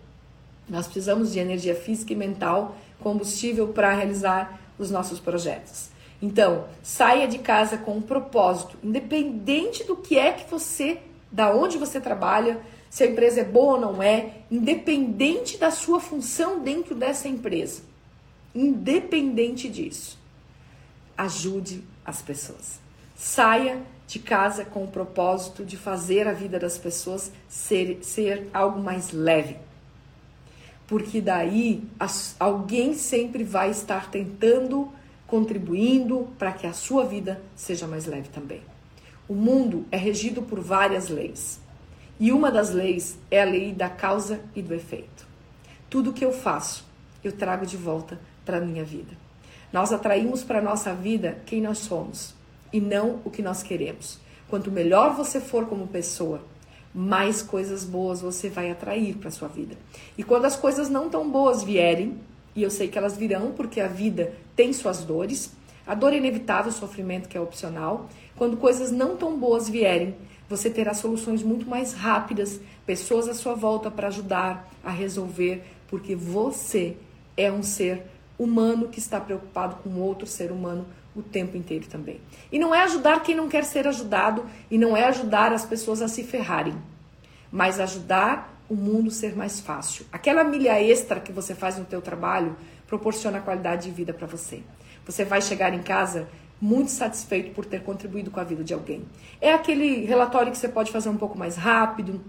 Nós 0.67 0.87
precisamos 0.87 1.35
de 1.35 1.39
energia 1.39 1.75
física 1.75 2.15
e 2.15 2.17
mental, 2.17 2.77
combustível 2.99 3.69
para 3.69 3.93
realizar 3.93 4.59
os 4.79 4.91
nossos 4.91 5.21
projetos. 5.21 5.92
Então, 6.23 6.69
saia 6.85 7.27
de 7.27 7.39
casa 7.39 7.77
com 7.77 7.97
um 7.97 8.01
propósito, 8.01 8.79
independente 8.81 9.83
do 9.83 9.97
que 9.97 10.17
é 10.17 10.31
que 10.31 10.49
você, 10.49 11.01
da 11.33 11.53
onde 11.53 11.77
você 11.77 12.01
trabalha, 12.01 12.61
se 12.89 13.03
a 13.03 13.07
empresa 13.09 13.41
é 13.41 13.45
boa 13.45 13.75
ou 13.75 13.81
não 13.81 14.03
é, 14.03 14.43
independente 14.49 15.59
da 15.59 15.73
sua 15.73 15.99
função 15.99 16.61
dentro 16.61 16.95
dessa 16.95 17.27
empresa. 17.27 17.83
Independente 18.55 19.69
disso, 19.69 20.17
ajude 21.19 21.83
as 22.05 22.23
pessoas. 22.23 22.79
Saia 23.17 23.83
de 24.07 24.21
casa 24.21 24.65
com 24.65 24.85
o 24.85 24.89
propósito 24.89 25.65
de 25.65 25.77
fazer 25.77 26.29
a 26.29 26.33
vida 26.33 26.59
das 26.59 26.79
pessoas 26.79 27.33
ser, 27.49 27.99
ser 28.03 28.49
algo 28.53 28.81
mais 28.81 29.11
leve. 29.11 29.57
Porque 30.87 31.21
daí 31.21 31.83
as, 31.99 32.37
alguém 32.39 32.95
sempre 32.95 33.43
vai 33.43 33.71
estar 33.71 34.11
tentando 34.11 34.93
contribuindo 35.33 36.29
para 36.39 36.53
que 36.53 36.67
a 36.67 36.75
sua 36.75 37.07
vida 37.07 37.41
seja 37.57 37.87
mais 37.87 38.05
leve 38.05 38.29
também. 38.29 38.61
O 39.27 39.33
mundo 39.33 39.87
é 39.91 39.97
regido 39.97 40.43
por 40.43 40.61
várias 40.61 41.09
leis. 41.09 41.59
E 42.21 42.31
uma 42.31 42.51
das 42.51 42.69
leis 42.69 43.17
é 43.31 43.41
a 43.41 43.47
lei 43.47 43.73
da 43.73 43.89
causa 43.89 44.43
e 44.55 44.61
do 44.61 44.75
efeito. 44.75 45.27
Tudo 45.89 46.13
que 46.13 46.23
eu 46.23 46.35
faço, 46.35 46.85
eu 47.25 47.33
trago 47.33 47.65
de 47.65 47.79
volta 47.79 48.21
para 48.45 48.59
a 48.59 48.61
minha 48.61 48.85
vida. 48.85 49.17
Nós 49.73 49.91
atraímos 49.91 50.45
para 50.45 50.59
a 50.59 50.63
nossa 50.63 50.93
vida 50.95 51.39
quem 51.47 51.63
nós 51.63 51.79
somos 51.79 52.35
e 52.71 52.79
não 52.79 53.23
o 53.25 53.31
que 53.31 53.41
nós 53.41 53.63
queremos. 53.63 54.19
Quanto 54.51 54.71
melhor 54.71 55.17
você 55.17 55.41
for 55.41 55.65
como 55.65 55.87
pessoa, 55.87 56.45
mais 56.95 57.41
coisas 57.41 57.87
boas 57.87 58.21
você 58.21 58.51
vai 58.51 58.71
atrair 58.71 59.17
para 59.17 59.31
sua 59.31 59.49
vida. 59.49 59.79
E 60.19 60.23
quando 60.23 60.45
as 60.45 60.57
coisas 60.57 60.91
não 60.91 61.09
tão 61.09 61.31
boas 61.31 61.65
vierem, 61.65 62.21
e 62.55 62.63
eu 62.63 62.71
sei 62.71 62.89
que 62.89 62.99
elas 62.99 63.17
virão 63.17 63.53
porque 63.53 63.81
a 63.81 63.89
vida 63.89 64.35
tem 64.55 64.73
suas 64.73 65.05
dores. 65.05 65.53
A 65.87 65.95
dor 65.95 66.13
é 66.13 66.17
inevitável, 66.17 66.71
o 66.71 66.75
sofrimento 66.75 67.29
que 67.29 67.37
é 67.37 67.41
opcional. 67.41 68.09
Quando 68.37 68.57
coisas 68.57 68.91
não 68.91 69.17
tão 69.17 69.39
boas 69.39 69.69
vierem, 69.69 70.15
você 70.49 70.69
terá 70.69 70.95
soluções 70.95 71.43
muito 71.43 71.69
mais 71.69 71.95
rápidas, 71.95 72.61
pessoas 72.85 73.29
à 73.29 73.35
sua 73.35 73.55
volta 73.55 73.91
para 73.91 74.09
ajudar 74.09 74.69
a 74.85 74.91
resolver, 74.91 75.63
porque 75.89 76.15
você 76.15 76.97
é 77.37 77.51
um 77.51 77.63
ser 77.63 78.03
humano 78.39 78.89
que 78.89 78.99
está 78.99 79.21
preocupado 79.21 79.77
com 79.77 80.01
outro 80.01 80.27
ser 80.27 80.53
humano 80.53 80.87
o 81.15 81.23
tempo 81.23 81.57
inteiro 81.57 81.87
também. 81.87 82.21
E 82.51 82.59
não 82.59 82.75
é 82.75 82.83
ajudar 82.83 83.23
quem 83.23 83.35
não 83.35 83.49
quer 83.49 83.65
ser 83.65 83.87
ajudado 83.87 84.45
e 84.71 84.79
não 84.79 84.97
é 84.97 85.05
ajudar 85.05 85.53
as 85.53 85.65
pessoas 85.65 86.03
a 86.03 86.09
se 86.09 86.25
ferrarem, 86.25 86.75
mas 87.51 87.79
ajudar 87.79 88.62
o 88.73 88.77
mundo 88.77 89.11
ser 89.11 89.37
mais 89.37 89.61
fácil. 89.61 90.07
Aquela 90.11 90.43
milha 90.43 90.83
extra 90.83 91.21
que 91.21 91.31
você 91.31 91.55
faz 91.55 91.77
no 91.77 91.85
teu 91.85 92.01
trabalho 92.01 92.57
proporciona 92.87 93.39
qualidade 93.39 93.85
de 93.85 93.91
vida 93.91 94.15
para 94.15 94.27
você. 94.27 94.63
Você 95.05 95.27
vai 95.27 95.43
chegar 95.43 95.75
em 95.75 95.83
casa 95.83 96.27
muito 96.59 96.91
satisfeito 96.91 97.53
por 97.53 97.67
ter 97.67 97.83
contribuído 97.83 98.31
com 98.31 98.41
a 98.41 98.45
vida 98.45 98.65
de 98.65 98.73
alguém. 98.73 99.05
É 99.41 99.53
aquele 99.53 100.07
relatório 100.07 100.51
que 100.51 100.57
você 100.57 100.69
pode 100.69 100.91
fazer 100.91 101.11
um 101.11 101.19
pouco 101.19 101.37
mais 101.37 101.57
rápido, 101.57 102.21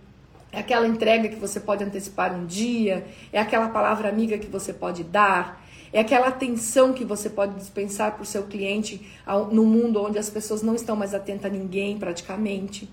é 0.52 0.60
aquela 0.60 0.86
entrega 0.86 1.30
que 1.30 1.38
você 1.38 1.60
pode 1.62 1.84
antecipar 1.84 2.36
um 2.36 2.46
dia, 2.46 3.06
é 3.32 3.40
aquela 3.40 3.70
palavra 3.70 4.10
amiga 4.10 4.38
que 4.38 4.48
você 4.48 4.74
pode 4.74 5.04
dar, 5.04 5.64
é 5.94 6.02
aquela 6.02 6.28
atenção 6.28 6.92
que 6.92 7.06
você 7.06 7.30
pode 7.30 7.56
dispensar 7.56 8.14
para 8.14 8.24
o 8.24 8.26
seu 8.26 8.44
cliente 8.44 9.08
no 9.52 9.64
mundo 9.64 10.04
onde 10.04 10.20
as 10.20 10.30
pessoas 10.30 10.62
não 10.62 10.76
estão 10.76 10.96
mais 10.96 11.14
atentas 11.14 11.46
a 11.46 11.56
ninguém 11.56 11.98
praticamente. 11.98 12.90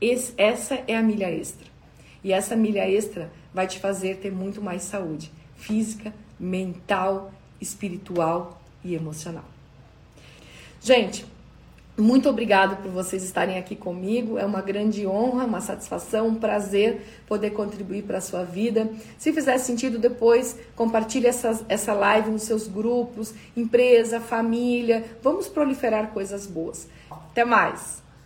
Esse, 0.00 0.34
essa 0.36 0.84
é 0.86 0.94
a 0.94 1.02
milha 1.02 1.30
extra. 1.30 1.75
E 2.26 2.32
essa 2.32 2.56
milha 2.56 2.90
extra 2.90 3.30
vai 3.54 3.68
te 3.68 3.78
fazer 3.78 4.16
ter 4.16 4.32
muito 4.32 4.60
mais 4.60 4.82
saúde 4.82 5.30
física, 5.54 6.12
mental, 6.40 7.30
espiritual 7.60 8.60
e 8.82 8.96
emocional. 8.96 9.44
Gente, 10.80 11.24
muito 11.96 12.28
obrigado 12.28 12.82
por 12.82 12.90
vocês 12.90 13.22
estarem 13.22 13.56
aqui 13.58 13.76
comigo. 13.76 14.38
É 14.38 14.44
uma 14.44 14.60
grande 14.60 15.06
honra, 15.06 15.44
uma 15.44 15.60
satisfação, 15.60 16.26
um 16.26 16.34
prazer 16.34 17.00
poder 17.28 17.50
contribuir 17.50 18.02
para 18.02 18.18
a 18.18 18.20
sua 18.20 18.42
vida. 18.42 18.90
Se 19.16 19.32
fizer 19.32 19.56
sentido 19.58 19.96
depois, 19.96 20.58
compartilhe 20.74 21.28
essa, 21.28 21.64
essa 21.68 21.92
live 21.92 22.32
nos 22.32 22.42
seus 22.42 22.66
grupos, 22.66 23.32
empresa, 23.56 24.20
família. 24.20 25.04
Vamos 25.22 25.46
proliferar 25.46 26.08
coisas 26.08 26.44
boas. 26.44 26.88
Até 27.08 27.44
mais! 27.44 28.04